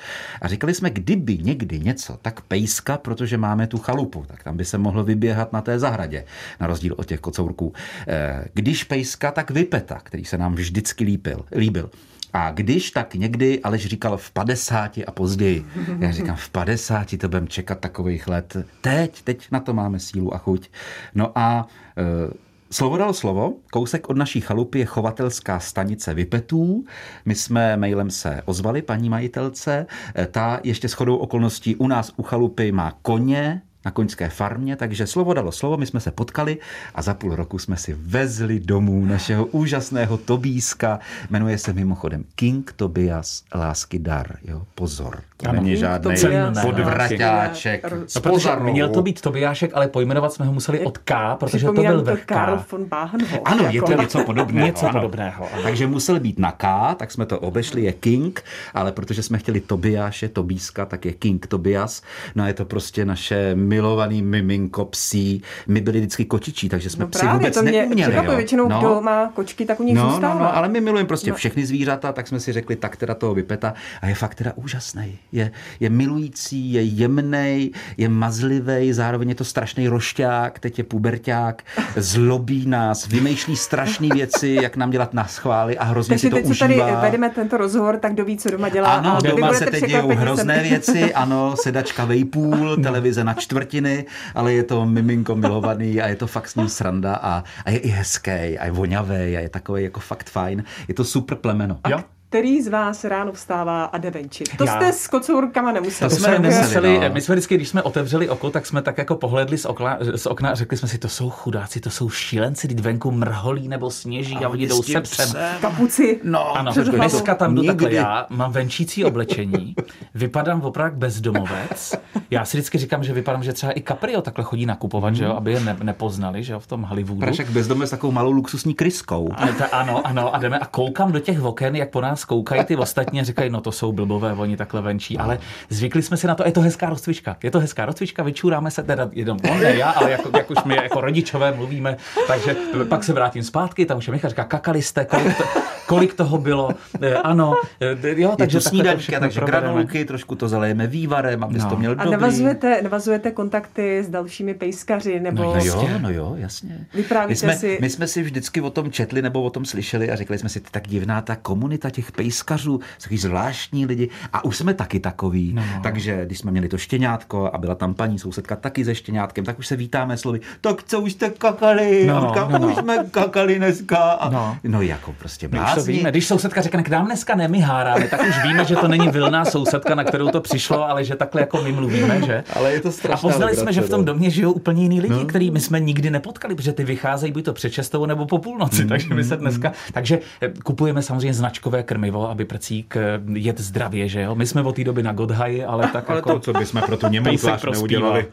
A 0.42 0.48
říkali 0.48 0.74
jsme, 0.74 0.90
kdyby 0.90 1.38
někdy 1.38 1.78
něco, 1.80 2.18
tak 2.22 2.40
pejska, 2.40 2.98
protože 2.98 3.36
máme 3.38 3.66
tu 3.66 3.78
chalupu, 3.90 4.24
tak 4.26 4.42
tam 4.42 4.56
by 4.56 4.64
se 4.64 4.78
mohlo 4.78 5.04
vyběhat 5.04 5.52
na 5.52 5.60
té 5.60 5.78
zahradě, 5.78 6.24
na 6.60 6.66
rozdíl 6.66 6.94
od 6.98 7.06
těch 7.06 7.20
kocourků. 7.20 7.72
Eh, 8.08 8.44
Když 8.54 8.84
pejska, 8.84 9.30
tak 9.32 9.50
vypeta, 9.50 10.00
který 10.02 10.24
se 10.24 10.38
nám 10.38 10.54
vždycky 10.54 11.04
líbil. 11.04 11.44
líbil. 11.56 11.90
A 12.32 12.50
když 12.50 12.90
tak 12.90 13.14
někdy, 13.14 13.60
Aleš 13.60 13.86
říkal 13.86 14.16
v 14.16 14.30
50 14.30 14.98
a 15.06 15.10
později. 15.10 15.64
Já 15.98 16.10
říkám, 16.12 16.36
v 16.36 16.48
50 16.50 17.16
to 17.18 17.28
budeme 17.28 17.46
čekat 17.46 17.78
takových 17.80 18.28
let. 18.28 18.56
Teď, 18.80 19.22
teď 19.22 19.48
na 19.50 19.60
to 19.60 19.74
máme 19.74 19.98
sílu 19.98 20.34
a 20.34 20.38
chuť. 20.38 20.70
No 21.14 21.32
a 21.38 21.66
e, 21.98 22.50
Slovo 22.72 22.96
dalo 22.96 23.12
slovo. 23.14 23.54
Kousek 23.72 24.08
od 24.10 24.16
naší 24.16 24.40
chalupy 24.40 24.78
je 24.78 24.84
chovatelská 24.84 25.60
stanice 25.60 26.14
Vypetů. 26.14 26.84
My 27.24 27.34
jsme 27.34 27.76
mailem 27.76 28.10
se 28.10 28.42
ozvali 28.44 28.82
paní 28.82 29.08
majitelce. 29.10 29.86
Ta 30.30 30.60
ještě 30.64 30.88
shodou 30.88 31.16
okolností 31.16 31.76
u 31.76 31.86
nás 31.86 32.12
u 32.16 32.22
chalupy 32.22 32.72
má 32.72 32.92
koně, 33.02 33.62
na 33.84 33.90
koňské 33.90 34.28
farmě, 34.28 34.76
takže 34.76 35.06
slovo 35.06 35.34
dalo 35.34 35.52
slovo, 35.52 35.76
my 35.76 35.86
jsme 35.86 36.00
se 36.00 36.10
potkali 36.10 36.58
a 36.94 37.02
za 37.02 37.14
půl 37.14 37.36
roku 37.36 37.58
jsme 37.58 37.76
si 37.76 37.96
vezli 38.00 38.60
domů 38.60 39.04
našeho 39.04 39.46
úžasného 39.46 40.16
Tobíska. 40.16 40.98
Jmenuje 41.30 41.58
se 41.58 41.72
mimochodem 41.72 42.24
King 42.34 42.72
Tobias 42.76 43.42
Lásky 43.54 43.98
dar. 43.98 44.36
Jo, 44.44 44.62
pozor, 44.74 45.20
to 45.36 45.48
Ano, 45.48 45.62
není 45.62 45.76
žádný 45.76 46.14
podvraťáček. 46.62 47.84
No, 47.90 48.20
protože 48.22 48.50
měl 48.56 48.88
to 48.88 49.02
být 49.02 49.20
Tobiášek, 49.20 49.70
ale 49.74 49.88
pojmenovat 49.88 50.32
jsme 50.32 50.46
ho 50.46 50.52
museli 50.52 50.80
od 50.80 50.98
K, 50.98 51.36
protože 51.36 51.66
to 51.66 51.72
byl 51.72 52.02
vrch 52.02 52.24
Karl 52.24 52.58
K. 52.58 52.72
von 52.72 52.84
Bahenhof. 52.84 53.40
Ano, 53.44 53.64
je 53.70 53.82
to 53.82 53.90
jako- 53.90 54.02
něco 54.02 54.24
podobného. 54.26 54.66
Něco 54.66 54.86
ano. 54.88 55.00
podobného, 55.00 55.48
ano. 55.52 55.62
Takže 55.62 55.86
musel 55.86 56.20
být 56.20 56.38
na 56.38 56.52
K, 56.52 56.94
tak 56.94 57.10
jsme 57.12 57.26
to 57.26 57.38
obešli, 57.40 57.82
je 57.82 57.92
King, 57.92 58.44
ale 58.74 58.92
protože 58.92 59.22
jsme 59.22 59.38
chtěli 59.38 59.60
Tobiáše, 59.60 60.28
Tobíska, 60.28 60.86
tak 60.86 61.04
je 61.04 61.12
King 61.12 61.46
Tobias. 61.46 62.02
No 62.34 62.44
a 62.44 62.46
je 62.46 62.54
to 62.54 62.64
prostě 62.64 63.04
naše 63.04 63.54
milovaný 63.74 64.22
miminko 64.22 64.84
psí. 64.84 65.42
My 65.68 65.80
byli 65.80 65.98
vždycky 65.98 66.24
kočičí, 66.24 66.68
takže 66.68 66.90
jsme 66.90 67.04
No 67.04 67.08
psy 67.08 67.18
právě, 67.20 67.38
vůbec 67.38 67.54
to 67.54 67.62
mě 67.62 67.72
neuměli. 67.72 68.02
překvapuje. 68.02 68.32
jo. 68.34 68.36
Většinou, 68.36 68.68
No. 68.68 68.78
kdo 68.78 69.00
má 69.00 69.30
kočky, 69.34 69.64
tak 69.66 69.80
u 69.80 69.82
nich 69.82 69.96
No, 69.96 70.10
zůstává. 70.10 70.34
no, 70.34 70.40
no, 70.40 70.56
ale 70.56 70.68
my 70.68 70.80
milujeme 70.80 71.06
prostě 71.06 71.30
No. 71.30 71.36
všechny 71.36 71.66
zvířata, 71.66 72.12
tak 72.12 72.28
jsme 72.28 72.40
si 72.40 72.52
řekli, 72.52 72.76
tak 72.76 72.96
teda 72.96 73.14
toho 73.14 73.34
vypeta 73.34 73.74
a 74.02 74.06
je 74.06 74.14
fakt 74.14 74.34
teda 74.34 74.52
úžasný. 74.56 75.18
Je, 75.32 75.50
je 75.80 75.90
milující, 75.90 76.72
je 76.72 76.82
jemný, 76.82 77.70
je 77.96 78.08
mazlivý, 78.08 78.92
zároveň 78.92 79.28
je 79.28 79.34
to 79.34 79.44
strašný 79.44 79.88
rošťák, 79.88 80.58
teď 80.58 80.78
je 80.78 80.84
puberťák, 80.84 81.62
zlobí 81.96 82.66
nás, 82.66 83.06
vymýšlí 83.08 83.56
strašné 83.56 84.08
věci, 84.14 84.58
jak 84.62 84.76
nám 84.76 84.90
dělat 84.90 85.14
na 85.14 85.24
schvály 85.26 85.78
a 85.78 85.84
hrozně 85.84 86.12
Takže 86.12 86.26
si 86.26 86.30
to 86.30 86.36
teď, 86.36 86.46
užívá. 86.46 86.66
tady 86.86 86.96
vedeme 87.02 87.30
tento 87.30 87.56
rozhovor, 87.56 87.96
tak 87.98 88.12
kdo 88.12 88.24
ví, 88.24 88.36
co 88.38 88.50
doma 88.50 88.68
dělá. 88.68 88.88
Ano, 88.88 89.16
a 89.16 89.20
doma 89.20 89.52
se 89.52 89.66
teď 89.66 89.84
dějou 89.86 90.08
hrozné 90.14 90.62
věci, 90.62 91.14
ano, 91.14 91.54
sedačka 91.62 92.04
vejpůl, 92.04 92.76
televize 92.76 93.24
na 93.24 93.34
čtvrtiny, 93.60 94.06
ale 94.34 94.52
je 94.52 94.62
to 94.62 94.86
miminko 94.86 95.36
milovaný 95.36 96.00
a 96.00 96.08
je 96.08 96.16
to 96.16 96.26
fakt 96.26 96.48
s 96.48 96.56
ním 96.56 96.68
sranda 96.68 97.14
a, 97.14 97.44
a 97.64 97.70
je 97.70 97.78
i 97.78 97.88
hezký 97.88 98.58
a 98.58 98.64
je 98.64 98.72
voňavý 98.72 99.36
a 99.36 99.40
je 99.40 99.48
takový 99.48 99.82
jako 99.82 100.00
fakt 100.00 100.30
fajn. 100.30 100.64
Je 100.88 100.94
to 100.94 101.04
super 101.04 101.36
plemeno. 101.36 101.80
Jo. 101.88 102.00
Který 102.30 102.62
z 102.62 102.68
vás 102.68 103.04
ráno 103.04 103.32
vstává 103.32 103.84
a 103.84 103.98
jde 103.98 104.10
venčit? 104.10 104.56
To 104.56 104.64
Já. 104.64 104.72
jste 104.72 104.92
s 104.92 105.06
kocourkama 105.06 105.72
nemuseli. 105.72 106.10
To 106.10 106.16
jsme 106.16 106.30
nemuseli, 106.30 106.54
nemuseli, 106.54 106.98
no. 107.08 107.14
my 107.14 107.20
jsme 107.20 107.34
vždycky, 107.34 107.54
když 107.54 107.68
jsme 107.68 107.82
otevřeli 107.82 108.28
oko, 108.28 108.50
tak 108.50 108.66
jsme 108.66 108.82
tak 108.82 108.98
jako 108.98 109.14
pohledli 109.14 109.58
z 109.58 109.64
okna, 109.64 109.98
z 110.14 110.26
okna 110.26 110.50
a 110.50 110.54
řekli 110.54 110.76
jsme 110.76 110.88
si, 110.88 110.98
to 110.98 111.08
jsou 111.08 111.30
chudáci, 111.30 111.80
to 111.80 111.90
jsou 111.90 112.10
šílenci, 112.10 112.68
teď 112.68 112.80
venku 112.80 113.10
mrholí 113.10 113.68
nebo 113.68 113.90
sněží 113.90 114.36
a, 114.36 114.48
oni 114.48 114.66
jdou 114.66 114.82
se 114.82 115.00
psem. 115.00 115.40
Kapuci. 115.60 116.20
No, 116.24 116.56
Ano, 116.56 116.72
dneska 116.72 117.34
tam 117.34 117.54
jdu 117.54 117.62
takhle 117.62 117.92
já, 117.92 118.26
mám 118.30 118.52
venčící 118.52 119.04
oblečení, 119.04 119.74
vypadám 120.14 120.62
opravdu 120.62 120.96
bezdomovec. 120.96 121.94
Já 122.30 122.44
si 122.44 122.56
vždycky 122.56 122.78
říkám, 122.78 123.04
že 123.04 123.12
vypadám, 123.12 123.42
že 123.42 123.52
třeba 123.52 123.72
i 123.78 123.82
Caprio 123.82 124.22
takhle 124.22 124.44
chodí 124.44 124.66
nakupovat, 124.66 125.16
že 125.16 125.24
jo, 125.24 125.32
aby 125.32 125.52
je 125.52 125.60
ne, 125.60 125.76
nepoznali, 125.82 126.42
že 126.42 126.52
jo, 126.52 126.60
v 126.60 126.66
tom 126.66 126.82
Hollywoodu. 126.82 127.20
Prašek 127.20 127.50
bezdomovec 127.50 127.88
s 127.88 127.90
takovou 127.90 128.12
malou 128.12 128.30
luxusní 128.30 128.74
kryskou. 128.74 129.28
A 129.36 129.46
ta, 129.46 129.64
ano, 129.66 130.06
ano, 130.06 130.34
a 130.34 130.38
jdeme 130.38 130.58
a 130.58 130.66
koukám 130.66 131.12
do 131.12 131.18
těch 131.18 131.42
oken, 131.42 131.76
jak 131.76 131.90
po 131.90 132.00
nás 132.00 132.19
koukají 132.24 132.64
ty 132.64 132.76
ostatní 132.76 133.20
a 133.20 133.24
říkají, 133.24 133.50
no 133.50 133.60
to 133.60 133.72
jsou 133.72 133.92
blbové, 133.92 134.32
oni 134.32 134.56
takhle 134.56 134.82
venčí, 134.82 135.18
ale 135.18 135.38
zvykli 135.68 136.02
jsme 136.02 136.16
si 136.16 136.26
na 136.26 136.34
to, 136.34 136.44
je 136.46 136.52
to 136.52 136.60
hezká 136.60 136.88
rozcvička, 136.90 137.36
je 137.42 137.50
to 137.50 137.60
hezká 137.60 137.86
rozcvička, 137.86 138.22
vyčůráme 138.22 138.70
se, 138.70 138.82
teda 138.82 139.08
jenom 139.12 139.38
on, 139.52 139.60
ne 139.60 139.76
já, 139.76 139.90
ale 139.90 140.10
jako, 140.10 140.30
jak 140.36 140.50
už 140.50 140.56
my 140.64 140.74
jako 140.76 141.00
rodičové 141.00 141.52
mluvíme, 141.52 141.96
takže 142.26 142.56
pak 142.88 143.04
se 143.04 143.12
vrátím 143.12 143.42
zpátky, 143.42 143.86
tam 143.86 143.98
už 143.98 144.06
je 144.06 144.12
Michal 144.12 144.30
říká, 144.30 144.44
kakali 144.44 144.82
jste, 144.82 145.04
kolik, 145.04 145.36
to, 145.38 145.44
kolik 145.86 146.14
toho 146.14 146.38
bylo, 146.38 146.70
Eh, 147.02 147.14
ano, 147.14 147.54
eh, 147.80 148.20
jo, 148.20 148.34
Takže 148.38 148.58
je 148.72 148.82
to 148.84 148.98
všechno 148.98 149.20
takže 149.20 149.40
probereme. 149.40 149.66
granulky, 149.66 150.04
trošku 150.04 150.34
to 150.34 150.48
zalejeme 150.48 150.86
vývarem, 150.86 151.44
abys 151.44 151.62
No. 151.62 151.70
to 151.70 151.76
měl 151.76 151.92
A 151.92 151.94
dobrý. 151.94 152.10
navazujete, 152.10 152.80
navazujete 152.82 153.30
kontakty 153.30 153.98
s 154.04 154.08
dalšími 154.08 154.54
pejskaři, 154.54 155.20
nebo... 155.20 155.42
No 155.42 155.50
No 155.54 155.56
jo, 155.56 155.64
Jasně. 155.64 155.98
no 155.98 156.10
jo, 156.10 156.34
jasně. 156.38 156.86
Vyprávíte 156.94 157.28
my 157.32 157.36
jsme, 157.36 157.56
si- 157.56 157.78
My 157.80 157.90
jsme 157.90 158.06
si 158.06 158.22
vždycky 158.22 158.60
o 158.60 158.70
tom 158.70 158.90
četli 158.90 159.22
nebo 159.22 159.42
o 159.42 159.50
tom 159.50 159.64
slyšeli 159.64 160.10
a 160.10 160.16
řekli 160.16 160.38
jsme 160.38 160.48
si, 160.48 160.60
tak 160.70 160.88
divná 160.88 161.20
ta 161.22 161.36
komunita 161.36 161.90
těch 161.90 162.09
pejskařů, 162.12 162.72
jsou 162.98 163.02
takový 163.02 163.18
zvláštní 163.18 163.86
lidi 163.86 164.08
a 164.32 164.44
už 164.44 164.56
jsme 164.56 164.74
taky 164.74 165.00
takový. 165.00 165.52
No. 165.52 165.62
Takže 165.82 166.24
když 166.26 166.38
jsme 166.38 166.50
měli 166.50 166.68
to 166.68 166.78
štěňátko 166.78 167.50
a 167.52 167.58
byla 167.58 167.74
tam 167.74 167.94
paní 167.94 168.18
sousedka 168.18 168.56
taky 168.56 168.84
se 168.84 168.94
štěňátkem, 168.94 169.44
tak 169.44 169.58
už 169.58 169.66
se 169.66 169.76
vítáme 169.76 170.16
slovy, 170.16 170.40
tak 170.60 170.82
co 170.82 171.00
už 171.00 171.12
jste 171.12 171.30
kakali, 171.30 172.06
No, 172.06 172.14
no, 172.20 172.34
no, 172.36 172.48
no, 172.50 172.58
no. 172.58 172.68
už 172.68 172.76
jsme 172.76 173.04
kakali 173.10 173.54
dneska. 173.58 173.96
A, 173.96 174.30
No. 174.30 174.38
no. 174.64 174.70
no 174.70 174.82
jako 174.82 175.12
prostě 175.18 175.48
to 175.48 175.56
blázni. 175.56 175.92
víme. 175.92 176.10
Když 176.10 176.26
sousedka 176.26 176.60
řekne, 176.62 176.82
k 176.82 176.88
nám 176.88 177.06
dneska 177.06 177.34
nemyháráme, 177.34 178.08
tak 178.08 178.20
už 178.28 178.42
víme, 178.42 178.64
že 178.64 178.76
to 178.76 178.88
není 178.88 179.08
vilná 179.08 179.44
sousedka, 179.44 179.94
na 179.94 180.04
kterou 180.04 180.28
to 180.30 180.40
přišlo, 180.40 180.88
ale 180.88 181.04
že 181.04 181.16
takhle 181.16 181.40
jako 181.40 181.62
my 181.62 181.72
mluvíme, 181.72 182.22
že? 182.26 182.44
Ale 182.56 182.72
je 182.72 182.80
to 182.80 182.88
A 182.88 182.92
strašná 182.92 183.30
poznali 183.30 183.56
jsme, 183.56 183.72
že 183.72 183.80
v 183.80 183.88
tom 183.90 184.00
legrace, 184.00 184.12
no. 184.12 184.14
domě 184.14 184.30
žijou 184.30 184.52
úplně 184.52 184.82
jiní 184.82 185.00
lidi, 185.00 185.14
no. 185.14 185.24
který 185.26 185.50
my 185.50 185.60
jsme 185.60 185.80
nikdy 185.80 186.10
nepotkali, 186.10 186.54
protože 186.54 186.72
ty 186.72 186.84
vycházejí 186.84 187.32
buď 187.32 187.44
to 187.44 187.52
před 187.52 187.72
nebo 188.06 188.26
po 188.26 188.38
půlnoci, 188.38 188.84
takže 188.86 189.14
my 189.14 189.24
se 189.24 189.36
dneska, 189.36 189.72
takže 189.92 190.18
eh, 190.42 190.48
kupujeme 190.64 191.02
samozřejmě 191.02 191.34
značkové 191.34 191.82
krmivo, 192.00 192.30
aby 192.30 192.44
prcík 192.44 192.96
jet 193.34 193.60
zdravě, 193.60 194.08
že 194.08 194.20
jo? 194.22 194.34
My 194.34 194.46
jsme 194.46 194.62
od 194.62 194.76
té 194.76 194.84
doby 194.84 195.02
na 195.02 195.12
Godhaji, 195.12 195.64
ale 195.64 195.88
tak 195.92 196.10
Ale 196.10 196.18
jako... 196.18 196.32
to, 196.32 196.40
co 196.40 196.52
bychom 196.52 196.82
pro 196.86 196.96
tu 196.96 197.08
Němejtvář 197.10 197.60
prospívá. 197.60 197.80
neudělali. 197.80 198.26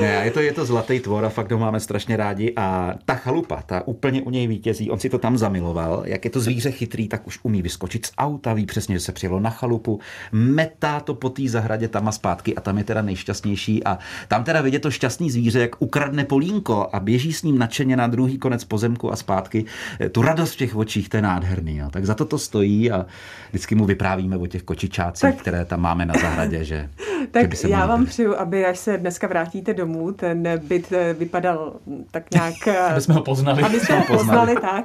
ne, 0.00 0.20
je 0.24 0.30
to, 0.30 0.40
je 0.40 0.52
to 0.52 0.64
zlatý 0.64 1.00
tvor 1.00 1.24
a 1.24 1.28
fakt 1.28 1.52
ho 1.52 1.58
máme 1.58 1.80
strašně 1.80 2.16
rádi. 2.16 2.52
A 2.56 2.94
ta 3.04 3.14
chalupa, 3.14 3.62
ta 3.66 3.86
úplně 3.86 4.22
u 4.22 4.30
něj 4.30 4.46
vítězí, 4.46 4.90
on 4.90 4.98
si 4.98 5.10
to 5.10 5.18
tam 5.18 5.38
zamiloval. 5.38 6.02
Jak 6.06 6.24
je 6.24 6.30
to 6.30 6.40
zvíře 6.40 6.70
chytrý, 6.70 7.08
tak 7.08 7.26
už 7.26 7.38
umí 7.42 7.62
vyskočit 7.62 8.06
z 8.06 8.12
auta, 8.18 8.54
ví 8.54 8.66
přesně, 8.66 8.94
že 8.94 9.00
se 9.00 9.12
přijelo 9.12 9.40
na 9.40 9.50
chalupu, 9.50 10.00
metá 10.32 11.00
to 11.00 11.14
po 11.14 11.28
té 11.30 11.48
zahradě 11.48 11.88
tam 11.88 12.08
a 12.08 12.12
zpátky 12.12 12.54
a 12.54 12.60
tam 12.60 12.78
je 12.78 12.84
teda 12.84 13.02
nejšťastnější. 13.02 13.84
A 13.84 13.98
tam 14.28 14.44
teda 14.44 14.60
vidět 14.60 14.78
to 14.82 14.90
šťastný 14.90 15.30
zvíře, 15.30 15.60
jak 15.60 15.82
ukradne 15.82 16.24
polínko 16.24 16.88
a 16.92 17.00
běží 17.00 17.32
s 17.32 17.42
ním 17.42 17.58
nadšeně 17.58 17.96
na 17.96 18.06
druhý 18.06 18.38
konec 18.38 18.64
pozemku 18.64 19.12
a 19.12 19.16
zpátky. 19.16 19.64
Tu 20.12 20.22
radost 20.22 20.52
v 20.52 20.56
těch 20.56 20.76
očích, 20.76 21.08
to 21.08 21.16
je 21.16 21.22
nádherný. 21.22 21.76
Jo. 21.76 21.88
Tak 21.90 22.06
za 22.06 22.14
to 22.14 22.24
to 22.24 22.38
stojí 22.38 22.90
a 22.92 23.06
vždycky 23.48 23.74
mu 23.74 23.84
vyprávíme 23.84 24.36
o 24.36 24.46
těch 24.46 24.62
kočičácích, 24.62 25.30
Tak- 25.30 25.40
které 25.40 25.64
tam 25.64 25.80
máme 25.80 26.06
na 26.06 26.14
zahradě, 26.20 26.64
že, 26.64 26.64
že 27.20 27.26
Tak 27.30 27.48
by 27.48 27.56
se 27.56 27.68
já 27.68 27.86
vám 27.86 28.06
přeju, 28.06 28.36
aby 28.36 28.66
až 28.66 28.78
se 28.78 28.98
dneska 28.98 29.26
vrátíte 29.26 29.74
domů, 29.74 30.12
ten 30.12 30.48
byt 30.62 30.92
eh, 30.92 31.14
vypadal 31.14 31.72
tak 32.10 32.30
nějak... 32.30 32.54
eh, 32.66 32.78
Aby 32.78 33.00
jsme 33.00 33.14
ho 33.14 33.22
poznali. 33.22 33.62
Aby 33.62 33.80
jsme 33.80 33.98
ho 33.98 34.04
poznali, 34.04 34.54
tak. 34.60 34.84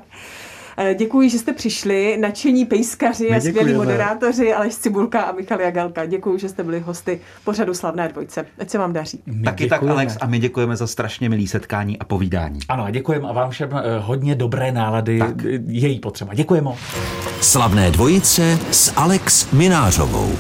Eh, 0.77 0.95
Děkuji, 0.95 1.29
že 1.29 1.39
jste 1.39 1.53
přišli, 1.53 2.17
nadšení 2.19 2.65
pejskaři 2.65 3.29
a 3.29 3.39
skvělí 3.39 3.73
moderátoři 3.73 4.53
Aleš 4.53 4.75
Cibulka 4.75 5.21
a 5.21 5.31
Michal 5.31 5.61
Jagelka. 5.61 6.05
Děkuji, 6.05 6.37
že 6.37 6.49
jste 6.49 6.63
byli 6.63 6.79
hosty 6.79 7.19
pořadu 7.43 7.73
Slavné 7.73 8.07
dvojce. 8.07 8.45
Ať 8.59 8.69
se 8.69 8.77
vám 8.77 8.93
daří. 8.93 9.19
My 9.25 9.43
Taky 9.43 9.67
tak, 9.67 9.79
děkujeme. 9.79 9.93
Alex, 9.93 10.17
a 10.21 10.27
my 10.27 10.39
děkujeme 10.39 10.75
za 10.75 10.87
strašně 10.87 11.29
milý 11.29 11.47
setkání 11.47 11.99
a 11.99 12.03
povídání. 12.03 12.59
Ano, 12.69 12.83
a 12.83 12.89
děkujeme 12.91 13.27
a 13.27 13.31
vám 13.31 13.49
všem 13.49 13.69
eh, 13.73 13.99
hodně 13.99 14.35
dobré 14.35 14.71
nálady, 14.71 15.19
Tak. 15.19 15.35
její 15.67 15.99
potřeba. 15.99 16.33
Děkujeme. 16.33 16.71
Slavné 17.41 17.91
dvojice 17.91 18.59
s 18.71 18.93
Alex 18.95 19.51
Minářovou. 19.51 20.37